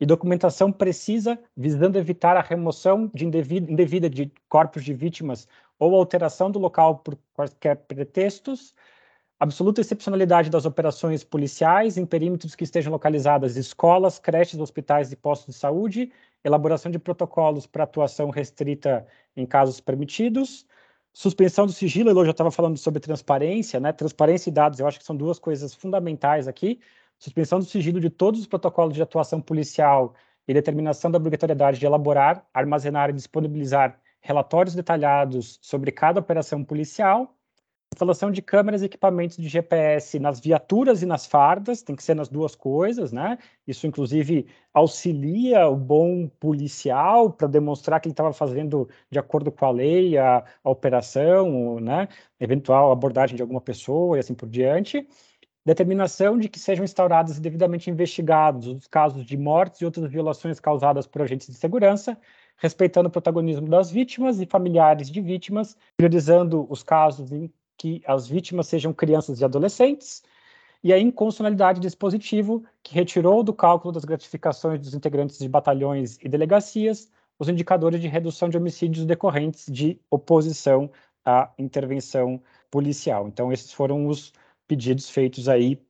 E 0.00 0.06
documentação 0.06 0.72
precisa, 0.72 1.38
visando 1.56 1.98
evitar 1.98 2.36
a 2.36 2.42
remoção 2.42 3.10
de 3.14 3.26
indevida, 3.26 3.70
indevida 3.70 4.10
de 4.10 4.32
corpos 4.48 4.84
de 4.84 4.94
vítimas 4.94 5.46
ou 5.78 5.94
alteração 5.94 6.50
do 6.50 6.58
local 6.58 6.98
por 6.98 7.18
quaisquer 7.34 7.76
pretextos, 7.76 8.74
absoluta 9.38 9.80
excepcionalidade 9.80 10.50
das 10.50 10.64
operações 10.64 11.22
policiais 11.22 11.98
em 11.98 12.06
perímetros 12.06 12.54
que 12.54 12.64
estejam 12.64 12.92
localizadas 12.92 13.56
escolas, 13.56 14.18
creches, 14.18 14.58
hospitais 14.60 15.12
e 15.12 15.16
postos 15.16 15.54
de 15.54 15.60
saúde, 15.60 16.12
elaboração 16.46 16.90
de 16.90 16.98
protocolos 16.98 17.66
para 17.66 17.84
atuação 17.84 18.30
restrita 18.30 19.06
em 19.36 19.44
casos 19.44 19.80
permitidos, 19.80 20.66
suspensão 21.12 21.66
do 21.66 21.72
sigilo, 21.72 22.10
eu 22.10 22.24
já 22.24 22.30
estava 22.30 22.50
falando 22.50 22.76
sobre 22.78 23.00
transparência, 23.00 23.80
né? 23.80 23.92
Transparência 23.92 24.50
e 24.50 24.52
dados, 24.52 24.78
eu 24.78 24.86
acho 24.86 24.98
que 24.98 25.04
são 25.04 25.16
duas 25.16 25.38
coisas 25.38 25.74
fundamentais 25.74 26.46
aqui. 26.46 26.80
Suspensão 27.18 27.58
do 27.58 27.64
sigilo 27.64 27.98
de 28.00 28.10
todos 28.10 28.40
os 28.40 28.46
protocolos 28.46 28.94
de 28.94 29.02
atuação 29.02 29.40
policial 29.40 30.14
e 30.46 30.54
determinação 30.54 31.10
da 31.10 31.18
obrigatoriedade 31.18 31.80
de 31.80 31.86
elaborar, 31.86 32.46
armazenar 32.52 33.10
e 33.10 33.14
disponibilizar 33.14 33.98
relatórios 34.20 34.74
detalhados 34.74 35.58
sobre 35.62 35.90
cada 35.90 36.20
operação 36.20 36.62
policial 36.62 37.34
instalação 37.96 38.30
de 38.30 38.42
câmeras 38.42 38.82
e 38.82 38.84
equipamentos 38.84 39.38
de 39.38 39.48
GPS 39.48 40.18
nas 40.18 40.38
viaturas 40.38 41.02
e 41.02 41.06
nas 41.06 41.24
fardas, 41.26 41.82
tem 41.82 41.96
que 41.96 42.02
ser 42.02 42.14
nas 42.14 42.28
duas 42.28 42.54
coisas, 42.54 43.10
né? 43.10 43.38
Isso, 43.66 43.86
inclusive, 43.86 44.46
auxilia 44.72 45.66
o 45.66 45.74
bom 45.74 46.28
policial 46.38 47.32
para 47.32 47.48
demonstrar 47.48 47.98
que 48.00 48.08
ele 48.08 48.12
estava 48.12 48.34
fazendo 48.34 48.88
de 49.10 49.18
acordo 49.18 49.50
com 49.50 49.64
a 49.64 49.70
lei 49.70 50.18
a, 50.18 50.44
a 50.62 50.70
operação, 50.70 51.80
né? 51.80 52.06
Eventual 52.38 52.92
abordagem 52.92 53.34
de 53.34 53.42
alguma 53.42 53.62
pessoa 53.62 54.16
e 54.16 54.20
assim 54.20 54.34
por 54.34 54.48
diante 54.48 55.06
determinação 55.66 56.38
de 56.38 56.48
que 56.48 56.60
sejam 56.60 56.84
instaurados 56.84 57.36
e 57.36 57.40
devidamente 57.40 57.90
investigados 57.90 58.68
os 58.68 58.86
casos 58.86 59.26
de 59.26 59.36
mortes 59.36 59.80
e 59.80 59.84
outras 59.84 60.08
violações 60.08 60.60
causadas 60.60 61.08
por 61.08 61.22
agentes 61.22 61.48
de 61.48 61.54
segurança, 61.54 62.16
respeitando 62.56 63.08
o 63.08 63.10
protagonismo 63.10 63.68
das 63.68 63.90
vítimas 63.90 64.40
e 64.40 64.46
familiares 64.46 65.10
de 65.10 65.20
vítimas, 65.20 65.76
priorizando 65.96 66.68
os 66.70 66.84
casos 66.84 67.32
em 67.32 67.52
que 67.76 68.02
as 68.06 68.26
vítimas 68.26 68.66
sejam 68.66 68.92
crianças 68.92 69.40
e 69.40 69.44
adolescentes, 69.44 70.22
e 70.82 70.92
a 70.92 70.98
inconstitucionalidade 70.98 71.80
dispositivo 71.80 72.64
que 72.82 72.94
retirou 72.94 73.42
do 73.42 73.52
cálculo 73.52 73.92
das 73.92 74.04
gratificações 74.04 74.80
dos 74.80 74.94
integrantes 74.94 75.38
de 75.38 75.48
batalhões 75.48 76.18
e 76.22 76.28
delegacias 76.28 77.10
os 77.38 77.48
indicadores 77.48 78.00
de 78.00 78.08
redução 78.08 78.48
de 78.48 78.56
homicídios 78.56 79.04
decorrentes 79.04 79.66
de 79.70 80.00
oposição 80.10 80.90
à 81.24 81.52
intervenção 81.58 82.42
policial. 82.70 83.28
Então, 83.28 83.52
esses 83.52 83.72
foram 83.72 84.06
os 84.06 84.32
pedidos 84.66 85.10
feitos 85.10 85.48
aí 85.48 85.80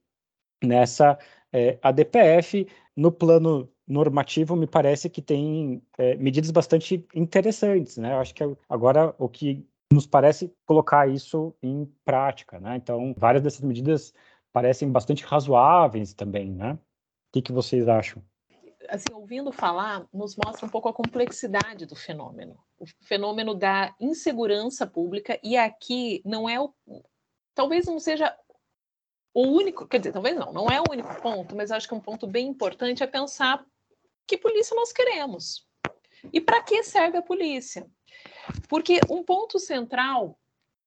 nessa 0.62 1.18
é, 1.52 1.78
ADPF. 1.82 2.66
No 2.96 3.12
plano 3.12 3.68
normativo, 3.86 4.56
me 4.56 4.66
parece 4.66 5.08
que 5.08 5.22
tem 5.22 5.82
é, 5.96 6.16
medidas 6.16 6.50
bastante 6.50 7.06
interessantes, 7.14 7.96
né? 7.96 8.12
Eu 8.12 8.18
acho 8.18 8.34
que 8.34 8.42
agora 8.68 9.14
o 9.18 9.28
que 9.28 9.64
nos 9.92 10.06
parece 10.06 10.52
colocar 10.64 11.08
isso 11.08 11.54
em 11.62 11.86
prática, 12.04 12.58
né? 12.58 12.76
Então, 12.76 13.14
várias 13.16 13.42
dessas 13.42 13.60
medidas 13.60 14.12
parecem 14.52 14.90
bastante 14.90 15.24
razoáveis 15.24 16.14
também, 16.14 16.50
né? 16.50 16.72
O 16.72 16.78
que, 17.32 17.42
que 17.42 17.52
vocês 17.52 17.88
acham? 17.88 18.22
Assim, 18.88 19.12
ouvindo 19.12 19.52
falar, 19.52 20.06
nos 20.12 20.36
mostra 20.36 20.64
um 20.64 20.68
pouco 20.68 20.88
a 20.88 20.94
complexidade 20.94 21.86
do 21.86 21.96
fenômeno. 21.96 22.56
O 22.78 22.86
fenômeno 23.02 23.54
da 23.54 23.94
insegurança 24.00 24.86
pública, 24.86 25.38
e 25.42 25.56
aqui 25.56 26.22
não 26.24 26.48
é 26.48 26.60
o. 26.60 26.72
Talvez 27.54 27.86
não 27.86 27.98
seja 27.98 28.36
o 29.34 29.42
único, 29.42 29.86
quer 29.86 29.98
dizer, 29.98 30.12
talvez 30.12 30.36
não, 30.36 30.52
não 30.52 30.68
é 30.68 30.80
o 30.80 30.90
único 30.90 31.14
ponto, 31.20 31.54
mas 31.54 31.70
acho 31.70 31.86
que 31.86 31.94
um 31.94 32.00
ponto 32.00 32.26
bem 32.26 32.48
importante 32.48 33.02
é 33.02 33.06
pensar 33.06 33.64
que 34.26 34.38
polícia 34.38 34.74
nós 34.74 34.92
queremos. 34.92 35.65
E 36.32 36.40
para 36.40 36.62
que 36.62 36.82
serve 36.82 37.18
a 37.18 37.22
polícia? 37.22 37.86
Porque 38.68 39.00
um 39.10 39.22
ponto 39.22 39.58
central 39.58 40.38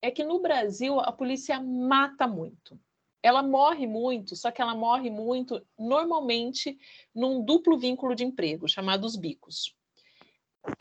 é 0.01 0.09
que 0.09 0.23
no 0.23 0.39
Brasil 0.39 0.99
a 0.99 1.11
polícia 1.11 1.59
mata 1.59 2.27
muito. 2.27 2.79
Ela 3.21 3.43
morre 3.43 3.85
muito, 3.85 4.35
só 4.35 4.49
que 4.49 4.61
ela 4.61 4.73
morre 4.73 5.09
muito 5.09 5.61
normalmente 5.77 6.77
num 7.13 7.43
duplo 7.43 7.77
vínculo 7.77 8.15
de 8.15 8.23
emprego, 8.23 8.67
chamados 8.67 9.15
bicos. 9.15 9.75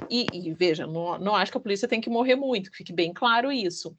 E, 0.09 0.27
e 0.33 0.53
veja, 0.53 0.87
não, 0.87 1.19
não 1.19 1.35
acho 1.35 1.51
que 1.51 1.59
a 1.59 1.61
polícia 1.61 1.89
tem 1.89 2.01
que 2.01 2.11
morrer 2.11 2.37
muito, 2.37 2.71
fique 2.71 2.93
bem 2.93 3.13
claro 3.13 3.51
isso 3.51 3.97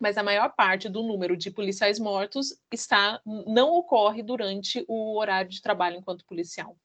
mas 0.00 0.16
a 0.18 0.22
maior 0.22 0.54
parte 0.54 0.88
do 0.88 1.02
número 1.02 1.36
de 1.36 1.50
policiais 1.50 1.98
mortos 1.98 2.58
está 2.72 3.20
não 3.24 3.72
ocorre 3.74 4.22
durante 4.22 4.84
o 4.88 5.16
horário 5.18 5.50
de 5.50 5.62
trabalho 5.62 5.96
enquanto 5.96 6.24
policial. 6.24 6.76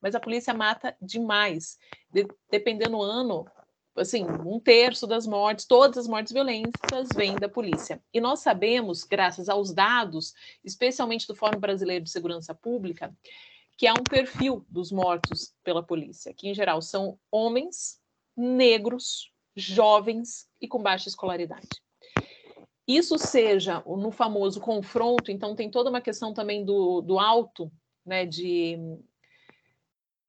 Mas 0.00 0.14
a 0.14 0.20
polícia 0.20 0.54
mata 0.54 0.96
demais. 1.00 1.78
De, 2.10 2.26
dependendo 2.50 2.96
do 2.96 3.02
ano, 3.02 3.46
assim, 3.96 4.24
um 4.44 4.58
terço 4.58 5.06
das 5.06 5.26
mortes, 5.26 5.64
todas 5.64 5.98
as 5.98 6.08
mortes 6.08 6.32
violentas 6.32 7.08
vêm 7.14 7.36
da 7.36 7.48
polícia. 7.48 8.02
E 8.12 8.20
nós 8.20 8.40
sabemos, 8.40 9.04
graças 9.04 9.48
aos 9.48 9.72
dados, 9.72 10.34
especialmente 10.62 11.26
do 11.26 11.34
Fórum 11.34 11.60
Brasileiro 11.60 12.04
de 12.04 12.10
Segurança 12.10 12.54
Pública, 12.54 13.14
que 13.76 13.86
há 13.86 13.92
um 13.92 14.04
perfil 14.04 14.64
dos 14.68 14.92
mortos 14.92 15.52
pela 15.64 15.82
polícia, 15.82 16.32
que 16.32 16.48
em 16.48 16.54
geral 16.54 16.80
são 16.80 17.18
homens, 17.30 17.98
negros, 18.36 19.32
jovens 19.56 20.48
e 20.60 20.68
com 20.68 20.82
baixa 20.82 21.08
escolaridade 21.08 21.83
isso 22.86 23.18
seja 23.18 23.82
no 23.86 24.10
famoso 24.10 24.60
confronto, 24.60 25.30
então 25.30 25.54
tem 25.54 25.70
toda 25.70 25.90
uma 25.90 26.00
questão 26.00 26.34
também 26.34 26.64
do, 26.64 27.00
do 27.00 27.18
alto, 27.18 27.72
né, 28.04 28.26
de 28.26 28.78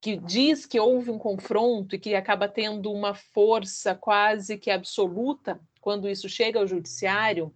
que 0.02 0.16
diz 0.18 0.66
que 0.66 0.80
houve 0.80 1.10
um 1.10 1.18
confronto 1.18 1.96
e 1.96 2.00
que 2.00 2.14
acaba 2.14 2.48
tendo 2.48 2.92
uma 2.92 3.16
força 3.16 3.96
quase 3.96 4.58
que 4.58 4.70
absoluta 4.70 5.60
quando 5.82 6.08
isso 6.08 6.30
chega 6.30 6.60
ao 6.60 6.68
judiciário, 6.68 7.54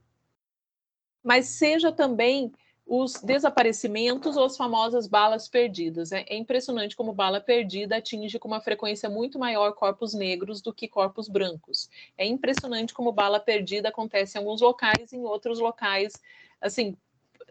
mas 1.24 1.46
seja 1.46 1.92
também 1.92 2.52
os 2.92 3.22
desaparecimentos 3.22 4.36
ou 4.36 4.46
as 4.46 4.58
famosas 4.58 5.06
balas 5.06 5.48
perdidas. 5.48 6.12
É, 6.12 6.26
é 6.28 6.36
impressionante 6.36 6.96
como 6.96 7.14
bala 7.14 7.40
perdida 7.40 7.98
atinge 7.98 8.40
com 8.40 8.48
uma 8.48 8.60
frequência 8.60 9.08
muito 9.08 9.38
maior 9.38 9.74
corpos 9.74 10.16
negros 10.16 10.60
do 10.60 10.74
que 10.74 10.88
corpos 10.88 11.30
brancos. 11.30 11.88
É 12.18 12.26
impressionante 12.26 12.92
como 12.92 13.12
bala 13.12 13.40
perdida 13.40 13.90
acontece 13.90 14.38
em 14.38 14.40
alguns 14.40 14.60
locais, 14.60 15.14
em 15.14 15.22
outros 15.22 15.60
locais, 15.60 16.20
assim, 16.60 16.98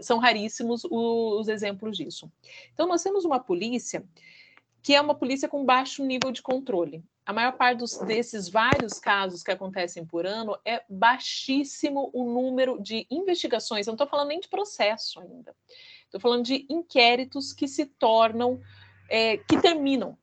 são 0.00 0.18
raríssimos 0.18 0.82
os, 0.84 0.90
os 0.90 1.48
exemplos 1.48 1.96
disso. 1.96 2.28
Então, 2.74 2.88
nós 2.88 3.04
temos 3.04 3.24
uma 3.24 3.38
polícia 3.38 4.04
que 4.82 4.94
é 4.94 5.00
uma 5.00 5.14
polícia 5.14 5.48
com 5.48 5.64
baixo 5.64 6.04
nível 6.04 6.32
de 6.32 6.42
controle 6.42 7.04
a 7.28 7.32
maior 7.34 7.52
parte 7.58 7.80
dos, 7.80 7.98
desses 7.98 8.48
vários 8.48 8.94
casos 8.94 9.42
que 9.42 9.50
acontecem 9.50 10.02
por 10.02 10.24
ano 10.24 10.58
é 10.64 10.82
baixíssimo 10.88 12.10
o 12.14 12.24
número 12.24 12.80
de 12.80 13.06
investigações. 13.10 13.86
Eu 13.86 13.90
não 13.90 13.96
estou 13.96 14.06
falando 14.06 14.28
nem 14.28 14.40
de 14.40 14.48
processo 14.48 15.20
ainda. 15.20 15.54
Estou 16.06 16.18
falando 16.18 16.42
de 16.46 16.66
inquéritos 16.70 17.52
que 17.52 17.68
se 17.68 17.84
tornam, 17.84 18.58
é, 19.10 19.36
que 19.36 19.60
terminam. 19.60 20.16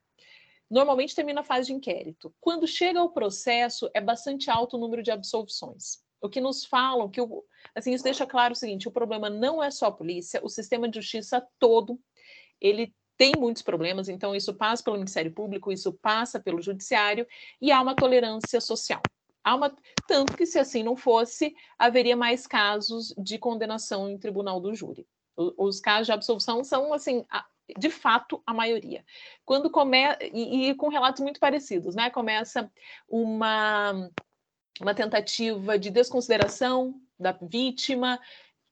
Normalmente 0.68 1.14
termina 1.14 1.42
a 1.42 1.44
fase 1.44 1.68
de 1.68 1.74
inquérito. 1.74 2.34
Quando 2.42 2.66
chega 2.66 3.04
o 3.04 3.12
processo, 3.12 3.88
é 3.94 4.02
bastante 4.02 4.50
alto 4.50 4.76
o 4.76 4.80
número 4.80 5.04
de 5.04 5.12
absolvições. 5.12 6.04
O 6.20 6.28
que 6.28 6.42
nos 6.42 6.66
falam, 6.66 7.08
que 7.08 7.22
o, 7.22 7.46
assim, 7.76 7.94
isso 7.94 8.04
deixa 8.04 8.26
claro 8.26 8.54
o 8.54 8.58
seguinte: 8.58 8.88
o 8.88 8.92
problema 8.92 9.30
não 9.30 9.64
é 9.64 9.70
só 9.70 9.86
a 9.86 9.92
polícia, 9.92 10.42
o 10.44 10.50
sistema 10.50 10.90
de 10.90 11.00
justiça 11.00 11.48
todo, 11.60 12.00
ele 12.60 12.96
tem 13.18 13.34
muitos 13.38 13.62
problemas, 13.62 14.10
então 14.10 14.36
isso 14.36 14.54
passa 14.54 14.84
pelo 14.84 14.98
Ministério 14.98 15.32
Público, 15.32 15.72
isso 15.72 15.94
passa 15.94 16.40
pelo 16.40 16.62
Judiciário, 16.62 17.26
e 17.62 17.72
há 17.72 17.82
uma 17.82 17.96
tolerância 17.96 18.60
social. 18.60 19.02
Há 19.44 19.56
uma, 19.56 19.76
tanto 20.08 20.36
que, 20.36 20.46
se 20.46 20.58
assim 20.58 20.82
não 20.82 20.96
fosse, 20.96 21.56
haveria 21.78 22.18
mais 22.18 22.48
casos 22.48 23.14
de 23.18 23.38
condenação 23.38 24.10
em 24.10 24.18
tribunal 24.18 24.60
do 24.60 24.74
júri. 24.74 25.08
Os 25.36 25.80
casos 25.80 26.08
de 26.08 26.14
absolvição 26.14 26.64
são, 26.64 26.94
assim, 26.94 27.24
de 27.78 27.90
fato, 27.90 28.42
a 28.46 28.54
maioria. 28.54 29.06
Quando 29.44 29.70
começa, 29.70 30.18
e, 30.24 30.70
e 30.70 30.76
com 30.76 30.88
relatos 30.88 31.22
muito 31.22 31.40
parecidos, 31.40 31.96
né? 31.96 32.10
Começa 32.10 32.72
uma, 33.08 34.10
uma 34.82 34.96
tentativa 34.96 35.78
de 35.78 35.90
desconsideração 35.90 37.00
da 37.20 37.32
vítima, 37.32 38.20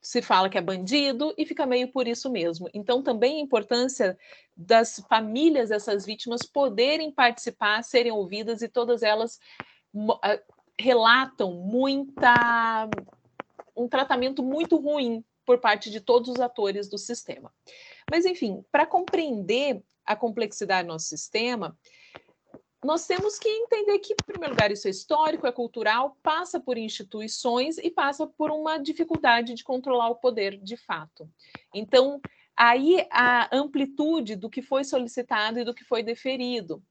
se 0.03 0.21
fala 0.21 0.49
que 0.49 0.57
é 0.57 0.61
bandido 0.61 1.33
e 1.37 1.45
fica 1.45 1.65
meio 1.65 1.87
por 1.87 2.09
isso 2.09 2.29
mesmo. 2.29 2.69
Então, 2.73 3.01
também 3.01 3.37
a 3.37 3.43
importância 3.43 4.17
das 4.55 4.99
famílias 5.07 5.69
dessas 5.69 6.05
vítimas 6.05 6.45
poderem 6.45 7.09
participar, 7.09 7.81
serem 7.83 8.11
ouvidas 8.11 8.61
e 8.61 8.67
todas 8.67 9.01
elas 9.01 9.39
relatam 10.77 11.53
muita 11.53 12.89
um 13.75 13.87
tratamento 13.87 14.43
muito 14.43 14.77
ruim 14.77 15.23
por 15.45 15.59
parte 15.59 15.89
de 15.89 16.01
todos 16.01 16.29
os 16.29 16.39
atores 16.39 16.89
do 16.89 16.97
sistema. 16.97 17.53
Mas 18.11 18.25
enfim, 18.25 18.63
para 18.71 18.85
compreender 18.85 19.81
a 20.05 20.15
complexidade 20.15 20.85
do 20.85 20.91
nosso 20.91 21.07
sistema, 21.07 21.77
nós 22.83 23.07
temos 23.07 23.39
que 23.39 23.47
entender 23.47 23.99
que, 23.99 24.13
em 24.13 24.25
primeiro 24.25 24.53
lugar, 24.53 24.71
isso 24.71 24.87
é 24.87 24.91
histórico, 24.91 25.47
é 25.47 25.51
cultural, 25.51 26.17
passa 26.21 26.59
por 26.59 26.77
instituições 26.77 27.77
e 27.77 27.89
passa 27.89 28.27
por 28.27 28.51
uma 28.51 28.77
dificuldade 28.77 29.53
de 29.53 29.63
controlar 29.63 30.09
o 30.09 30.15
poder 30.15 30.57
de 30.57 30.77
fato. 30.77 31.29
Então, 31.73 32.19
aí 32.55 33.07
a 33.09 33.55
amplitude 33.55 34.35
do 34.35 34.49
que 34.49 34.61
foi 34.61 34.83
solicitado 34.83 35.59
e 35.59 35.63
do 35.63 35.73
que 35.73 35.83
foi 35.83 36.03
deferido. 36.03 36.83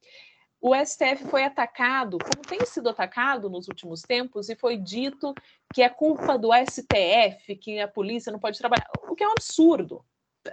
O 0.61 0.77
STF 0.77 1.25
foi 1.29 1.43
atacado, 1.43 2.19
como 2.19 2.47
tem 2.47 2.65
sido 2.65 2.89
atacado 2.89 3.51
nos 3.51 3.67
últimos 3.67 4.03
tempos, 4.03 4.49
e 4.49 4.55
foi 4.55 4.77
dito 4.77 5.35
que 5.75 5.83
é 5.83 5.89
culpa 5.89 6.39
do 6.39 6.51
STF, 6.55 7.57
que 7.57 7.81
a 7.81 7.89
polícia 7.89 8.31
não 8.31 8.39
pode 8.39 8.59
trabalhar, 8.59 8.89
o 9.09 9.17
que 9.17 9.25
é 9.25 9.29
um 9.29 9.33
absurdo. 9.33 10.05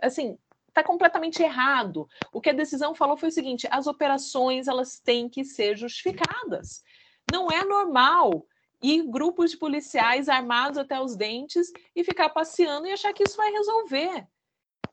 Assim, 0.01 0.35
está 0.69 0.83
completamente 0.83 1.43
errado. 1.43 2.07
O 2.31 2.39
que 2.39 2.49
a 2.49 2.53
decisão 2.53 2.95
falou 2.95 3.17
foi 3.17 3.29
o 3.29 3.31
seguinte: 3.31 3.67
as 3.69 3.87
operações 3.87 4.67
elas 4.67 4.99
têm 4.99 5.27
que 5.27 5.43
ser 5.43 5.77
justificadas. 5.77 6.83
Não 7.31 7.49
é 7.51 7.63
normal 7.65 8.45
ir 8.81 9.03
grupos 9.03 9.51
de 9.51 9.57
policiais 9.57 10.29
armados 10.29 10.77
até 10.77 10.99
os 10.99 11.15
dentes 11.15 11.71
e 11.95 12.03
ficar 12.03 12.29
passeando 12.29 12.87
e 12.87 12.91
achar 12.91 13.13
que 13.13 13.23
isso 13.23 13.35
vai 13.35 13.51
resolver. 13.51 14.25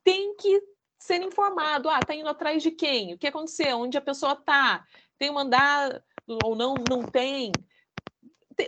Tem 0.03 0.35
que 0.37 0.61
ser 0.99 1.23
informado. 1.23 1.89
Ah, 1.89 2.01
tá 2.01 2.15
indo 2.15 2.29
atrás 2.29 2.63
de 2.63 2.71
quem? 2.71 3.15
O 3.15 3.19
que 3.19 3.29
aconteceu? 3.29 3.79
Onde 3.79 3.97
a 3.97 4.03
pessoa 4.03 4.35
tá? 4.35 4.85
Tem 5.19 5.33
mandado 5.33 6.03
ou 6.45 6.57
não? 6.57 6.75
Não 6.89 7.03
tem? 7.03 7.53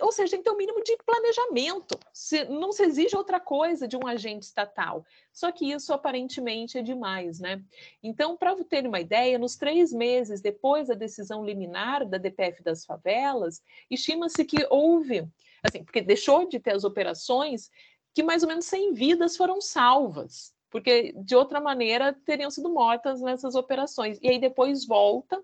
Ou 0.02 0.12
seja, 0.12 0.32
tem 0.32 0.40
que 0.40 0.44
ter 0.44 0.54
um 0.54 0.56
mínimo 0.56 0.82
de 0.82 0.96
planejamento. 0.98 1.98
Se, 2.12 2.44
não 2.44 2.72
se 2.72 2.82
exige 2.82 3.16
outra 3.16 3.40
coisa 3.40 3.88
de 3.88 3.96
um 3.96 4.06
agente 4.06 4.44
estatal. 4.44 5.04
Só 5.32 5.50
que 5.50 5.70
isso 5.70 5.92
aparentemente 5.92 6.76
é 6.76 6.82
demais, 6.82 7.40
né? 7.40 7.62
Então, 8.02 8.36
para 8.36 8.54
ter 8.64 8.86
uma 8.86 9.00
ideia, 9.00 9.38
nos 9.38 9.56
três 9.56 9.92
meses 9.92 10.40
depois 10.40 10.88
da 10.88 10.94
decisão 10.94 11.44
liminar 11.44 12.06
da 12.06 12.18
DPF 12.18 12.62
das 12.62 12.84
favelas, 12.84 13.62
estima-se 13.90 14.44
que 14.44 14.66
houve, 14.68 15.26
assim, 15.62 15.82
porque 15.82 16.02
deixou 16.02 16.46
de 16.46 16.60
ter 16.60 16.74
as 16.74 16.84
operações, 16.84 17.70
que 18.14 18.22
mais 18.22 18.42
ou 18.42 18.48
menos 18.48 18.66
100 18.66 18.92
vidas 18.92 19.36
foram 19.36 19.60
salvas, 19.60 20.52
porque 20.70 21.14
de 21.16 21.34
outra 21.34 21.60
maneira 21.60 22.12
teriam 22.26 22.50
sido 22.50 22.68
mortas 22.68 23.20
nessas 23.22 23.54
operações. 23.54 24.18
E 24.20 24.28
aí 24.28 24.38
depois 24.38 24.84
volta 24.84 25.42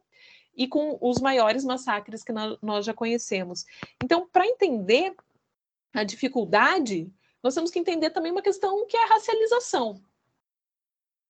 e 0.57 0.69
com 0.69 0.99
os 1.01 1.21
maiores 1.21 1.65
massacres 1.65 2.23
que 2.23 2.33
nós 2.63 2.85
já 2.85 2.95
conhecemos. 2.95 3.65
Então, 4.03 4.29
para 4.29 4.47
entender 4.47 5.15
a 5.93 6.05
dificuldade, 6.05 7.13
nós 7.43 7.55
temos 7.55 7.71
que 7.71 7.79
entender 7.79 8.11
também 8.11 8.33
uma 8.33 8.43
questão 8.43 8.87
que 8.87 8.97
é 8.97 9.05
a 9.05 9.09
racialização. 9.09 10.01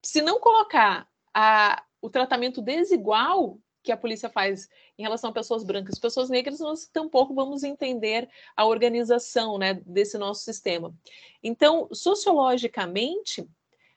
Se 0.02 0.22
não 0.22 0.38
colocar 0.38 1.08
a, 1.32 1.82
o 2.00 2.08
tratamento 2.08 2.62
desigual 2.62 3.58
que 3.82 3.92
a 3.92 3.96
polícia 3.96 4.30
faz 4.30 4.68
em 4.98 5.02
relação 5.02 5.28
a 5.28 5.32
pessoas 5.32 5.62
brancas 5.62 5.96
e 5.96 6.00
pessoas 6.00 6.30
negras, 6.30 6.58
nós 6.58 6.86
tampouco 6.86 7.34
vamos 7.34 7.62
entender 7.62 8.28
a 8.56 8.64
organização 8.64 9.58
né, 9.58 9.74
desse 9.74 10.16
nosso 10.16 10.42
sistema. 10.42 10.94
Então, 11.42 11.88
sociologicamente, 11.92 13.46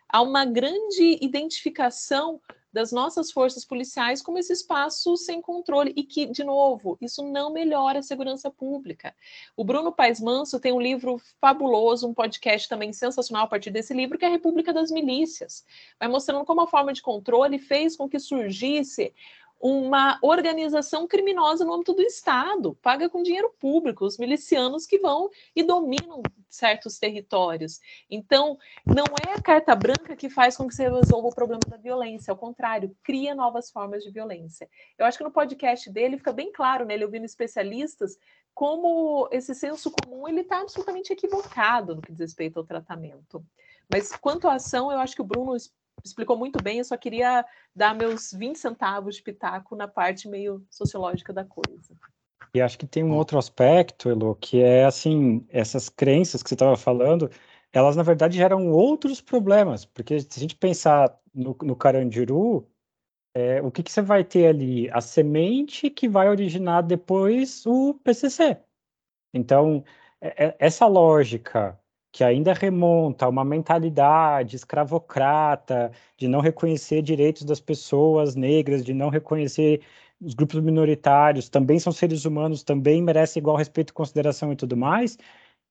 há 0.10 0.22
uma 0.22 0.44
grande 0.44 1.18
identificação 1.22 2.42
das 2.72 2.92
nossas 2.92 3.32
forças 3.32 3.66
policiais 3.66 4.22
como 4.22 4.38
esse 4.38 4.54
espaço 4.54 5.16
sem 5.18 5.42
controle 5.42 5.94
e 5.96 6.04
que, 6.04 6.26
de 6.26 6.44
novo, 6.44 6.98
isso 7.02 7.24
não 7.24 7.52
melhora 7.52 8.00
a 8.00 8.04
segurança 8.04 8.52
pública. 8.52 9.16
O 9.56 9.64
Bruno 9.64 9.92
Paes 9.92 10.20
Manso 10.20 10.60
tem 10.60 10.74
um 10.74 10.82
livro 10.82 11.22
fabuloso, 11.40 12.08
um 12.08 12.14
podcast 12.14 12.68
também 12.68 12.92
sensacional 12.94 13.46
a 13.46 13.48
partir 13.48 13.72
desse 13.72 13.94
livro, 13.94 14.18
que 14.18 14.26
é 14.26 14.28
a 14.28 14.32
República 14.32 14.74
das 14.74 14.92
Milícias. 14.92 15.66
Vai 16.00 16.10
mostrando 16.10 16.46
como 16.46 16.62
a 16.62 16.68
forma 16.68 16.94
de 16.94 17.02
controle 17.02 17.58
fez 17.60 17.96
com 17.96 18.10
que 18.10 18.20
surgisse 18.20 19.14
uma 19.60 20.20
organização 20.22 21.08
criminosa 21.08 21.66
no 21.66 21.74
âmbito 21.74 21.94
do 21.94 22.02
Estado, 22.02 22.78
paga 22.82 23.10
com 23.10 23.24
dinheiro 23.24 23.54
público, 23.60 24.06
os 24.06 24.18
milicianos 24.18 24.86
que 24.86 25.00
vão 25.00 25.30
e 25.56 25.64
dominam 25.64 26.22
certos 26.50 27.00
territórios. 27.00 27.80
Então, 28.10 28.58
não 28.86 29.06
é 29.28 29.34
a 29.34 29.42
carta 29.42 29.76
branca 29.76 30.16
que 30.16 30.30
faz 30.30 30.56
com 30.56 30.68
que 30.68 30.76
você 30.76 30.90
resolva 30.90 31.28
o 31.28 31.36
problema 31.36 31.62
da 31.68 31.78
violência, 31.78 32.32
ao 32.32 32.38
contrário, 32.38 32.96
cria 33.04 33.34
novas 33.34 33.72
formas 33.72 34.04
de 34.04 34.12
violência. 34.12 34.70
Eu 34.98 35.06
acho 35.06 35.18
que 35.18 35.24
no 35.24 35.32
podcast 35.32 35.90
dele 35.90 36.18
fica 36.18 36.32
bem 36.32 36.52
claro, 36.52 36.86
né, 36.86 36.94
ele 36.94 37.06
ouvindo 37.06 37.26
especialistas, 37.26 38.18
como 38.54 39.28
esse 39.32 39.54
senso 39.54 39.92
comum 39.92 40.28
ele 40.28 40.42
está 40.42 40.62
absolutamente 40.62 41.14
equivocado 41.14 41.96
no 41.96 42.02
que 42.02 42.12
diz 42.12 42.20
respeito 42.20 42.58
ao 42.58 42.66
tratamento. 42.66 43.46
Mas 43.92 44.16
quanto 44.16 44.48
à 44.48 44.56
ação, 44.56 44.92
eu 44.92 45.00
acho 45.00 45.16
que 45.16 45.22
o 45.22 45.26
Bruno 45.26 45.56
explicou 46.04 46.38
muito 46.38 46.62
bem, 46.62 46.80
eu 46.80 46.86
só 46.86 46.98
queria 46.98 47.46
dar 47.76 47.96
meus 47.96 48.32
20 48.32 48.58
centavos 48.58 49.16
de 49.16 49.24
pitaco 49.24 49.76
na 49.76 49.88
parte 49.88 50.28
meio 50.28 50.66
sociológica 50.70 51.34
da 51.34 51.44
coisa. 51.44 51.96
E 52.54 52.62
acho 52.62 52.78
que 52.78 52.88
tem 52.88 53.04
um 53.04 53.16
outro 53.16 53.38
aspecto, 53.38 54.10
Elo, 54.10 54.36
que 54.36 54.62
é 54.62 54.86
assim, 54.86 55.46
essas 55.50 55.90
crenças 55.90 56.42
que 56.42 56.50
você 56.50 56.56
estava 56.56 56.78
falando, 56.78 57.30
elas 57.72 57.96
na 57.96 58.04
verdade 58.04 58.38
geram 58.38 58.72
outros 58.72 59.22
problemas, 59.22 59.86
porque 59.86 60.20
se 60.20 60.28
a 60.38 60.40
gente 60.40 60.56
pensar 60.56 61.20
no, 61.34 61.56
no 61.62 61.76
Carandiru, 61.76 62.68
é, 63.36 63.62
o 63.62 63.70
que, 63.72 63.84
que 63.84 63.92
você 63.92 64.02
vai 64.02 64.24
ter 64.24 64.48
ali? 64.48 64.90
A 64.90 65.02
semente 65.02 65.90
que 65.90 66.10
vai 66.10 66.28
originar 66.30 66.82
depois 66.82 67.66
o 67.68 67.94
PCC. 68.04 68.58
Então, 69.34 69.84
é, 70.20 70.48
é, 70.48 70.56
essa 70.60 70.88
lógica 70.88 71.80
que 72.12 72.24
ainda 72.24 72.54
remonta 72.54 73.26
a 73.26 73.30
uma 73.30 73.44
mentalidade 73.46 74.56
escravocrata, 74.56 75.92
de 76.18 76.28
não 76.28 76.40
reconhecer 76.42 77.02
direitos 77.02 77.44
das 77.44 77.60
pessoas 77.60 78.36
negras, 78.36 78.84
de 78.84 78.94
não 78.94 79.10
reconhecer 79.10 79.82
os 80.20 80.34
grupos 80.34 80.60
minoritários, 80.62 81.50
também 81.50 81.80
são 81.80 81.94
seres 81.94 82.26
humanos, 82.26 82.64
também 82.64 83.02
merecem 83.02 83.40
igual 83.40 83.56
respeito 83.56 83.94
consideração 83.94 84.52
e 84.52 84.56
tudo 84.56 84.76
mais, 84.76 85.18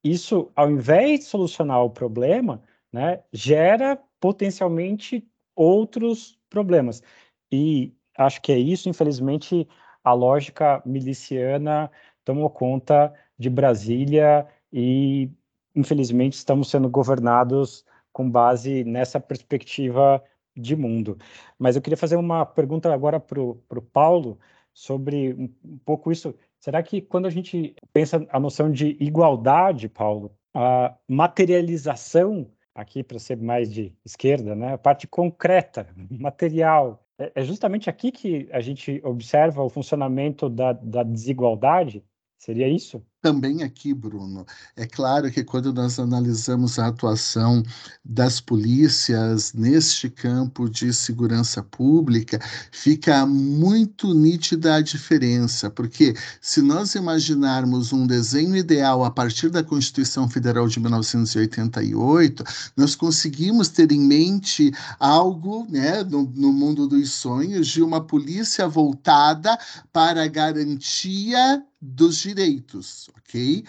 isso, 0.04 0.50
ao 0.54 0.70
invés 0.70 1.20
de 1.20 1.26
solucionar 1.26 1.82
o 1.82 1.90
problema, 1.90 2.62
né, 2.92 3.22
gera 3.32 3.98
potencialmente 4.20 5.26
outros 5.54 6.38
problemas. 6.48 7.02
E 7.50 7.92
acho 8.16 8.40
que 8.42 8.52
é 8.52 8.58
isso, 8.58 8.88
infelizmente, 8.88 9.66
a 10.04 10.12
lógica 10.12 10.82
miliciana 10.86 11.90
tomou 12.24 12.48
conta 12.50 13.12
de 13.38 13.50
Brasília 13.50 14.46
e 14.72 15.30
infelizmente, 15.76 16.32
estamos 16.32 16.70
sendo 16.70 16.88
governados 16.88 17.84
com 18.12 18.28
base 18.28 18.82
nessa 18.82 19.20
perspectiva 19.20 20.22
de 20.56 20.74
mundo. 20.74 21.18
Mas 21.58 21.76
eu 21.76 21.82
queria 21.82 21.96
fazer 21.96 22.16
uma 22.16 22.46
pergunta 22.46 22.92
agora 22.92 23.20
para 23.20 23.40
o 23.40 23.82
Paulo 23.92 24.38
sobre 24.72 25.34
um, 25.34 25.52
um, 25.64 25.78
pouco 25.84 26.10
isso. 26.10 26.34
Será 26.58 26.82
que 26.82 27.00
quando 27.02 27.26
a 27.26 27.30
gente 27.30 27.76
pensa 27.92 28.26
a 28.30 28.40
noção 28.40 28.72
de 28.72 28.96
igualdade, 28.98 29.88
Paulo, 29.88 30.34
a 30.54 30.96
materialização, 31.06 32.50
aqui 32.74 33.02
para 33.02 33.18
ser 33.18 33.36
mais 33.36 33.72
de 33.72 33.94
esquerda, 34.04 34.54
né, 34.54 34.74
a 34.74 34.78
parte 34.78 35.06
concreta, 35.06 35.86
material, 36.10 37.06
é, 37.18 37.32
é 37.34 37.42
justamente 37.42 37.88
aqui 37.90 38.10
que 38.10 38.48
a 38.50 38.60
gente 38.60 39.00
observa 39.04 39.62
o 39.62 39.70
funcionamento 39.70 40.48
da, 40.48 40.72
da 40.72 41.02
desigualdade? 41.02 42.02
Seria 42.38 42.68
isso? 42.68 43.04
Também 43.20 43.62
aqui, 43.62 43.92
Bruno. 43.92 44.46
É 44.76 44.86
claro 44.86 45.30
que 45.30 45.42
quando 45.42 45.72
nós 45.72 45.98
analisamos 45.98 46.78
a 46.78 46.86
atuação 46.86 47.62
das 48.04 48.40
polícias 48.40 49.52
neste 49.52 50.08
campo 50.08 50.68
de 50.68 50.92
segurança 50.92 51.62
pública, 51.62 52.38
fica 52.70 53.26
muito 53.26 54.14
nítida 54.14 54.76
a 54.76 54.80
diferença, 54.80 55.68
porque 55.68 56.14
se 56.40 56.62
nós 56.62 56.94
imaginarmos 56.94 57.92
um 57.92 58.06
desenho 58.06 58.56
ideal 58.56 59.04
a 59.04 59.10
partir 59.10 59.50
da 59.50 59.64
Constituição 59.64 60.28
Federal 60.28 60.68
de 60.68 60.78
1988, 60.78 62.44
nós 62.76 62.94
conseguimos 62.94 63.68
ter 63.68 63.90
em 63.90 64.00
mente 64.00 64.72
algo 65.00 65.66
né, 65.68 66.04
no, 66.04 66.22
no 66.34 66.52
mundo 66.52 66.86
dos 66.86 67.10
sonhos 67.10 67.66
de 67.68 67.82
uma 67.82 68.00
polícia 68.00 68.68
voltada 68.68 69.58
para 69.92 70.22
a 70.22 70.28
garantia 70.28 71.64
dos 71.80 72.16
direitos, 72.16 73.05
ok? 73.16 73.64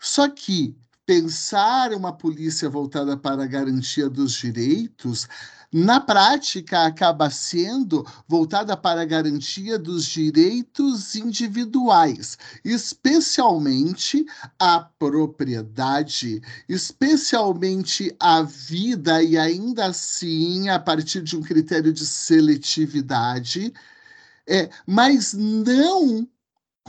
Só 0.00 0.28
que 0.28 0.76
pensar 1.06 1.92
uma 1.92 2.12
polícia 2.12 2.68
voltada 2.68 3.16
para 3.16 3.44
a 3.44 3.46
garantia 3.46 4.08
dos 4.08 4.32
direitos, 4.32 5.26
na 5.72 6.00
prática, 6.00 6.84
acaba 6.84 7.30
sendo 7.30 8.04
voltada 8.26 8.76
para 8.76 9.02
a 9.02 9.04
garantia 9.04 9.78
dos 9.78 10.04
direitos 10.04 11.14
individuais, 11.14 12.36
especialmente 12.64 14.26
a 14.58 14.80
propriedade, 14.80 16.42
especialmente 16.68 18.14
a 18.18 18.42
vida, 18.42 19.22
e 19.22 19.38
ainda 19.38 19.86
assim, 19.86 20.68
a 20.68 20.78
partir 20.78 21.22
de 21.22 21.36
um 21.36 21.42
critério 21.42 21.92
de 21.92 22.04
seletividade. 22.04 23.72
É, 24.48 24.68
mas 24.84 25.34
não 25.34 26.28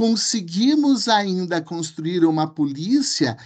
conseguimos 0.02 1.08
ainda 1.08 1.62
construir 1.62 2.26
uma 2.26 2.48
polícia 2.48 3.38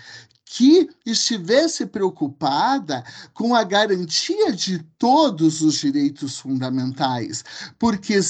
que 0.46 0.90
estivesse 1.06 1.86
preocupada 1.86 3.04
com 3.34 3.54
a 3.54 3.62
garantia 3.62 4.54
de 4.54 4.82
todos 4.98 5.62
os 5.62 5.76
direitos 5.76 6.40
fundamentais, 6.40 7.44
porque 7.78 8.22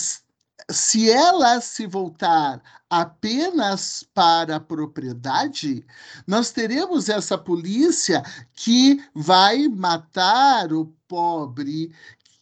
se 0.72 1.08
ela 1.08 1.62
se 1.62 1.86
voltar 1.86 2.64
apenas 2.90 4.04
para 4.12 4.56
a 4.56 4.60
propriedade, 4.60 5.86
nós 6.26 6.50
teremos 6.50 7.10
essa 7.10 7.38
polícia 7.38 8.24
que 8.56 9.04
vai 9.14 9.68
matar 9.68 10.74
o 10.74 10.92
pobre, 11.08 11.94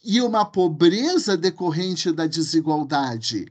e 0.04 0.20
uma 0.20 0.44
pobreza 0.44 1.36
decorrente 1.36 2.12
da 2.12 2.26
desigualdade. 2.26 3.46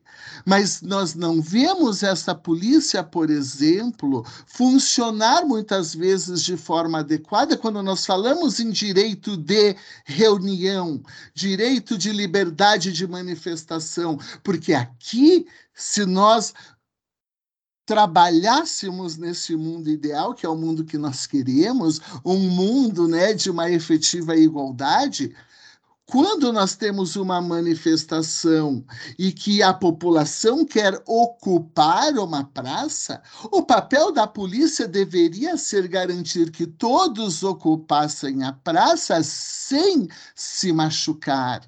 Mas 0.46 0.82
nós 0.82 1.16
não 1.16 1.42
vemos 1.42 2.04
essa 2.04 2.36
polícia, 2.36 3.04
por 3.04 3.30
exemplo, 3.30 4.24
funcionar 4.46 5.46
muitas 5.46 5.96
vezes 5.96 6.44
de 6.44 6.56
forma 6.56 7.00
adequada 7.00 7.58
quando 7.58 7.82
nós 7.82 8.06
falamos 8.06 8.60
em 8.60 8.70
direito 8.70 9.36
de 9.36 9.76
reunião, 10.06 11.02
direito 11.34 11.98
de 11.98 12.12
liberdade 12.12 12.94
de 12.94 13.08
manifestação, 13.08 14.20
porque 14.44 14.74
aqui, 14.74 15.48
se 15.74 16.06
nós 16.06 16.54
trabalhássemos 17.86 19.18
nesse 19.18 19.56
mundo 19.56 19.90
ideal, 19.90 20.34
que 20.34 20.46
é 20.46 20.50
o 20.50 20.56
mundo 20.56 20.86
que 20.86 20.98
nós 20.98 21.26
queremos, 21.28 22.00
um 22.24 22.38
mundo 22.38 23.08
né, 23.08 23.34
de 23.34 23.50
uma 23.50 23.70
efetiva 23.70 24.36
igualdade, 24.36 25.36
quando 26.14 26.54
nós 26.54 26.76
temos 26.76 27.16
uma 27.16 27.42
manifestação 27.42 28.86
e 29.18 29.32
que 29.32 29.64
a 29.64 29.74
população 29.74 30.64
quer 30.64 31.02
ocupar 31.08 32.14
uma 32.20 32.44
praça, 32.44 33.20
o 33.46 33.64
papel 33.64 34.12
da 34.12 34.28
polícia 34.28 34.88
deveria 34.88 35.58
ser 35.58 35.88
garantir 35.88 36.52
que 36.52 36.68
todos 36.68 37.42
ocupassem 37.42 38.44
a 38.44 38.54
praça 38.54 39.24
sem 39.24 40.08
se 40.36 40.72
machucar 40.72 41.68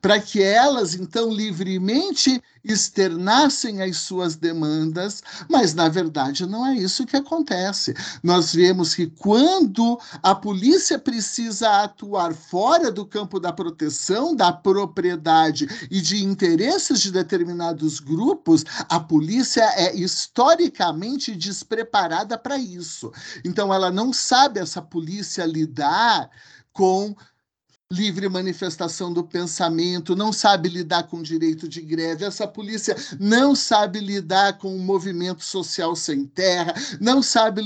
para 0.00 0.20
que 0.20 0.42
elas 0.42 0.94
então 0.94 1.32
livremente 1.32 2.42
externassem 2.64 3.82
as 3.82 3.96
suas 3.96 4.36
demandas, 4.36 5.22
mas 5.48 5.74
na 5.74 5.88
verdade 5.88 6.46
não 6.46 6.64
é 6.66 6.74
isso 6.74 7.04
que 7.04 7.16
acontece. 7.16 7.94
Nós 8.22 8.54
vemos 8.54 8.94
que 8.94 9.08
quando 9.08 9.98
a 10.22 10.34
polícia 10.34 10.98
precisa 10.98 11.82
atuar 11.82 12.32
fora 12.32 12.90
do 12.90 13.04
campo 13.04 13.40
da 13.40 13.52
proteção 13.52 14.34
da 14.34 14.52
propriedade 14.52 15.66
e 15.90 16.00
de 16.00 16.22
interesses 16.22 17.00
de 17.00 17.10
determinados 17.10 17.98
grupos, 17.98 18.64
a 18.88 19.00
polícia 19.00 19.64
é 19.76 19.96
historicamente 19.96 21.34
despreparada 21.34 22.38
para 22.38 22.56
isso. 22.56 23.12
Então 23.44 23.72
ela 23.72 23.90
não 23.90 24.12
sabe 24.12 24.60
essa 24.60 24.80
polícia 24.80 25.44
lidar 25.44 26.30
com 26.72 27.14
livre 27.92 28.28
manifestação 28.28 29.12
do 29.12 29.22
pensamento, 29.22 30.16
não 30.16 30.32
sabe 30.32 30.68
lidar 30.68 31.04
com 31.04 31.22
direito 31.22 31.68
de 31.68 31.82
greve, 31.82 32.24
essa 32.24 32.48
polícia 32.48 32.96
não 33.20 33.54
sabe 33.54 34.00
lidar 34.00 34.54
com 34.58 34.74
o 34.74 34.78
movimento 34.78 35.44
social 35.44 35.94
sem 35.94 36.24
terra, 36.24 36.74
não 36.98 37.22
sabe, 37.22 37.62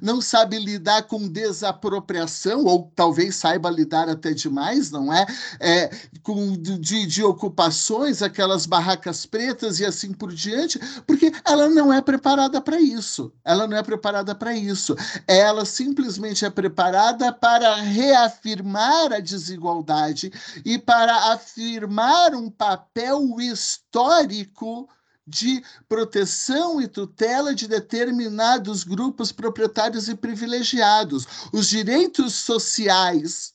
não 0.00 0.20
sabe 0.20 0.58
lidar 0.58 1.04
com 1.04 1.26
desapropriação, 1.26 2.64
ou 2.64 2.92
talvez 2.94 3.36
saiba 3.36 3.70
lidar 3.70 4.08
até 4.08 4.32
demais, 4.32 4.90
não 4.90 5.12
é? 5.12 5.26
é 5.58 5.90
com 6.22 6.52
de, 6.52 7.06
de 7.06 7.22
ocupações, 7.24 8.22
aquelas 8.22 8.66
barracas 8.66 9.24
pretas 9.24 9.80
e 9.80 9.84
assim 9.86 10.12
por 10.12 10.32
diante, 10.32 10.78
porque 11.06 11.32
ela 11.44 11.68
não 11.68 11.92
é 11.92 12.02
preparada 12.02 12.60
para 12.60 12.78
isso. 12.80 13.32
Ela 13.44 13.66
não 13.66 13.76
é 13.76 13.82
preparada 13.82 14.34
para 14.34 14.54
isso. 14.54 14.94
Ela 15.26 15.64
simplesmente 15.64 16.44
é 16.44 16.50
preparada 16.50 17.32
para 17.32 17.76
reafirmar 17.76 19.12
a 19.12 19.20
desigualdade 19.20 19.53
desigualdade 19.54 20.32
e 20.64 20.78
para 20.78 21.32
afirmar 21.32 22.34
um 22.34 22.50
papel 22.50 23.40
histórico 23.40 24.88
de 25.26 25.62
proteção 25.88 26.80
e 26.80 26.88
tutela 26.88 27.54
de 27.54 27.66
determinados 27.66 28.84
grupos 28.84 29.32
proprietários 29.32 30.08
e 30.08 30.14
privilegiados. 30.14 31.26
Os 31.52 31.68
direitos 31.68 32.34
sociais, 32.34 33.54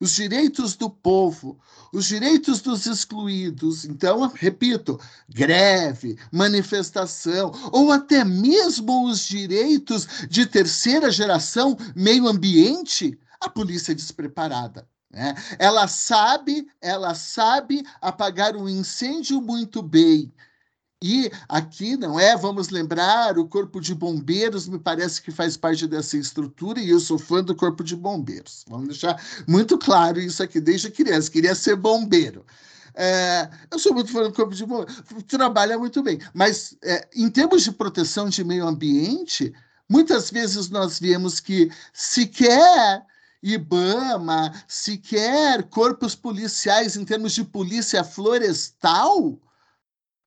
os 0.00 0.12
direitos 0.12 0.74
do 0.74 0.88
povo, 0.88 1.58
os 1.92 2.06
direitos 2.06 2.62
dos 2.62 2.86
excluídos. 2.86 3.84
Então, 3.84 4.26
repito, 4.34 4.98
greve, 5.28 6.18
manifestação, 6.32 7.52
ou 7.72 7.92
até 7.92 8.24
mesmo 8.24 9.06
os 9.06 9.26
direitos 9.26 10.06
de 10.30 10.46
terceira 10.46 11.10
geração, 11.10 11.76
meio 11.94 12.26
ambiente, 12.26 13.18
a 13.38 13.50
polícia 13.50 13.92
é 13.92 13.94
despreparada. 13.94 14.88
Né? 15.16 15.34
Ela 15.58 15.88
sabe, 15.88 16.68
ela 16.78 17.14
sabe 17.14 17.82
apagar 18.02 18.54
um 18.54 18.68
incêndio 18.68 19.40
muito 19.40 19.82
bem. 19.82 20.30
E 21.02 21.30
aqui, 21.48 21.96
não 21.96 22.20
é? 22.20 22.36
Vamos 22.36 22.68
lembrar, 22.68 23.38
o 23.38 23.48
Corpo 23.48 23.80
de 23.80 23.94
Bombeiros 23.94 24.68
me 24.68 24.78
parece 24.78 25.22
que 25.22 25.30
faz 25.30 25.56
parte 25.56 25.86
dessa 25.86 26.18
estrutura 26.18 26.78
e 26.80 26.90
eu 26.90 27.00
sou 27.00 27.18
fã 27.18 27.42
do 27.42 27.54
Corpo 27.54 27.82
de 27.82 27.96
Bombeiros. 27.96 28.62
Vamos 28.68 28.88
deixar 28.88 29.18
muito 29.48 29.78
claro 29.78 30.20
isso 30.20 30.42
aqui 30.42 30.60
desde 30.60 30.90
criança, 30.90 31.30
queria 31.30 31.54
ser 31.54 31.76
bombeiro. 31.76 32.44
É, 32.94 33.48
eu 33.70 33.78
sou 33.78 33.94
muito 33.94 34.12
fã 34.12 34.22
do 34.22 34.32
Corpo 34.34 34.54
de 34.54 34.66
Bombeiros, 34.66 35.02
trabalha 35.26 35.78
muito 35.78 36.02
bem, 36.02 36.18
mas 36.34 36.76
é, 36.84 37.08
em 37.14 37.30
termos 37.30 37.62
de 37.62 37.72
proteção 37.72 38.28
de 38.28 38.44
meio 38.44 38.66
ambiente, 38.66 39.54
muitas 39.88 40.30
vezes 40.30 40.68
nós 40.68 41.00
vemos 41.00 41.40
que 41.40 41.70
sequer 41.94 43.02
IBAMA, 43.42 44.64
sequer 44.66 45.62
corpos 45.64 46.14
policiais 46.14 46.96
em 46.96 47.04
termos 47.04 47.32
de 47.32 47.44
polícia 47.44 48.02
florestal, 48.02 49.38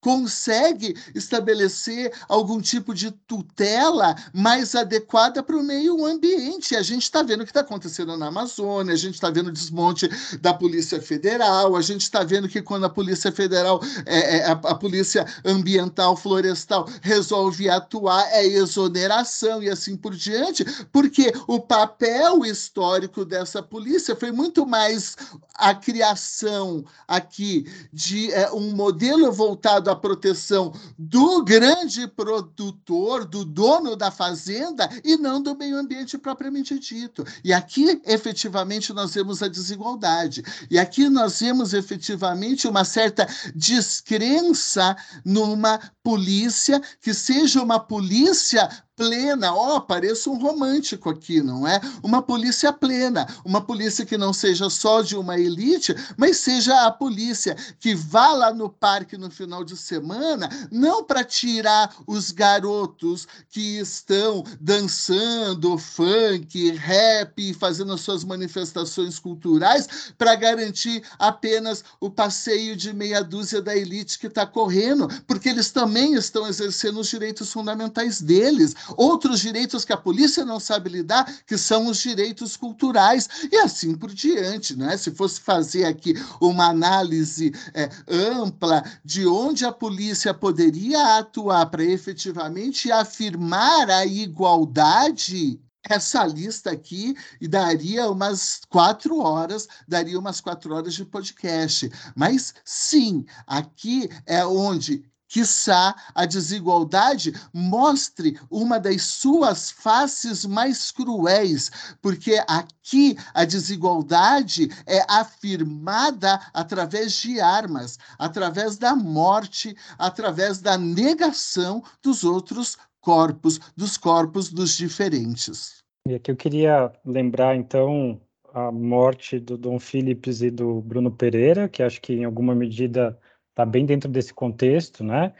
consegue 0.01 0.95
estabelecer 1.13 2.13
algum 2.27 2.61
tipo 2.61 2.93
de 2.93 3.11
tutela 3.11 4.15
mais 4.33 4.75
adequada 4.75 5.43
para 5.43 5.57
o 5.57 5.63
meio 5.63 6.05
ambiente. 6.05 6.75
A 6.75 6.81
gente 6.81 7.03
está 7.03 7.21
vendo 7.21 7.41
o 7.41 7.43
que 7.43 7.51
está 7.51 7.61
acontecendo 7.61 8.15
na 8.15 8.27
Amazônia, 8.27 8.93
a 8.93 8.97
gente 8.97 9.15
está 9.15 9.29
vendo 9.29 9.47
o 9.47 9.51
desmonte 9.51 10.09
da 10.39 10.53
Polícia 10.53 11.01
Federal, 11.01 11.75
a 11.75 11.81
gente 11.81 12.01
está 12.01 12.23
vendo 12.23 12.47
que 12.47 12.61
quando 12.61 12.85
a 12.85 12.89
Polícia 12.89 13.31
Federal, 13.31 13.81
é, 14.05 14.37
é, 14.37 14.45
a, 14.45 14.51
a, 14.51 14.75
Polícia 14.75 15.25
Ambiental 15.43 16.15
Florestal 16.15 16.87
resolve 17.01 17.69
atuar, 17.69 18.25
é 18.31 18.45
exoneração 18.45 19.61
e 19.61 19.69
assim 19.69 19.97
por 19.97 20.15
diante, 20.15 20.63
porque 20.91 21.33
o 21.47 21.59
papel 21.59 22.45
histórico 22.45 23.25
dessa 23.25 23.61
polícia 23.61 24.15
foi 24.15 24.31
muito 24.31 24.65
mais 24.65 25.15
a 25.55 25.73
criação 25.75 26.85
aqui 27.07 27.65
de 27.91 28.31
é, 28.31 28.51
um 28.51 28.71
modelo 28.75 29.31
voltado 29.31 29.88
da 29.89 29.95
proteção 29.95 30.71
do 30.97 31.43
grande 31.43 32.07
produtor, 32.07 33.25
do 33.25 33.43
dono 33.43 33.95
da 33.95 34.11
fazenda, 34.11 34.87
e 35.03 35.17
não 35.17 35.41
do 35.41 35.55
meio 35.55 35.77
ambiente 35.77 36.15
propriamente 36.17 36.77
dito. 36.77 37.25
E 37.43 37.51
aqui, 37.51 37.99
efetivamente, 38.05 38.93
nós 38.93 39.15
vemos 39.15 39.41
a 39.41 39.47
desigualdade. 39.47 40.43
E 40.69 40.77
aqui 40.77 41.09
nós 41.09 41.39
vemos 41.39 41.73
efetivamente 41.73 42.67
uma 42.67 42.85
certa 42.85 43.27
descrença 43.55 44.95
numa 45.25 45.79
polícia 46.03 46.79
que 47.01 47.13
seja 47.13 47.61
uma 47.61 47.79
polícia 47.79 48.69
plena. 48.99 49.53
Ó, 49.53 49.77
oh, 49.77 49.81
pareço 49.81 50.29
um 50.29 50.37
romântico 50.37 51.09
aqui, 51.09 51.41
não 51.41 51.65
é? 51.65 51.79
Uma 52.03 52.21
polícia 52.21 52.73
plena, 52.73 53.25
uma 53.45 53.61
polícia 53.61 54.05
que 54.05 54.17
não 54.17 54.33
seja 54.33 54.69
só 54.69 55.01
de 55.01 55.15
uma 55.15 55.39
elite, 55.39 55.95
mas 56.17 56.35
seja 56.35 56.85
a 56.85 56.91
polícia 56.91 57.55
que 57.79 57.95
vá 57.95 58.33
lá 58.33 58.53
no 58.53 58.69
parque 58.69 59.17
no 59.17 59.31
final 59.31 59.63
de 59.63 59.77
semana, 59.77 60.49
não 60.69 61.01
para 61.01 61.23
tirar 61.23 61.95
os 62.05 62.31
garotos 62.31 63.25
que 63.49 63.79
estão 63.79 64.43
dançando 64.59 65.77
funk, 65.77 66.71
rap, 66.71 67.53
fazendo 67.53 67.93
as 67.93 68.01
suas 68.01 68.25
manifestações 68.25 69.17
culturais, 69.17 70.11
para 70.17 70.35
garantir 70.35 71.03
apenas 71.17 71.85
o 72.01 72.09
passeio 72.09 72.75
de 72.75 72.91
meia 72.91 73.23
dúzia 73.23 73.61
da 73.61 73.77
elite 73.77 74.19
que 74.19 74.27
está 74.27 74.45
correndo, 74.45 75.07
porque 75.25 75.47
eles 75.47 75.71
também 75.71 76.15
estão 76.15 76.45
exercendo 76.45 76.99
os 76.99 77.07
direitos 77.07 77.53
fundamentais 77.53 78.19
deles 78.19 78.75
outros 78.97 79.39
direitos 79.39 79.85
que 79.85 79.93
a 79.93 79.97
polícia 79.97 80.45
não 80.45 80.59
sabe 80.59 80.89
lidar, 80.89 81.25
que 81.45 81.57
são 81.57 81.87
os 81.87 81.97
direitos 81.97 82.55
culturais, 82.55 83.29
e 83.51 83.57
assim 83.57 83.95
por 83.95 84.13
diante. 84.13 84.75
Né? 84.75 84.97
Se 84.97 85.11
fosse 85.11 85.41
fazer 85.41 85.85
aqui 85.85 86.13
uma 86.41 86.67
análise 86.67 87.51
é, 87.73 87.89
ampla 88.07 88.83
de 89.03 89.25
onde 89.25 89.65
a 89.65 89.71
polícia 89.71 90.33
poderia 90.33 91.17
atuar 91.17 91.65
para 91.67 91.83
efetivamente 91.83 92.91
afirmar 92.91 93.89
a 93.89 94.05
igualdade 94.05 95.59
essa 95.87 96.25
lista 96.25 96.71
aqui 96.71 97.15
e 97.39 97.47
daria 97.47 98.09
umas 98.09 98.61
quatro 98.69 99.19
horas, 99.19 99.67
daria 99.87 100.19
umas 100.19 100.41
quatro 100.41 100.73
horas 100.73 100.93
de 100.93 101.05
podcast. 101.05 101.89
Mas 102.15 102.53
sim, 102.63 103.25
aqui 103.47 104.09
é 104.25 104.45
onde 104.45 105.03
quiçá 105.29 105.95
a 106.13 106.25
desigualdade 106.25 107.33
mostre 107.53 108.37
uma 108.49 108.79
das 108.79 109.03
suas 109.03 109.71
faces 109.71 110.43
mais 110.43 110.91
cruéis, 110.91 111.71
porque 112.01 112.43
aqui 112.47 113.15
a 113.33 113.45
desigualdade 113.45 114.69
é 114.85 115.05
afirmada 115.07 116.41
através 116.53 117.13
de 117.13 117.39
armas, 117.39 117.97
através 118.17 118.77
da 118.77 118.95
morte, 118.95 119.77
através 119.97 120.59
da 120.59 120.77
negação 120.77 121.83
dos 122.03 122.23
outros 122.23 122.75
corpos, 122.99 123.59
dos 123.77 123.95
corpos 123.95 124.51
dos 124.51 124.75
diferentes. 124.75 125.83
E 126.07 126.15
aqui 126.15 126.31
eu 126.31 126.35
queria 126.35 126.91
lembrar, 127.05 127.55
então, 127.55 128.19
a 128.53 128.71
morte 128.71 129.39
do 129.39 129.57
Dom 129.57 129.79
Philips 129.79 130.41
e 130.41 130.49
do 130.49 130.81
Bruno 130.81 131.11
Pereira, 131.11 131.69
que 131.69 131.83
acho 131.83 132.01
que 132.01 132.13
em 132.13 132.23
alguma 132.23 132.55
medida 132.55 133.17
está 133.59 133.65
bem 133.65 133.85
dentro 133.85 134.09
desse 134.09 134.33
contexto, 134.33 135.03
né? 135.03 135.33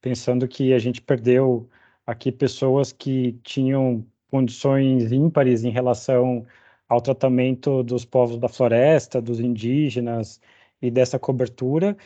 Pensando 0.00 0.46
que 0.46 0.74
a 0.74 0.78
gente 0.78 1.00
perdeu 1.00 1.70
aqui 2.06 2.30
pessoas 2.30 2.92
que 2.92 3.32
tinham 3.42 4.06
condições 4.30 5.10
ímpares 5.10 5.64
em 5.64 5.70
relação 5.70 6.46
ao 6.88 7.00
tratamento 7.00 7.82
dos 7.82 8.04
povos 8.04 8.38
da 8.38 8.48
floresta, 8.48 9.22
dos 9.22 9.40
indígenas 9.40 10.38
e 10.82 10.90
dessa 10.90 11.18
cobertura, 11.18 11.96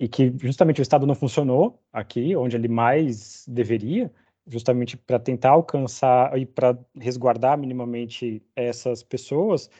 e 0.00 0.08
que 0.08 0.32
justamente 0.40 0.80
o 0.80 0.82
Estado 0.82 1.06
não 1.06 1.14
funcionou 1.14 1.78
aqui, 1.92 2.34
onde 2.34 2.56
ele 2.56 2.68
mais 2.68 3.44
deveria, 3.46 4.10
justamente 4.46 4.96
para 4.96 5.18
tentar 5.18 5.50
alcançar 5.50 6.38
e 6.38 6.46
para 6.46 6.78
resguardar 6.98 7.58
minimamente 7.58 8.42
essas 8.56 9.02
pessoas, 9.02 9.70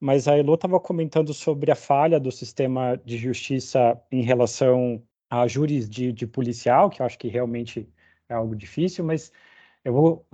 mas 0.00 0.26
a 0.26 0.36
Elo 0.36 0.54
estava 0.54 0.80
comentando 0.80 1.34
sobre 1.34 1.70
a 1.70 1.76
falha 1.76 2.18
do 2.18 2.32
sistema 2.32 2.96
de 3.04 3.18
justiça 3.18 4.00
em 4.10 4.22
relação 4.22 5.02
a 5.28 5.46
júris 5.46 5.88
de, 5.88 6.12
de 6.12 6.26
policial, 6.26 6.88
que 6.90 7.02
eu 7.02 7.06
acho 7.06 7.18
que 7.18 7.28
realmente 7.28 7.88
é 8.28 8.34
algo 8.34 8.56
difícil, 8.56 9.04
mas 9.04 9.30
eu 9.84 9.92
vou 9.92 10.26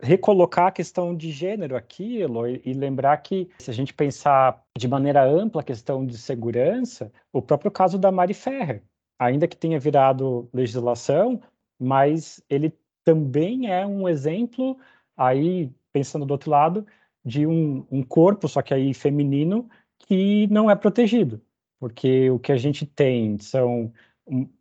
recolocar 0.00 0.68
a 0.68 0.72
questão 0.72 1.14
de 1.14 1.30
gênero 1.30 1.76
aqui, 1.76 2.22
Elo, 2.22 2.46
e, 2.46 2.72
lembrar 2.72 3.16
que 3.18 3.50
se 3.58 3.70
a 3.70 3.74
gente 3.74 3.92
pensar 3.92 4.62
de 4.76 4.88
maneira 4.88 5.24
ampla 5.24 5.60
a 5.60 5.64
questão 5.64 6.06
de 6.06 6.16
segurança, 6.16 7.12
o 7.32 7.42
próprio 7.42 7.70
caso 7.70 7.98
da 7.98 8.12
Mari 8.12 8.34
Ferrer, 8.34 8.82
ainda 9.18 9.48
que 9.48 9.56
tenha 9.56 9.78
virado 9.78 10.48
legislação, 10.52 11.40
mas 11.78 12.42
ele 12.48 12.72
também 13.04 13.70
é 13.70 13.86
um 13.86 14.08
exemplo, 14.08 14.78
aí 15.16 15.70
pensando 15.92 16.24
do 16.24 16.30
outro 16.32 16.50
lado, 16.50 16.86
de 17.24 17.46
um, 17.46 17.86
um 17.90 18.02
corpo, 18.02 18.48
só 18.48 18.62
que 18.62 18.74
aí 18.74 18.92
feminino, 18.92 19.68
que 19.98 20.46
não 20.48 20.70
é 20.70 20.76
protegido, 20.76 21.40
porque 21.80 22.30
o 22.30 22.38
que 22.38 22.52
a 22.52 22.56
gente 22.56 22.84
tem 22.86 23.38
são 23.38 23.92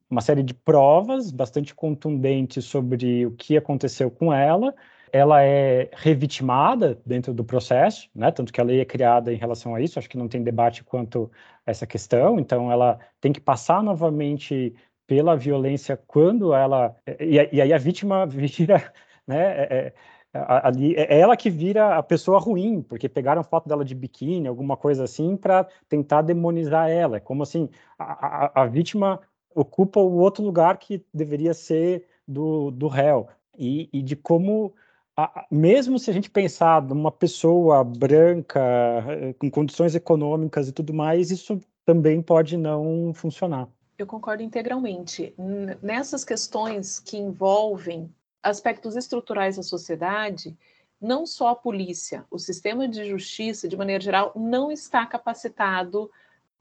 uma 0.10 0.22
série 0.22 0.44
de 0.44 0.54
provas 0.54 1.32
bastante 1.32 1.74
contundentes 1.74 2.66
sobre 2.66 3.26
o 3.26 3.32
que 3.32 3.58
aconteceu 3.58 4.12
com 4.12 4.32
ela. 4.32 4.74
Ela 5.12 5.44
é 5.44 5.90
revitimada 5.94 7.00
dentro 7.06 7.34
do 7.34 7.44
processo, 7.44 8.10
né? 8.16 8.32
Tanto 8.32 8.52
que 8.52 8.62
a 8.62 8.64
lei 8.64 8.80
é 8.80 8.86
criada 8.86 9.34
em 9.34 9.38
relação 9.38 9.76
a 9.76 9.82
isso. 9.82 10.00
Acho 10.00 10.10
que 10.10 10.18
não 10.18 10.28
tem 10.28 10.44
debate 10.44 10.84
quanto 10.84 11.32
a 11.66 11.72
essa 11.72 11.86
questão. 11.86 12.40
Então, 12.40 12.72
ela 12.72 13.00
tem 13.22 13.32
que 13.32 13.42
passar 13.42 13.84
novamente 13.84 14.74
pela 15.06 15.36
violência 15.36 15.98
quando 16.08 16.54
ela 16.54 16.96
e, 17.20 17.40
aí 17.40 17.74
a 17.74 17.78
vítima 17.78 18.26
vira, 18.28 18.94
né? 19.28 19.44
É, 19.52 19.68
é, 19.72 19.94
ali 20.34 20.96
é 20.96 21.20
ela 21.20 21.38
que 21.38 21.50
vira 21.50 21.98
a 21.98 22.04
pessoa 22.04 22.40
ruim, 22.40 22.82
porque 22.82 23.08
pegaram 23.08 23.44
foto 23.44 23.70
dela 23.70 23.86
de 23.86 23.94
biquíni, 23.94 24.48
alguma 24.48 24.76
coisa 24.76 25.04
assim, 25.04 25.38
para 25.38 25.68
tentar 25.88 26.24
demonizar 26.24 26.90
ela. 26.90 27.18
É 27.18 27.20
como 27.20 27.44
assim 27.44 27.70
a, 27.98 28.62
a, 28.62 28.64
a 28.64 28.66
vítima 28.66 29.20
ocupa 29.56 30.00
o 30.00 30.18
outro 30.18 30.44
lugar 30.44 30.78
que 30.78 31.06
deveria 31.14 31.54
ser 31.54 32.08
do, 32.28 32.72
do 32.72 32.88
réu. 32.88 33.28
E, 33.58 33.90
e 33.94 34.02
de 34.02 34.16
como, 34.16 34.74
a, 35.16 35.46
mesmo 35.52 36.00
se 36.00 36.10
a 36.10 36.14
gente 36.14 36.30
pensar 36.30 36.82
numa 36.82 37.12
pessoa 37.12 37.84
branca, 37.84 38.60
eh, 39.08 39.34
com 39.34 39.52
condições 39.52 39.94
econômicas 39.94 40.68
e 40.68 40.72
tudo 40.72 40.94
mais, 40.94 41.30
isso 41.30 41.60
também 41.86 42.22
pode 42.22 42.58
não 42.58 43.14
funcionar. 43.14 43.68
Eu 43.98 44.08
concordo 44.08 44.42
integralmente. 44.42 45.36
Nessas 45.82 46.26
questões 46.26 47.00
que 47.00 47.18
envolvem 47.18 48.10
aspectos 48.44 48.96
estruturais 48.96 49.56
da 49.56 49.64
sociedade, 49.64 50.56
não 51.00 51.26
só 51.26 51.50
a 51.50 51.56
polícia, 51.56 52.26
o 52.30 52.38
sistema 52.38 52.88
de 52.88 53.10
justiça, 53.10 53.68
de 53.68 53.76
maneira 53.78 54.04
geral, 54.04 54.34
não 54.36 54.72
está 54.72 55.06
capacitado 55.06 56.12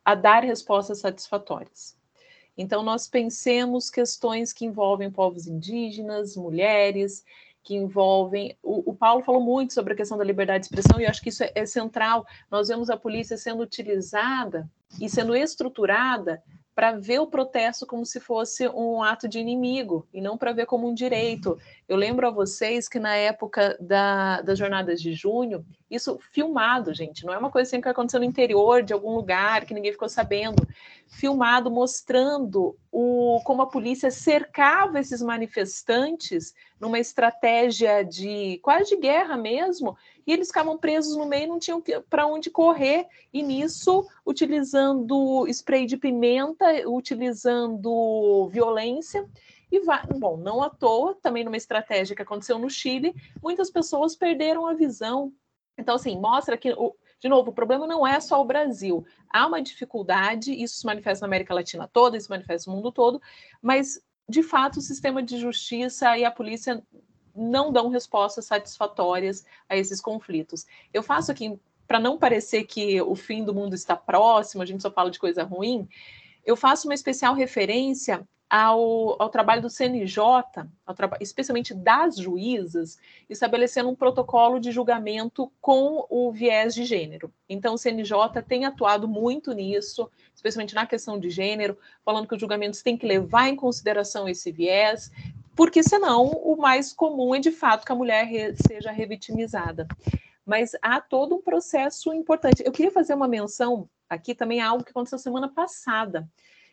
a 0.05 0.15
dar 0.15 0.43
respostas 0.43 0.99
satisfatórias. 0.99 1.97
Então, 2.57 2.83
nós 2.83 3.09
pensemos 3.09 3.91
questões 3.91 4.53
que 4.53 4.65
envolvem 4.65 5.11
povos 5.11 5.47
indígenas, 5.47 6.37
mulheres, 6.37 7.25
que 7.63 7.75
envolvem. 7.75 8.57
O, 8.63 8.91
o, 8.91 8.95
Paulo 8.95 9.23
falou 9.23 9.41
muito 9.41 9.73
sobre 9.73 9.95
a 9.95 9.97
questão 9.97 10.19
da 10.19 10.25
liberdade 10.25 10.61
de 10.61 10.67
expressão, 10.67 11.01
e 11.01 11.05
eu 11.05 11.11
acho 11.11 11.23
que 11.23 11.29
isso 11.29 11.45
é, 11.45 11.53
é 11.55 11.65
central. 11.65 12.27
Nós 12.51 12.69
vemos 12.69 12.91
a 12.91 12.97
polícia 12.97 13.37
sendo 13.37 13.63
utilizada 13.63 14.69
e 15.01 15.09
sendo 15.09 15.35
estruturada 15.35 16.43
para 16.75 16.93
ver 16.93 17.21
o 17.21 17.27
protesto 17.27 17.87
como 17.87 18.05
se 18.07 18.19
fosse 18.19 18.67
um 18.69 19.03
ato 19.03 19.29
de 19.29 19.39
inimigo 19.39 20.07
e 20.13 20.21
não 20.21 20.39
para 20.39 20.53
ver 20.53 20.65
como 20.65 20.89
um 20.89 20.95
direito. 20.95 21.59
Eu 21.87 21.97
lembro 21.97 22.27
a 22.27 22.31
vocês 22.31 22.89
que 22.89 22.99
na 22.99 23.15
época 23.15 23.77
da, 23.79 24.41
das 24.41 24.59
jornadas 24.59 25.01
de 25.01 25.13
junho, 25.13 25.65
isso 25.91 26.19
filmado, 26.33 26.95
gente, 26.95 27.27
não 27.27 27.35
é 27.35 27.39
uma 27.39 27.51
coisa 27.51 27.69
assim 27.69 27.81
que 27.81 27.89
aconteceu 27.89 28.21
no 28.21 28.27
interior 28.27 28.83
de 28.83 28.95
algum 28.95 29.15
lugar 29.15 29.67
que 29.67 29.75
ninguém 29.75 29.93
ficou 29.93 30.09
sabendo, 30.09 30.67
filmado 31.07 31.71
mostrando 31.71 32.75
o, 32.91 33.41
como 33.45 33.61
a 33.61 33.67
polícia 33.69 34.11
cercava 34.11 34.99
esses 34.99 35.21
manifestantes 35.21 36.55
numa 36.81 36.99
estratégia 36.99 38.03
de 38.03 38.59
quase 38.63 38.91
de 38.91 38.97
guerra 38.97 39.37
mesmo, 39.37 39.95
e 40.27 40.33
eles 40.33 40.49
ficavam 40.49 40.79
presos 40.79 41.17
no 41.17 41.27
meio 41.27 41.49
não 41.49 41.59
tinham 41.59 41.83
para 42.09 42.27
onde 42.27 42.51
correr, 42.51 43.07
e 43.33 43.43
nisso, 43.43 44.07
utilizando 44.25 45.47
spray 45.49 45.87
de 45.87 45.97
pimenta, 45.97 46.67
utilizando 46.89 48.49
violência, 48.49 49.29
e 49.71 49.81
vai, 49.81 50.07
bom, 50.07 50.37
não 50.37 50.63
à 50.63 50.69
toa, 50.69 51.17
também 51.23 51.45
numa 51.45 51.57
estratégia 51.57 52.15
que 52.15 52.21
aconteceu 52.21 52.59
no 52.59 52.69
Chile, 52.69 53.15
muitas 53.43 53.71
pessoas 53.71 54.15
perderam 54.15 54.67
a 54.67 54.75
visão. 54.75 55.33
Então, 55.79 55.95
assim, 55.95 56.21
mostra 56.21 56.59
que, 56.59 56.75
de 57.19 57.29
novo, 57.29 57.51
o 57.51 57.55
problema 57.55 57.87
não 57.87 58.07
é 58.07 58.21
só 58.21 58.39
o 58.39 58.45
Brasil. 58.45 59.03
Há 59.33 59.47
uma 59.47 59.63
dificuldade, 59.63 60.53
isso 60.53 60.77
se 60.77 60.85
manifesta 60.85 61.23
na 61.23 61.29
América 61.31 61.55
Latina 61.55 61.89
toda, 61.91 62.19
isso 62.19 62.27
se 62.27 62.31
manifesta 62.31 62.71
no 62.71 62.77
mundo 62.77 62.93
todo, 62.93 63.21
mas, 63.63 63.99
de 64.29 64.43
fato, 64.43 64.77
o 64.77 64.83
sistema 64.83 65.23
de 65.23 65.39
justiça 65.39 66.19
e 66.19 66.25
a 66.25 66.31
polícia 66.31 66.83
não 67.35 67.73
dão 67.73 67.89
respostas 67.89 68.45
satisfatórias 68.47 69.45
a 69.69 69.77
esses 69.77 70.01
conflitos. 70.01 70.67
Eu 70.93 71.03
faço 71.03 71.31
aqui, 71.31 71.59
para 71.87 71.99
não 71.99 72.19
parecer 72.19 72.65
que 72.65 73.01
o 73.01 73.15
fim 73.15 73.45
do 73.45 73.55
mundo 73.55 73.75
está 73.75 73.97
próximo, 73.97 74.63
a 74.63 74.67
gente 74.67 74.83
só 74.83 74.91
fala 74.91 75.11
de 75.11 75.19
coisa 75.19 75.43
ruim, 75.43 75.89
eu 76.45 76.57
faço 76.57 76.89
uma 76.89 76.95
especial 76.95 77.35
referência 77.35 78.27
ao, 78.53 79.17
ao 79.23 79.31
trabalho 79.31 79.63
do 79.63 79.71
CNJ, 79.71 80.21
especialmente 81.21 81.73
das 81.73 82.17
juízas, 82.17 82.99
estabelecendo 83.31 83.89
um 83.89 83.95
protocolo 83.95 84.61
de 84.61 84.71
julgamento 84.71 85.51
com 85.59 86.07
o 86.11 86.31
viés 86.31 86.75
de 86.75 86.85
gênero. 86.85 87.33
Então, 87.49 87.73
o 87.73 87.79
CNJ 87.79 88.43
tem 88.47 88.67
atuado 88.67 89.09
muito 89.09 89.55
nisso, 89.55 90.11
especialmente 90.35 90.75
na 90.75 90.85
questão 90.85 91.19
de 91.19 91.31
gênero, 91.31 91.79
falando 92.05 92.29
que 92.29 92.35
os 92.35 92.41
julgamentos 92.41 92.83
têm 92.83 92.95
que 92.95 93.07
levar 93.07 93.49
em 93.49 93.57
consideração 93.57 94.29
esse 94.29 94.53
viés, 94.53 95.11
porque 95.55 95.83
senão 95.83 96.27
o 96.27 96.57
mais 96.57 96.93
comum 96.93 97.35
é 97.35 97.39
de 97.39 97.51
fato 97.51 97.85
que 97.85 97.93
a 97.93 97.97
mulher 97.97 98.25
re 98.25 98.55
seja 98.57 98.91
revitimizada. 98.91 99.87
Mas 100.45 100.73
há 100.83 101.01
todo 101.01 101.37
um 101.37 101.43
processo 101.43 102.13
importante. 102.13 102.63
Eu 102.65 102.73
queria 102.73 102.91
fazer 102.91 103.15
uma 103.15 103.29
menção 103.29 103.89
aqui 104.09 104.35
também 104.35 104.61
a 104.61 104.69
algo 104.69 104.85
que 104.85 104.91
aconteceu 104.91 105.19
semana 105.19 105.49
passada. 105.49 106.29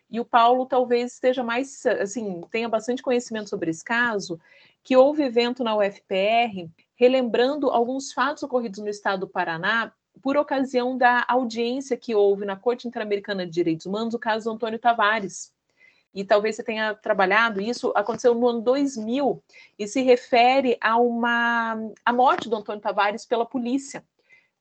E 0.10 0.20
o 0.20 0.26
Paulo 0.26 0.66
talvez 0.66 1.14
esteja 1.14 1.44
mais, 1.44 1.86
assim, 1.86 2.42
tenha 2.50 2.68
bastante 2.68 3.04
conhecimento 3.04 3.50
sobre 3.50 3.70
esse 3.70 3.84
caso, 3.84 4.40
que 4.84 4.98
houve 4.98 5.24
evento 5.24 5.64
na 5.64 5.78
UFPR 5.78 6.68
relembrando 6.96 7.70
alguns 7.70 8.12
fatos 8.12 8.44
ocorridos 8.44 8.80
no 8.80 8.90
estado 8.90 9.22
do 9.22 9.28
Paraná 9.28 9.94
por 10.22 10.36
ocasião 10.36 10.98
da 10.98 11.24
audiência 11.28 11.96
que 11.96 12.16
houve 12.16 12.44
na 12.44 12.56
Corte 12.56 12.88
Interamericana 12.88 13.46
de 13.46 13.52
Direitos 13.52 13.86
Humanos, 13.86 14.14
o 14.14 14.20
caso 14.20 14.52
Antônio 14.52 14.80
Tavares, 14.80 15.54
e 16.14 16.24
talvez 16.24 16.56
você 16.56 16.64
tenha 16.64 16.96
trabalhado 16.96 17.62
isso, 17.62 17.92
aconteceu 17.96 18.34
no 18.34 18.48
ano 18.48 18.62
2000 18.62 19.42
e 19.78 19.88
se 19.88 20.02
refere 20.02 20.78
a 20.82 20.98
uma 20.98 21.78
a 22.04 22.12
morte 22.12 22.50
do 22.50 22.56
Antônio 22.56 22.82
Tavares 22.82 23.26
pela 23.26 23.46
polícia, 23.46 24.04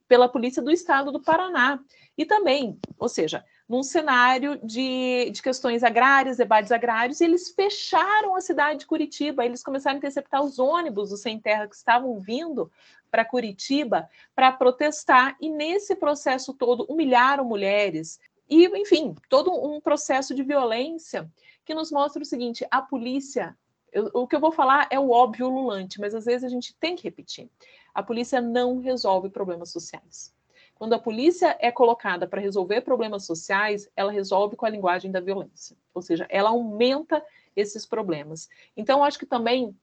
pela 0.06 0.28
polícia 0.28 0.62
do 0.62 0.70
estado 0.70 1.10
do 1.10 1.22
Paraná. 1.22 1.80
E 2.16 2.24
também, 2.24 2.78
ou 2.98 3.08
seja, 3.08 3.44
num 3.68 3.82
cenário 3.82 4.58
de, 4.64 5.30
de 5.30 5.42
questões 5.42 5.84
agrárias, 5.84 6.38
debates 6.38 6.72
agrários, 6.72 7.20
eles 7.20 7.50
fecharam 7.50 8.34
a 8.34 8.40
cidade 8.40 8.80
de 8.80 8.86
Curitiba, 8.86 9.44
eles 9.44 9.62
começaram 9.62 9.96
a 9.96 9.98
interceptar 9.98 10.42
os 10.42 10.58
ônibus 10.58 11.10
do 11.10 11.16
Sem 11.16 11.38
Terra 11.38 11.68
que 11.68 11.76
estavam 11.76 12.18
vindo 12.18 12.70
para 13.10 13.24
Curitiba 13.24 14.08
para 14.34 14.52
protestar, 14.52 15.36
e 15.40 15.48
nesse 15.48 15.94
processo 15.94 16.52
todo 16.54 16.84
humilharam 16.88 17.44
mulheres, 17.44 18.18
e, 18.48 18.66
enfim, 18.78 19.14
todo 19.28 19.52
um 19.52 19.80
processo 19.80 20.34
de 20.34 20.42
violência 20.42 21.30
que 21.64 21.74
nos 21.74 21.92
mostra 21.92 22.22
o 22.22 22.26
seguinte: 22.26 22.66
a 22.70 22.80
polícia, 22.80 23.56
eu, 23.92 24.10
o 24.14 24.26
que 24.26 24.34
eu 24.34 24.40
vou 24.40 24.52
falar 24.52 24.88
é 24.90 24.98
o 24.98 25.10
óbvio 25.10 25.48
lulante, 25.48 26.00
mas 26.00 26.14
às 26.14 26.24
vezes 26.24 26.44
a 26.44 26.48
gente 26.48 26.74
tem 26.76 26.96
que 26.96 27.04
repetir. 27.04 27.50
A 27.94 28.02
polícia 28.02 28.40
não 28.40 28.78
resolve 28.78 29.28
problemas 29.28 29.70
sociais. 29.70 30.34
Quando 30.74 30.92
a 30.92 30.98
polícia 30.98 31.56
é 31.60 31.72
colocada 31.72 32.26
para 32.26 32.40
resolver 32.40 32.82
problemas 32.82 33.26
sociais, 33.26 33.90
ela 33.96 34.12
resolve 34.12 34.54
com 34.54 34.64
a 34.64 34.70
linguagem 34.70 35.10
da 35.10 35.20
violência, 35.20 35.76
ou 35.92 36.00
seja, 36.00 36.24
ela 36.30 36.50
aumenta 36.50 37.22
esses 37.56 37.84
problemas. 37.84 38.48
Então, 38.76 39.02
acho 39.02 39.18
que 39.18 39.26
também 39.26 39.76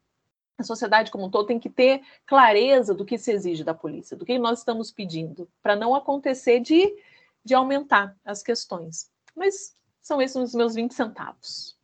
a 0.58 0.64
sociedade 0.64 1.12
como 1.12 1.26
um 1.26 1.30
todo 1.30 1.48
tem 1.48 1.60
que 1.60 1.70
ter 1.70 2.02
clareza 2.26 2.94
do 2.94 3.04
que 3.04 3.18
se 3.18 3.32
exige 3.32 3.64
da 3.64 3.74
polícia, 3.74 4.16
do 4.16 4.26
que 4.26 4.40
nós 4.40 4.60
estamos 4.60 4.90
pedindo, 4.90 5.50
para 5.62 5.76
não 5.76 5.94
acontecer 5.94 6.62
de 6.62 6.96
de 7.46 7.54
aumentar 7.54 8.16
as 8.26 8.42
questões. 8.42 9.08
Mas 9.36 9.76
são 10.02 10.22
esses 10.22 10.36
os 10.36 10.54
meus 10.54 10.76
20 10.76 10.94
centavos. 10.94 11.76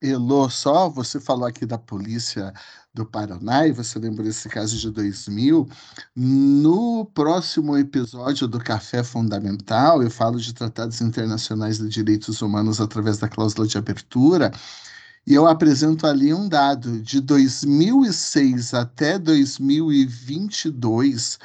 Elô, 0.00 0.50
só 0.50 0.88
você 0.88 1.20
falou 1.20 1.46
aqui 1.46 1.64
da 1.64 1.78
polícia 1.78 2.52
do 2.92 3.06
Paraná 3.06 3.68
e 3.68 3.72
você 3.72 4.00
lembrou 4.00 4.26
esse 4.26 4.48
caso 4.48 4.76
de 4.76 4.90
2000. 4.90 5.68
No 6.16 7.04
próximo 7.14 7.78
episódio 7.78 8.48
do 8.48 8.58
Café 8.58 9.04
Fundamental, 9.04 10.02
eu 10.02 10.10
falo 10.10 10.40
de 10.40 10.52
tratados 10.52 11.00
internacionais 11.00 11.78
de 11.78 11.88
direitos 11.88 12.42
humanos 12.42 12.80
através 12.80 13.18
da 13.18 13.28
cláusula 13.28 13.64
de 13.64 13.78
abertura. 13.78 14.50
E 15.24 15.34
eu 15.34 15.46
apresento 15.46 16.04
ali 16.04 16.34
um 16.34 16.48
dado: 16.48 17.00
de 17.00 17.20
2006 17.20 18.74
até 18.74 19.20
2022, 19.20 21.38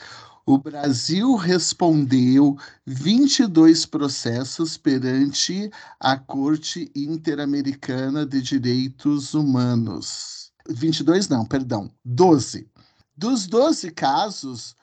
o 0.48 0.57
Brasil 0.57 1.36
respondeu 1.36 2.57
22 2.86 3.86
processos 3.86 4.78
perante 4.78 5.69
a 5.99 6.18
Corte 6.18 6.90
Interamericana 6.95 8.26
de 8.26 8.41
Direitos 8.41 9.34
Humanos. 9.34 10.53
22 10.69 11.28
não, 11.28 11.45
perdão, 11.45 11.91
12. 12.06 12.65
Dos 13.14 13.45
12 13.45 13.91
casos, 13.91 14.74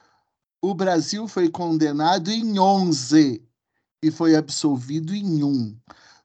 o 0.61 0.75
Brasil 0.75 1.27
foi 1.27 1.49
condenado 1.49 2.29
em 2.29 2.59
11 2.59 3.43
e 4.03 4.11
foi 4.11 4.35
absolvido 4.35 5.15
em 5.15 5.43
um. 5.43 5.75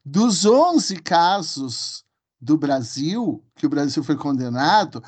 Dos 0.05 0.45
11 0.45 0.97
casos 0.97 2.05
do 2.39 2.59
Brasil, 2.59 3.43
que 3.57 3.65
o 3.65 3.71
Brasil 3.71 4.05
foi 4.05 4.17
condenado, 4.17 5.03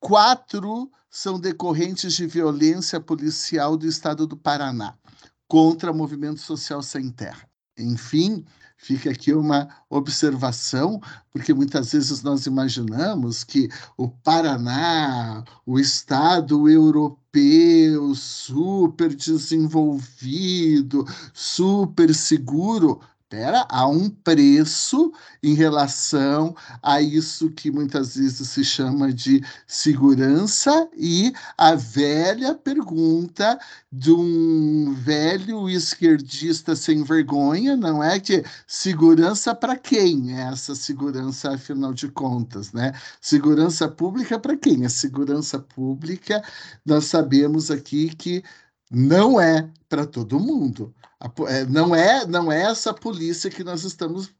quatro 0.00 0.90
são 1.16 1.40
decorrentes 1.40 2.12
de 2.12 2.26
violência 2.26 3.00
policial 3.00 3.74
do 3.74 3.86
estado 3.86 4.26
do 4.26 4.36
Paraná 4.36 4.94
contra 5.48 5.90
o 5.90 5.94
movimento 5.94 6.42
social 6.42 6.82
sem 6.82 7.08
terra. 7.08 7.48
Enfim, 7.78 8.44
fica 8.76 9.08
aqui 9.08 9.32
uma 9.32 9.66
observação, 9.88 11.00
porque 11.32 11.54
muitas 11.54 11.92
vezes 11.92 12.22
nós 12.22 12.44
imaginamos 12.44 13.44
que 13.44 13.70
o 13.96 14.10
Paraná, 14.10 15.42
o 15.64 15.80
estado 15.80 16.68
europeu 16.68 18.14
super 18.14 19.14
desenvolvido, 19.14 21.02
super 21.32 22.14
seguro, 22.14 23.00
Pera, 23.28 23.66
há 23.68 23.88
um 23.88 24.08
preço 24.08 25.12
em 25.42 25.52
relação 25.54 26.54
a 26.80 27.00
isso 27.02 27.50
que 27.50 27.72
muitas 27.72 28.14
vezes 28.14 28.48
se 28.48 28.64
chama 28.64 29.12
de 29.12 29.42
segurança 29.66 30.88
e 30.96 31.32
a 31.58 31.74
velha 31.74 32.54
pergunta 32.54 33.58
de 33.90 34.12
um 34.12 34.94
velho 34.94 35.68
esquerdista 35.68 36.76
sem 36.76 37.02
vergonha, 37.02 37.76
não 37.76 38.00
é 38.00 38.20
que 38.20 38.44
segurança 38.64 39.52
para 39.56 39.76
quem 39.76 40.38
é 40.38 40.42
essa 40.52 40.76
segurança 40.76 41.52
afinal 41.52 41.92
de 41.92 42.06
contas, 42.08 42.72
né? 42.72 42.92
Segurança 43.20 43.88
pública 43.88 44.38
para 44.38 44.56
quem? 44.56 44.86
A 44.86 44.88
segurança 44.88 45.58
pública 45.58 46.44
nós 46.84 47.06
sabemos 47.06 47.72
aqui 47.72 48.08
que 48.14 48.44
não 48.90 49.40
é 49.40 49.70
para 49.88 50.06
todo 50.06 50.40
mundo. 50.40 50.94
É, 51.48 51.64
não 51.64 51.94
é 51.94 52.26
não 52.26 52.52
é 52.52 52.62
essa 52.62 52.92
polícia 52.92 53.50
que 53.50 53.64
nós 53.64 53.84
estamos 53.84 54.32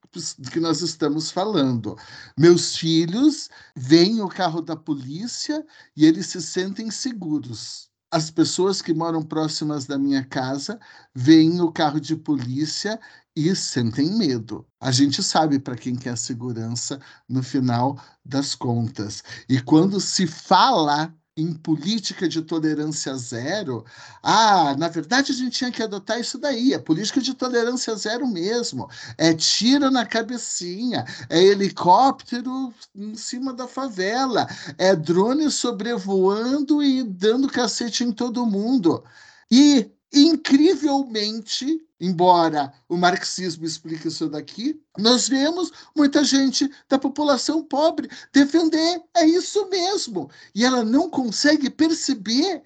que 0.51 0.61
nós 0.61 0.81
estamos 0.81 1.31
falando. 1.31 1.97
Meus 2.39 2.77
filhos 2.77 3.51
veem 3.75 4.21
o 4.21 4.29
carro 4.29 4.63
da 4.63 4.77
polícia 4.77 5.65
e 5.97 6.07
eles 6.07 6.27
se 6.27 6.41
sentem 6.41 6.91
seguros. 6.91 7.91
As 8.11 8.31
pessoas 8.31 8.81
que 8.81 8.95
moram 8.95 9.23
próximas 9.23 9.85
da 9.85 9.99
minha 9.99 10.25
casa 10.25 10.79
veem 11.15 11.61
o 11.61 11.73
carro 11.73 12.01
de 12.01 12.17
polícia 12.17 12.99
e 13.35 13.55
sentem 13.55 14.17
medo. 14.17 14.67
A 14.81 14.91
gente 14.91 15.23
sabe 15.23 15.59
para 15.59 15.77
quem 15.77 15.97
quer 15.97 16.17
segurança 16.17 17.01
no 17.29 17.43
final 17.43 18.01
das 18.25 18.55
contas. 18.55 19.23
E 19.49 19.61
quando 19.61 20.01
se 20.01 20.27
fala 20.27 21.15
em 21.37 21.53
política 21.53 22.29
de 22.29 22.41
tolerância 22.41 23.15
zero, 23.17 23.85
ah, 24.23 24.75
na 24.79 24.89
verdade 24.89 25.33
a 25.33 25.35
gente 25.35 25.59
tinha 25.59 25.71
que 25.71 25.83
adotar 25.83 26.19
isso 26.19 26.39
daí, 26.39 26.73
é 26.73 26.79
política 26.79 27.21
de 27.21 27.35
tolerância 27.35 27.95
zero 27.95 28.27
mesmo, 28.27 28.89
é 29.19 29.35
tiro 29.35 29.91
na 29.91 30.07
cabecinha, 30.07 31.05
é 31.29 31.43
helicóptero 31.43 32.73
em 32.95 33.15
cima 33.15 33.53
da 33.53 33.69
favela, 33.69 34.47
é 34.79 34.97
drone 34.97 35.51
sobrevoando 35.51 36.83
e 36.83 37.03
dando 37.03 37.49
cacete 37.49 38.03
em 38.03 38.13
todo 38.13 38.47
mundo. 38.47 39.05
E 39.51 39.91
incrivelmente, 40.17 41.87
embora 42.01 42.73
o 42.89 42.97
marxismo 42.97 43.65
explique 43.65 44.09
isso 44.09 44.29
daqui, 44.29 44.81
nós 44.99 45.29
vemos 45.29 45.71
muita 45.95 46.25
gente 46.25 46.71
da 46.89 46.99
população 46.99 47.63
pobre 47.63 48.09
defender 48.33 49.03
é 49.15 49.27
isso 49.27 49.69
mesmo. 49.69 50.31
E 50.55 50.65
ela 50.65 50.85
não 50.85 51.11
consegue 51.11 51.69
perceber 51.69 52.63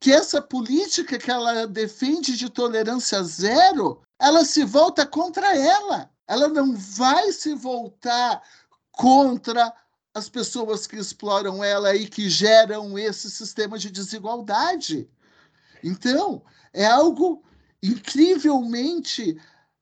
que 0.00 0.12
essa 0.12 0.40
política 0.40 1.18
que 1.18 1.30
ela 1.30 1.66
defende 1.66 2.36
de 2.36 2.50
tolerância 2.50 3.22
zero, 3.22 4.00
ela 4.18 4.44
se 4.44 4.64
volta 4.64 5.06
contra 5.06 5.56
ela. 5.56 6.10
Ela 6.26 6.48
não 6.48 6.74
vai 6.74 7.32
se 7.32 7.54
voltar 7.54 8.42
contra 8.92 9.72
as 10.14 10.28
pessoas 10.28 10.86
que 10.86 10.96
exploram 10.96 11.62
ela 11.62 11.94
e 11.94 12.06
que 12.06 12.30
geram 12.30 12.98
esse 12.98 13.30
sistema 13.30 13.78
de 13.78 13.90
desigualdade. 13.90 15.08
Então, 15.82 16.42
é 16.74 16.84
algo 16.84 17.42
incrivelmente 17.82 19.40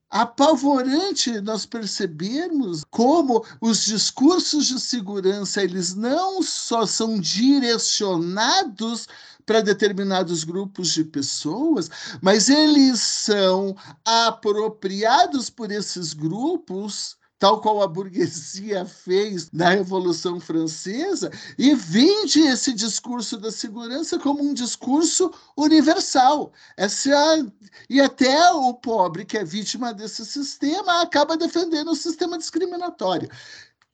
apavorante 0.09 1.41
nós 1.41 1.65
percebermos 1.65 2.83
como 2.91 3.43
os 3.59 3.83
discursos 3.83 4.67
de 4.67 4.79
segurança 4.79 5.63
eles 5.63 5.95
não 5.95 6.43
só 6.43 6.85
são 6.85 7.19
direcionados 7.19 9.07
para 9.45 9.61
determinados 9.61 10.43
grupos 10.43 10.93
de 10.93 11.03
pessoas, 11.03 11.89
mas 12.21 12.47
eles 12.47 12.99
são 12.99 13.75
apropriados 14.05 15.49
por 15.49 15.71
esses 15.71 16.13
grupos 16.13 17.17
tal 17.43 17.59
qual 17.59 17.81
a 17.81 17.87
burguesia 17.89 18.85
fez 18.85 19.51
na 19.51 19.71
Revolução 19.71 20.39
Francesa, 20.39 21.29
e 21.57 21.75
vende 21.75 22.39
esse 22.39 22.71
discurso 22.71 23.37
da 23.37 23.51
segurança 23.51 24.17
como 24.17 24.41
um 24.41 24.53
discurso 24.53 25.29
universal. 25.57 26.53
Essa, 26.77 27.45
e 27.89 27.99
até 27.99 28.49
o 28.51 28.73
pobre 28.73 29.25
que 29.25 29.37
é 29.37 29.43
vítima 29.43 29.93
desse 29.93 30.25
sistema 30.25 31.01
acaba 31.01 31.35
defendendo 31.35 31.91
o 31.91 31.95
sistema 31.97 32.37
discriminatório. 32.37 33.27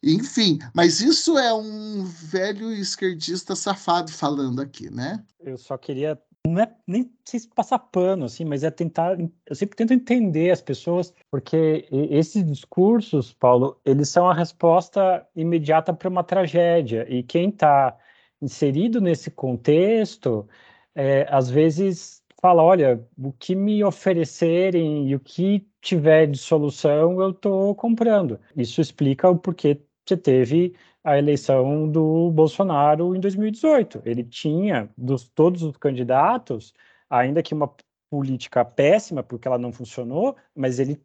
Enfim, 0.04 0.60
mas 0.72 1.02
isso 1.02 1.36
é 1.36 1.52
um 1.52 2.04
velho 2.06 2.72
esquerdista 2.72 3.56
safado 3.56 4.12
falando 4.12 4.62
aqui, 4.62 4.92
né? 4.92 5.24
Eu 5.40 5.58
só 5.58 5.76
queria 5.76 6.22
não 6.48 6.60
é 6.62 6.74
nem 6.88 7.12
sei 7.26 7.40
se 7.40 7.48
passar 7.50 7.80
pano, 7.80 8.26
assim, 8.26 8.46
mas 8.46 8.64
é 8.64 8.72
tentar. 8.72 9.18
Eu 9.46 9.56
sempre 9.56 9.76
tento 9.76 9.94
entender 9.94 10.52
as 10.52 10.62
pessoas, 10.62 11.14
porque 11.30 11.88
esses 11.92 12.46
discursos, 12.46 13.34
Paulo, 13.34 13.80
eles 13.86 14.10
são 14.10 14.28
a 14.30 14.34
resposta 14.34 15.26
imediata 15.36 15.94
para 15.94 16.10
uma 16.10 16.24
tragédia. 16.24 17.06
E 17.10 17.24
quem 17.24 17.50
está 17.50 17.98
inserido 18.42 19.02
nesse 19.02 19.30
contexto, 19.30 20.48
é, 20.96 21.28
às 21.30 21.50
vezes 21.50 22.24
fala: 22.42 22.64
olha, 22.64 23.06
o 23.18 23.32
que 23.34 23.56
me 23.56 23.84
oferecerem 23.84 25.10
e 25.10 25.16
o 25.16 25.20
que 25.20 25.68
tiver 25.82 26.28
de 26.28 26.38
solução, 26.38 27.22
eu 27.22 27.32
estou 27.32 27.76
comprando. 27.76 28.40
Isso 28.56 28.82
explica 28.82 29.30
o 29.30 29.38
porquê 29.38 29.82
você 30.06 30.18
teve 30.18 30.76
a 31.04 31.18
eleição 31.18 31.90
do 31.90 32.32
Bolsonaro 32.32 33.16
em 33.16 33.20
2018. 33.20 34.02
Ele 34.06 34.24
tinha, 34.24 34.90
dos 34.98 35.30
todos 35.30 35.64
os 35.64 35.78
candidatos, 35.78 36.74
ainda 37.10 37.42
que 37.42 37.54
uma 37.54 37.74
política 38.10 38.66
péssima, 38.66 39.24
porque 39.24 39.48
ela 39.48 39.58
não 39.58 39.72
funcionou, 39.72 40.36
mas 40.56 40.80
ele 40.80 41.02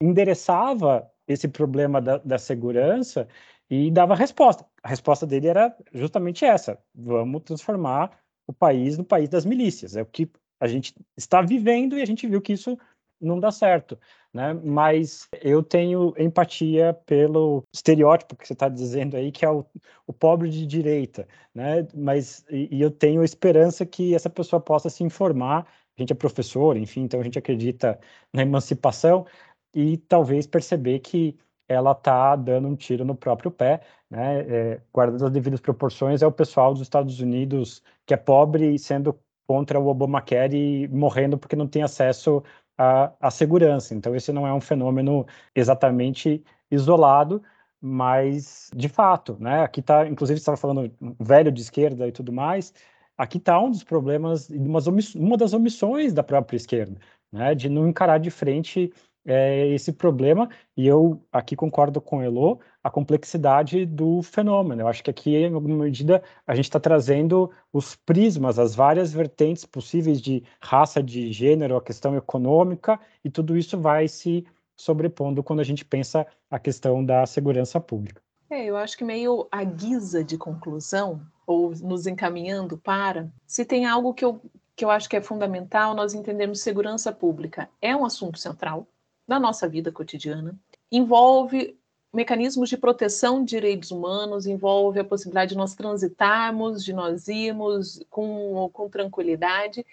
endereçava 0.00 1.10
esse 1.28 1.48
problema 1.48 2.00
da, 2.00 2.18
da 2.18 2.38
segurança 2.38 3.28
e 3.68 3.90
dava 3.90 4.14
resposta. 4.14 4.66
A 4.82 4.88
resposta 4.88 5.26
dele 5.26 5.48
era 5.48 5.76
justamente 5.92 6.44
essa: 6.44 6.78
vamos 6.94 7.42
transformar 7.42 8.18
o 8.46 8.52
país 8.52 8.96
no 8.96 9.04
país 9.04 9.28
das 9.28 9.44
milícias. 9.44 9.96
É 9.96 10.02
o 10.02 10.06
que 10.06 10.30
a 10.60 10.66
gente 10.66 10.94
está 11.16 11.42
vivendo 11.42 11.98
e 11.98 12.02
a 12.02 12.06
gente 12.06 12.26
viu 12.26 12.40
que 12.40 12.52
isso 12.52 12.78
não 13.20 13.40
dá 13.40 13.50
certo 13.50 13.98
né? 14.36 14.52
Mas 14.62 15.28
eu 15.40 15.62
tenho 15.62 16.14
empatia 16.18 16.92
pelo 17.06 17.64
estereótipo 17.72 18.36
que 18.36 18.46
você 18.46 18.52
está 18.52 18.68
dizendo 18.68 19.16
aí, 19.16 19.32
que 19.32 19.46
é 19.46 19.50
o, 19.50 19.64
o, 20.06 20.12
pobre 20.12 20.50
de 20.50 20.66
direita, 20.66 21.26
né? 21.54 21.88
Mas 21.94 22.44
e, 22.50 22.68
e, 22.76 22.82
eu 22.82 22.90
tenho 22.90 23.24
esperança 23.24 23.86
que 23.86 24.14
essa 24.14 24.28
pessoa 24.28 24.60
possa 24.60 24.90
se 24.90 25.02
informar. 25.02 25.66
A 25.96 26.02
gente 26.02 26.12
é 26.12 26.14
professor, 26.16 26.76
enfim, 26.76 27.02
então 27.04 27.18
a 27.18 27.22
gente 27.24 27.38
acredita 27.38 27.98
na 28.32 28.42
emancipação 28.42 29.26
e 29.74 29.96
talvez 29.96 30.46
perceber 30.46 30.98
que 31.00 31.34
ela 31.66 31.92
está 31.92 32.36
dando 32.36 32.68
um 32.68 32.76
tiro 32.76 33.04
no 33.06 33.14
próprio 33.16 33.50
pé, 33.50 33.80
né? 34.10 34.40
É, 34.40 34.80
guardando 34.92 35.24
as 35.24 35.32
devidas 35.32 35.60
proporções, 35.60 36.22
é 36.22 36.26
o 36.26 36.32
pessoal 36.32 36.74
dos 36.74 36.82
Estados 36.82 37.20
Unidos 37.20 37.82
que 38.04 38.12
é 38.12 38.16
pobre 38.18 38.78
sendo 38.78 39.18
contra 39.46 39.80
o 39.80 39.86
Obamacare 39.86 40.56
e 40.84 40.88
morrendo 40.88 41.38
porque 41.38 41.56
não 41.56 41.68
tem 41.68 41.82
acesso 41.82 42.42
a, 42.78 43.12
a 43.20 43.30
segurança. 43.30 43.94
Então, 43.94 44.14
esse 44.14 44.32
não 44.32 44.46
é 44.46 44.52
um 44.52 44.60
fenômeno 44.60 45.26
exatamente 45.54 46.44
isolado, 46.70 47.42
mas 47.80 48.70
de 48.74 48.88
fato, 48.88 49.36
né? 49.40 49.62
Aqui 49.62 49.80
está, 49.80 50.06
inclusive, 50.06 50.38
estava 50.38 50.56
falando 50.56 50.90
velho 51.20 51.52
de 51.52 51.60
esquerda 51.62 52.06
e 52.08 52.12
tudo 52.12 52.32
mais. 52.32 52.72
Aqui 53.16 53.38
está 53.38 53.58
um 53.60 53.70
dos 53.70 53.84
problemas, 53.84 54.50
uma 54.50 55.36
das 55.36 55.52
omissões 55.54 56.12
da 56.12 56.22
própria 56.22 56.56
esquerda, 56.56 56.98
né? 57.32 57.54
De 57.54 57.68
não 57.68 57.88
encarar 57.88 58.18
de 58.18 58.30
frente 58.30 58.92
é, 59.26 59.66
esse 59.68 59.92
problema, 59.92 60.48
e 60.76 60.86
eu 60.86 61.20
aqui 61.32 61.56
concordo 61.56 62.00
com 62.00 62.18
o 62.18 62.22
Elo, 62.22 62.60
a 62.82 62.88
complexidade 62.88 63.84
do 63.84 64.22
fenômeno. 64.22 64.82
Eu 64.82 64.88
acho 64.88 65.02
que 65.02 65.10
aqui, 65.10 65.34
em 65.34 65.52
alguma 65.52 65.84
medida, 65.84 66.22
a 66.46 66.54
gente 66.54 66.66
está 66.66 66.78
trazendo 66.78 67.50
os 67.72 67.96
prismas, 67.96 68.58
as 68.58 68.74
várias 68.74 69.12
vertentes 69.12 69.64
possíveis 69.64 70.20
de 70.20 70.44
raça, 70.60 71.02
de 71.02 71.32
gênero, 71.32 71.76
a 71.76 71.82
questão 71.82 72.16
econômica, 72.16 73.00
e 73.24 73.28
tudo 73.28 73.56
isso 73.56 73.76
vai 73.76 74.06
se 74.06 74.46
sobrepondo 74.76 75.42
quando 75.42 75.60
a 75.60 75.64
gente 75.64 75.84
pensa 75.84 76.26
a 76.48 76.58
questão 76.58 77.04
da 77.04 77.26
segurança 77.26 77.80
pública. 77.80 78.22
É, 78.48 78.64
eu 78.64 78.76
acho 78.76 78.96
que 78.96 79.04
meio 79.04 79.48
a 79.50 79.64
guisa 79.64 80.22
de 80.22 80.38
conclusão, 80.38 81.20
ou 81.44 81.70
nos 81.70 82.06
encaminhando 82.06 82.78
para, 82.78 83.28
se 83.44 83.64
tem 83.64 83.86
algo 83.86 84.14
que 84.14 84.24
eu, 84.24 84.40
que 84.76 84.84
eu 84.84 84.90
acho 84.90 85.08
que 85.08 85.16
é 85.16 85.20
fundamental 85.20 85.94
nós 85.94 86.14
entendermos 86.14 86.60
segurança 86.60 87.10
pública. 87.12 87.68
É 87.80 87.96
um 87.96 88.04
assunto 88.04 88.38
central 88.38 88.86
da 89.26 89.40
nossa 89.40 89.68
vida 89.68 89.90
cotidiana, 89.90 90.54
envolve 90.90 91.76
mecanismos 92.12 92.68
de 92.68 92.76
proteção 92.76 93.44
de 93.44 93.50
direitos 93.50 93.90
humanos, 93.90 94.46
envolve 94.46 94.98
a 94.98 95.04
possibilidade 95.04 95.50
de 95.50 95.56
nós 95.56 95.74
transitarmos, 95.74 96.84
de 96.84 96.92
nós 96.92 97.28
irmos 97.28 98.00
com, 98.08 98.70
com 98.72 98.88
tranquilidade, 98.88 99.84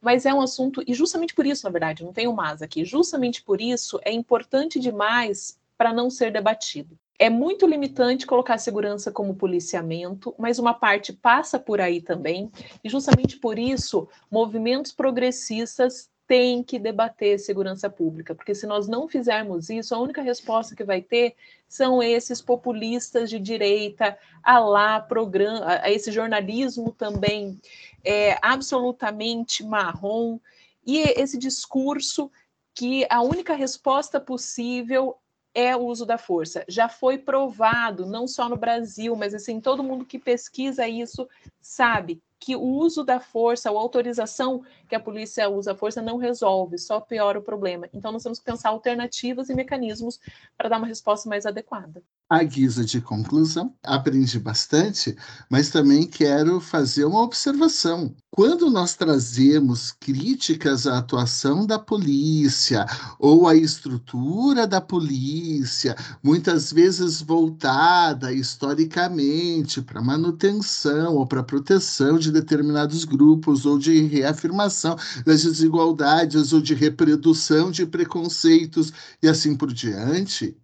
mas 0.00 0.24
é 0.24 0.32
um 0.32 0.40
assunto, 0.40 0.82
e 0.86 0.94
justamente 0.94 1.34
por 1.34 1.46
isso, 1.46 1.64
na 1.64 1.70
verdade, 1.70 2.02
não 2.02 2.12
tem 2.12 2.26
um 2.26 2.32
mas 2.32 2.62
aqui, 2.62 2.84
justamente 2.84 3.42
por 3.42 3.60
isso 3.60 4.00
é 4.02 4.10
importante 4.10 4.80
demais 4.80 5.58
para 5.76 5.92
não 5.92 6.10
ser 6.10 6.32
debatido. 6.32 6.98
É 7.18 7.28
muito 7.28 7.66
limitante 7.66 8.26
colocar 8.26 8.54
a 8.54 8.58
segurança 8.58 9.12
como 9.12 9.36
policiamento, 9.36 10.34
mas 10.38 10.58
uma 10.58 10.72
parte 10.72 11.12
passa 11.12 11.58
por 11.58 11.80
aí 11.80 12.00
também, 12.00 12.50
e 12.82 12.88
justamente 12.88 13.36
por 13.36 13.58
isso, 13.58 14.08
movimentos 14.30 14.90
progressistas 14.90 16.08
tem 16.30 16.62
que 16.62 16.78
debater 16.78 17.40
segurança 17.40 17.90
pública, 17.90 18.36
porque 18.36 18.54
se 18.54 18.64
nós 18.64 18.86
não 18.86 19.08
fizermos 19.08 19.68
isso, 19.68 19.92
a 19.92 19.98
única 19.98 20.22
resposta 20.22 20.76
que 20.76 20.84
vai 20.84 21.02
ter 21.02 21.34
são 21.68 22.00
esses 22.00 22.40
populistas 22.40 23.28
de 23.28 23.40
direita, 23.40 24.16
a 24.40 24.60
lá 24.60 25.00
programa, 25.00 25.80
a 25.82 25.90
esse 25.90 26.12
jornalismo 26.12 26.92
também 26.92 27.60
é, 28.04 28.38
absolutamente 28.42 29.64
marrom, 29.64 30.38
e 30.86 31.00
esse 31.00 31.36
discurso 31.36 32.30
que 32.76 33.04
a 33.10 33.20
única 33.22 33.54
resposta 33.56 34.20
possível 34.20 35.16
é 35.52 35.74
o 35.74 35.80
uso 35.80 36.06
da 36.06 36.16
força. 36.16 36.64
Já 36.68 36.88
foi 36.88 37.18
provado, 37.18 38.06
não 38.06 38.28
só 38.28 38.48
no 38.48 38.56
Brasil, 38.56 39.16
mas 39.16 39.34
assim, 39.34 39.60
todo 39.60 39.82
mundo 39.82 40.04
que 40.04 40.16
pesquisa 40.16 40.86
isso 40.86 41.28
sabe 41.60 42.22
que 42.40 42.56
o 42.56 42.62
uso 42.62 43.04
da 43.04 43.20
força, 43.20 43.70
ou 43.70 43.78
autorização 43.78 44.64
que 44.88 44.94
a 44.94 45.00
polícia 45.00 45.48
usa 45.48 45.72
a 45.72 45.76
força 45.76 46.00
não 46.00 46.16
resolve, 46.16 46.78
só 46.78 46.98
piora 47.00 47.38
o 47.38 47.42
problema. 47.42 47.88
Então 47.92 48.10
nós 48.10 48.22
temos 48.22 48.38
que 48.38 48.44
pensar 48.44 48.70
alternativas 48.70 49.50
e 49.50 49.54
mecanismos 49.54 50.18
para 50.56 50.70
dar 50.70 50.78
uma 50.78 50.86
resposta 50.86 51.28
mais 51.28 51.44
adequada 51.44 52.02
à 52.30 52.44
guisa 52.44 52.84
de 52.84 53.00
conclusão. 53.00 53.74
Aprendi 53.82 54.38
bastante, 54.38 55.16
mas 55.50 55.68
também 55.68 56.06
quero 56.06 56.60
fazer 56.60 57.04
uma 57.04 57.22
observação. 57.22 58.14
Quando 58.30 58.70
nós 58.70 58.94
trazemos 58.94 59.90
críticas 59.90 60.86
à 60.86 60.98
atuação 60.98 61.66
da 61.66 61.76
polícia 61.76 62.86
ou 63.18 63.48
à 63.48 63.56
estrutura 63.56 64.64
da 64.64 64.80
polícia, 64.80 65.96
muitas 66.22 66.72
vezes 66.72 67.20
voltada 67.20 68.32
historicamente 68.32 69.82
para 69.82 70.00
manutenção 70.00 71.16
ou 71.16 71.26
para 71.26 71.42
proteção 71.42 72.16
de 72.16 72.30
determinados 72.30 73.04
grupos 73.04 73.66
ou 73.66 73.76
de 73.76 74.02
reafirmação 74.02 74.96
das 75.26 75.42
desigualdades 75.42 76.52
ou 76.52 76.60
de 76.60 76.74
reprodução 76.74 77.72
de 77.72 77.84
preconceitos 77.84 78.92
e 79.20 79.26
assim 79.28 79.56
por 79.56 79.72
diante, 79.72 80.56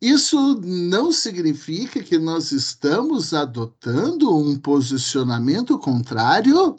isso 0.00 0.60
não 0.60 1.10
significa 1.10 2.02
que 2.02 2.18
nós 2.18 2.52
estamos 2.52 3.32
adotando 3.32 4.36
um 4.36 4.58
posicionamento 4.58 5.78
contrário 5.78 6.76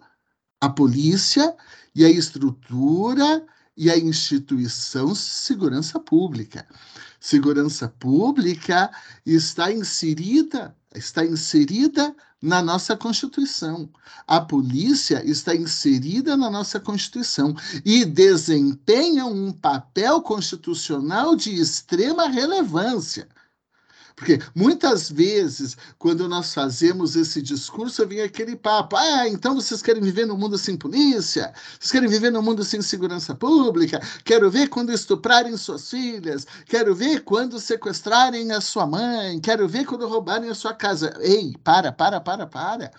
à 0.62 0.70
polícia 0.70 1.56
e 1.96 2.06
à 2.06 2.10
estrutura 2.10 3.46
e 3.76 3.90
à 3.90 3.98
instituição 3.98 5.16
segurança 5.16 6.00
pública. 6.00 6.68
Segurança 7.20 7.90
pública 7.90 8.92
está 9.26 9.72
inserida, 9.72 10.76
está 10.94 11.26
inserida 11.26 12.16
na 12.42 12.62
nossa 12.62 12.96
Constituição. 12.96 13.90
A 14.28 14.40
polícia 14.40 15.24
está 15.26 15.56
inserida 15.56 16.38
na 16.38 16.50
nossa 16.50 16.80
Constituição 16.80 17.56
e 17.84 18.06
desempenha 18.06 19.26
um 19.26 19.52
papel 19.52 20.22
constitucional 20.22 21.36
de 21.36 21.54
extrema 21.54 22.28
relevância. 22.28 23.28
Porque 24.18 24.40
muitas 24.56 25.12
vezes, 25.12 25.78
quando 26.00 26.28
nós 26.28 26.52
fazemos 26.52 27.16
esse 27.16 27.40
discurso, 27.40 28.06
vem 28.08 28.22
aquele 28.22 28.56
papo: 28.56 28.96
ah, 28.98 29.30
então 29.30 29.54
vocês 29.54 29.80
querem 29.80 30.02
viver 30.02 30.26
num 30.26 30.36
mundo 30.36 30.58
sem 30.58 30.76
polícia? 30.76 31.54
Vocês 31.80 31.92
querem 31.92 32.10
viver 32.10 32.32
num 32.32 32.42
mundo 32.42 32.64
sem 32.64 32.82
segurança 32.82 33.36
pública? 33.36 34.02
Quero 34.26 34.50
ver 34.50 34.70
quando 34.70 34.92
estuprarem 34.92 35.56
suas 35.56 35.92
filhas? 35.92 36.48
Quero 36.66 36.96
ver 36.96 37.24
quando 37.24 37.60
sequestrarem 37.60 38.52
a 38.52 38.60
sua 38.60 38.88
mãe? 38.88 39.40
Quero 39.40 39.68
ver 39.68 39.86
quando 39.86 40.08
roubarem 40.08 40.50
a 40.50 40.56
sua 40.56 40.74
casa? 40.74 41.16
Ei, 41.22 41.54
para, 41.64 41.92
para, 41.92 42.20
para, 42.20 42.48
para. 42.48 42.92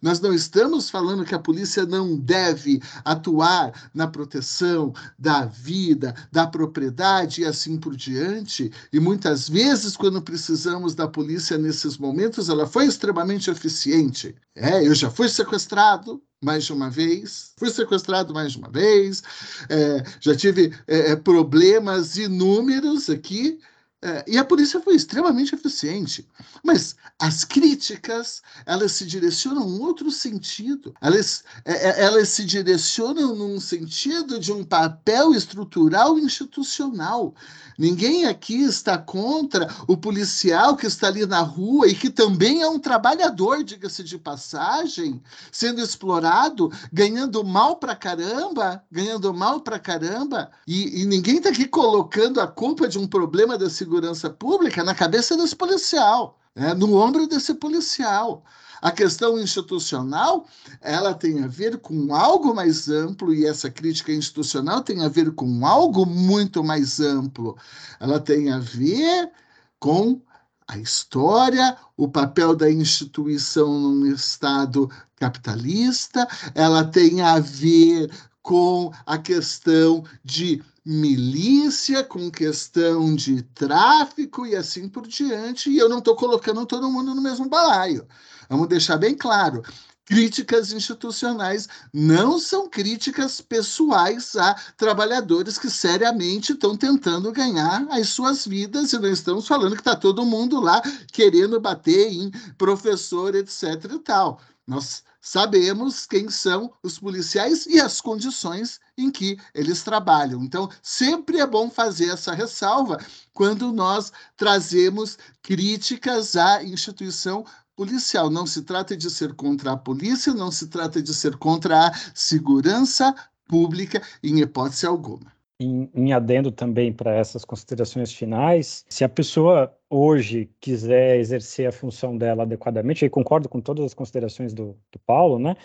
Nós 0.00 0.20
não 0.20 0.32
estamos 0.32 0.90
falando 0.90 1.24
que 1.24 1.34
a 1.34 1.38
polícia 1.38 1.84
não 1.86 2.16
deve 2.16 2.82
atuar 3.04 3.90
na 3.94 4.06
proteção 4.06 4.92
da 5.18 5.44
vida, 5.44 6.14
da 6.30 6.46
propriedade 6.46 7.42
e 7.42 7.44
assim 7.44 7.76
por 7.76 7.96
diante. 7.96 8.70
E 8.92 9.00
muitas 9.00 9.48
vezes, 9.48 9.96
quando 9.96 10.22
precisamos 10.22 10.94
da 10.94 11.08
polícia 11.08 11.58
nesses 11.58 11.96
momentos, 11.98 12.48
ela 12.48 12.66
foi 12.66 12.86
extremamente 12.86 13.50
eficiente. 13.50 14.34
É, 14.54 14.86
eu 14.86 14.94
já 14.94 15.10
fui 15.10 15.28
sequestrado, 15.28 16.22
mais 16.42 16.64
de 16.64 16.72
uma 16.72 16.90
vez, 16.90 17.52
fui 17.56 17.70
sequestrado 17.70 18.34
mais 18.34 18.52
de 18.52 18.58
uma 18.58 18.70
vez, 18.70 19.22
é, 19.68 20.04
já 20.20 20.36
tive 20.36 20.72
é, 20.86 21.12
é 21.12 21.16
problemas 21.16 22.16
inúmeros 22.16 23.08
aqui 23.08 23.58
é, 24.04 24.22
e 24.28 24.36
a 24.36 24.44
polícia 24.44 24.78
foi 24.82 24.94
extremamente 24.94 25.54
eficiente. 25.54 26.28
Mas 26.62 26.94
as 27.18 27.42
críticas, 27.42 28.42
elas 28.66 28.92
se 28.92 29.06
direcionam 29.06 29.66
em 29.66 29.80
outro 29.80 30.10
sentido. 30.10 30.94
Elas, 31.00 31.42
é, 31.64 31.72
é, 31.72 32.04
elas 32.04 32.28
se 32.28 32.44
direcionam 32.44 33.34
num 33.34 33.58
sentido 33.58 34.38
de 34.38 34.52
um 34.52 34.62
papel 34.62 35.32
estrutural 35.32 36.18
institucional. 36.18 37.34
Ninguém 37.78 38.26
aqui 38.26 38.62
está 38.62 38.96
contra 38.96 39.68
o 39.88 39.96
policial 39.96 40.76
que 40.76 40.86
está 40.86 41.08
ali 41.08 41.26
na 41.26 41.40
rua 41.40 41.88
e 41.88 41.94
que 41.94 42.08
também 42.08 42.62
é 42.62 42.68
um 42.68 42.78
trabalhador, 42.78 43.64
diga-se 43.64 44.04
de 44.04 44.18
passagem, 44.18 45.22
sendo 45.50 45.80
explorado, 45.80 46.70
ganhando 46.92 47.42
mal 47.44 47.76
pra 47.76 47.96
caramba, 47.96 48.82
ganhando 48.90 49.32
mal 49.34 49.60
pra 49.60 49.78
caramba. 49.78 50.50
E, 50.66 51.02
e 51.02 51.04
ninguém 51.04 51.38
está 51.38 51.50
aqui 51.50 51.66
colocando 51.66 52.40
a 52.40 52.46
culpa 52.46 52.88
de 52.88 52.98
um 52.98 53.06
problema 53.06 53.58
da 53.58 53.68
segurança 53.68 54.30
pública 54.30 54.84
na 54.84 54.94
cabeça 54.94 55.36
desse 55.36 55.56
policial, 55.56 56.38
né? 56.54 56.74
no 56.74 56.94
ombro 56.96 57.26
desse 57.26 57.54
policial. 57.54 58.44
A 58.84 58.92
questão 58.92 59.38
institucional, 59.38 60.46
ela 60.82 61.14
tem 61.14 61.42
a 61.42 61.46
ver 61.46 61.78
com 61.78 62.14
algo 62.14 62.54
mais 62.54 62.86
amplo 62.90 63.32
e 63.32 63.46
essa 63.46 63.70
crítica 63.70 64.12
institucional 64.12 64.82
tem 64.82 65.02
a 65.02 65.08
ver 65.08 65.32
com 65.32 65.64
algo 65.66 66.04
muito 66.04 66.62
mais 66.62 67.00
amplo. 67.00 67.56
Ela 67.98 68.20
tem 68.20 68.52
a 68.52 68.58
ver 68.58 69.30
com 69.78 70.20
a 70.68 70.76
história, 70.76 71.78
o 71.96 72.06
papel 72.06 72.54
da 72.54 72.70
instituição 72.70 73.72
num 73.72 74.04
Estado 74.04 74.90
capitalista, 75.16 76.28
ela 76.54 76.84
tem 76.84 77.22
a 77.22 77.40
ver 77.40 78.10
com 78.42 78.92
a 79.06 79.16
questão 79.16 80.04
de 80.22 80.62
milícia, 80.84 82.04
com 82.04 82.30
questão 82.30 83.14
de 83.14 83.42
tráfico 83.42 84.46
e 84.46 84.54
assim 84.54 84.88
por 84.88 85.06
diante. 85.06 85.70
E 85.70 85.78
eu 85.78 85.88
não 85.88 85.98
estou 85.98 86.14
colocando 86.14 86.66
todo 86.66 86.90
mundo 86.90 87.14
no 87.14 87.22
mesmo 87.22 87.48
balaio. 87.48 88.06
Vamos 88.48 88.68
deixar 88.68 88.98
bem 88.98 89.14
claro. 89.14 89.62
Críticas 90.04 90.70
institucionais 90.70 91.66
não 91.90 92.38
são 92.38 92.68
críticas 92.68 93.40
pessoais 93.40 94.36
a 94.36 94.54
trabalhadores 94.76 95.56
que 95.56 95.70
seriamente 95.70 96.52
estão 96.52 96.76
tentando 96.76 97.32
ganhar 97.32 97.86
as 97.88 98.10
suas 98.10 98.46
vidas 98.46 98.92
e 98.92 98.98
não 98.98 99.08
estamos 99.08 99.48
falando 99.48 99.74
que 99.74 99.80
está 99.80 99.96
todo 99.96 100.26
mundo 100.26 100.60
lá 100.60 100.82
querendo 101.10 101.58
bater 101.58 102.12
em 102.12 102.30
professor, 102.58 103.34
etc. 103.34 103.92
e 103.94 103.98
tal. 104.00 104.38
Nós 104.66 105.02
sabemos 105.24 106.04
quem 106.04 106.28
são 106.28 106.70
os 106.82 106.98
policiais 106.98 107.64
e 107.64 107.80
as 107.80 107.98
condições 107.98 108.78
em 108.96 109.10
que 109.10 109.38
eles 109.54 109.82
trabalham. 109.82 110.44
Então, 110.44 110.68
sempre 110.82 111.40
é 111.40 111.46
bom 111.46 111.70
fazer 111.70 112.10
essa 112.10 112.34
ressalva 112.34 112.98
quando 113.32 113.72
nós 113.72 114.12
trazemos 114.36 115.16
críticas 115.42 116.36
à 116.36 116.62
instituição 116.62 117.42
policial. 117.74 118.28
Não 118.28 118.46
se 118.46 118.62
trata 118.62 118.94
de 118.94 119.10
ser 119.10 119.32
contra 119.32 119.72
a 119.72 119.76
polícia, 119.78 120.34
não 120.34 120.52
se 120.52 120.66
trata 120.66 121.02
de 121.02 121.14
ser 121.14 121.38
contra 121.38 121.88
a 121.88 121.94
segurança 122.14 123.14
pública, 123.48 124.02
em 124.22 124.40
hipótese 124.40 124.86
alguma. 124.86 125.33
Em, 125.60 125.90
em 125.94 126.12
adendo 126.12 126.50
também 126.50 126.92
para 126.92 127.14
essas 127.14 127.44
considerações 127.44 128.12
finais, 128.12 128.84
se 128.88 129.04
a 129.04 129.08
pessoa 129.08 129.74
hoje 129.88 130.50
quiser 130.60 131.18
exercer 131.18 131.68
a 131.68 131.72
função 131.72 132.16
dela 132.16 132.42
adequadamente, 132.42 133.04
e 133.04 133.10
concordo 133.10 133.48
com 133.48 133.60
todas 133.60 133.84
as 133.84 133.94
considerações 133.94 134.52
do, 134.52 134.76
do 134.90 134.98
Paulo, 135.06 135.38
né? 135.38 135.56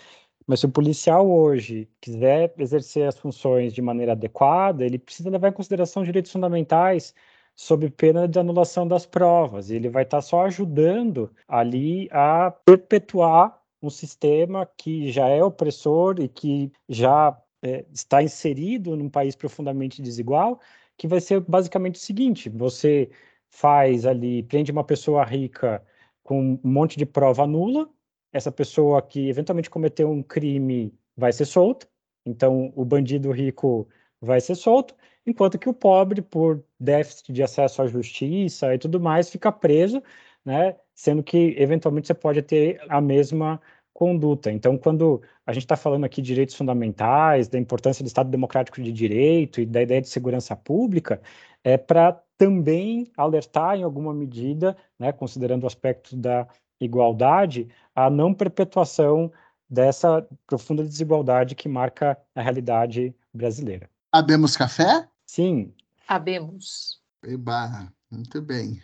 Mas 0.46 0.60
se 0.60 0.66
o 0.66 0.70
policial 0.70 1.30
hoje 1.30 1.88
quiser 2.00 2.52
exercer 2.58 3.06
as 3.06 3.18
funções 3.18 3.72
de 3.72 3.82
maneira 3.82 4.12
adequada, 4.12 4.84
ele 4.84 4.98
precisa 4.98 5.30
levar 5.30 5.48
em 5.48 5.52
consideração 5.52 6.02
direitos 6.02 6.32
fundamentais 6.32 7.14
sob 7.54 7.88
pena 7.90 8.26
de 8.26 8.38
anulação 8.38 8.88
das 8.88 9.06
provas. 9.06 9.70
Ele 9.70 9.88
vai 9.88 10.02
estar 10.04 10.20
só 10.22 10.46
ajudando 10.46 11.30
ali 11.46 12.08
a 12.10 12.50
perpetuar 12.64 13.60
um 13.82 13.90
sistema 13.90 14.68
que 14.76 15.10
já 15.10 15.28
é 15.28 15.42
opressor 15.42 16.20
e 16.20 16.28
que 16.28 16.72
já 16.88 17.36
é, 17.62 17.84
está 17.92 18.22
inserido 18.22 18.96
num 18.96 19.08
país 19.08 19.36
profundamente 19.36 20.02
desigual, 20.02 20.60
que 20.96 21.08
vai 21.08 21.20
ser 21.20 21.40
basicamente 21.40 21.96
o 21.96 21.98
seguinte: 21.98 22.48
você 22.48 23.10
faz 23.48 24.06
ali, 24.06 24.42
prende 24.42 24.72
uma 24.72 24.84
pessoa 24.84 25.24
rica 25.24 25.84
com 26.22 26.40
um 26.54 26.60
monte 26.62 26.96
de 26.98 27.06
prova 27.06 27.46
nula, 27.46 27.88
essa 28.32 28.52
pessoa 28.52 29.02
que 29.02 29.28
eventualmente 29.28 29.70
cometeu 29.70 30.10
um 30.10 30.22
crime 30.22 30.94
vai 31.16 31.32
ser 31.32 31.44
solta, 31.44 31.88
então 32.24 32.72
o 32.76 32.84
bandido 32.84 33.30
rico 33.32 33.88
vai 34.20 34.40
ser 34.40 34.54
solto, 34.54 34.94
enquanto 35.26 35.58
que 35.58 35.68
o 35.68 35.74
pobre, 35.74 36.22
por 36.22 36.64
déficit 36.78 37.32
de 37.32 37.42
acesso 37.42 37.82
à 37.82 37.86
justiça 37.86 38.74
e 38.74 38.78
tudo 38.78 39.00
mais, 39.00 39.30
fica 39.30 39.50
preso, 39.50 40.02
né? 40.44 40.76
Sendo 40.94 41.22
que 41.22 41.54
eventualmente 41.58 42.06
você 42.06 42.14
pode 42.14 42.42
ter 42.42 42.80
a 42.88 43.00
mesma 43.00 43.60
conduta. 43.92 44.50
Então, 44.50 44.78
quando 44.78 45.22
a 45.46 45.52
gente 45.52 45.64
está 45.64 45.76
falando 45.76 46.04
aqui 46.04 46.22
de 46.22 46.28
direitos 46.28 46.54
fundamentais, 46.54 47.48
da 47.48 47.58
importância 47.58 48.02
do 48.02 48.06
Estado 48.06 48.30
democrático 48.30 48.80
de 48.82 48.92
direito 48.92 49.60
e 49.60 49.66
da 49.66 49.82
ideia 49.82 50.00
de 50.00 50.08
segurança 50.08 50.56
pública, 50.56 51.20
é 51.62 51.76
para 51.76 52.12
também 52.38 53.10
alertar, 53.16 53.76
em 53.76 53.82
alguma 53.82 54.14
medida, 54.14 54.76
né, 54.98 55.12
considerando 55.12 55.64
o 55.64 55.66
aspecto 55.66 56.16
da 56.16 56.48
igualdade, 56.80 57.68
a 57.94 58.08
não 58.08 58.32
perpetuação 58.32 59.30
dessa 59.68 60.26
profunda 60.46 60.82
desigualdade 60.82 61.54
que 61.54 61.68
marca 61.68 62.18
a 62.34 62.40
realidade 62.40 63.14
brasileira. 63.32 63.88
Abemos 64.10 64.56
café? 64.56 65.08
Sim. 65.26 65.72
Abemos. 66.08 67.00
Eba, 67.22 67.92
muito 68.10 68.40
bem. 68.40 68.82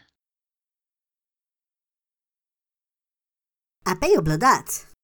Apei 3.84 4.18
o 4.18 4.22
Blodat? 4.22 4.95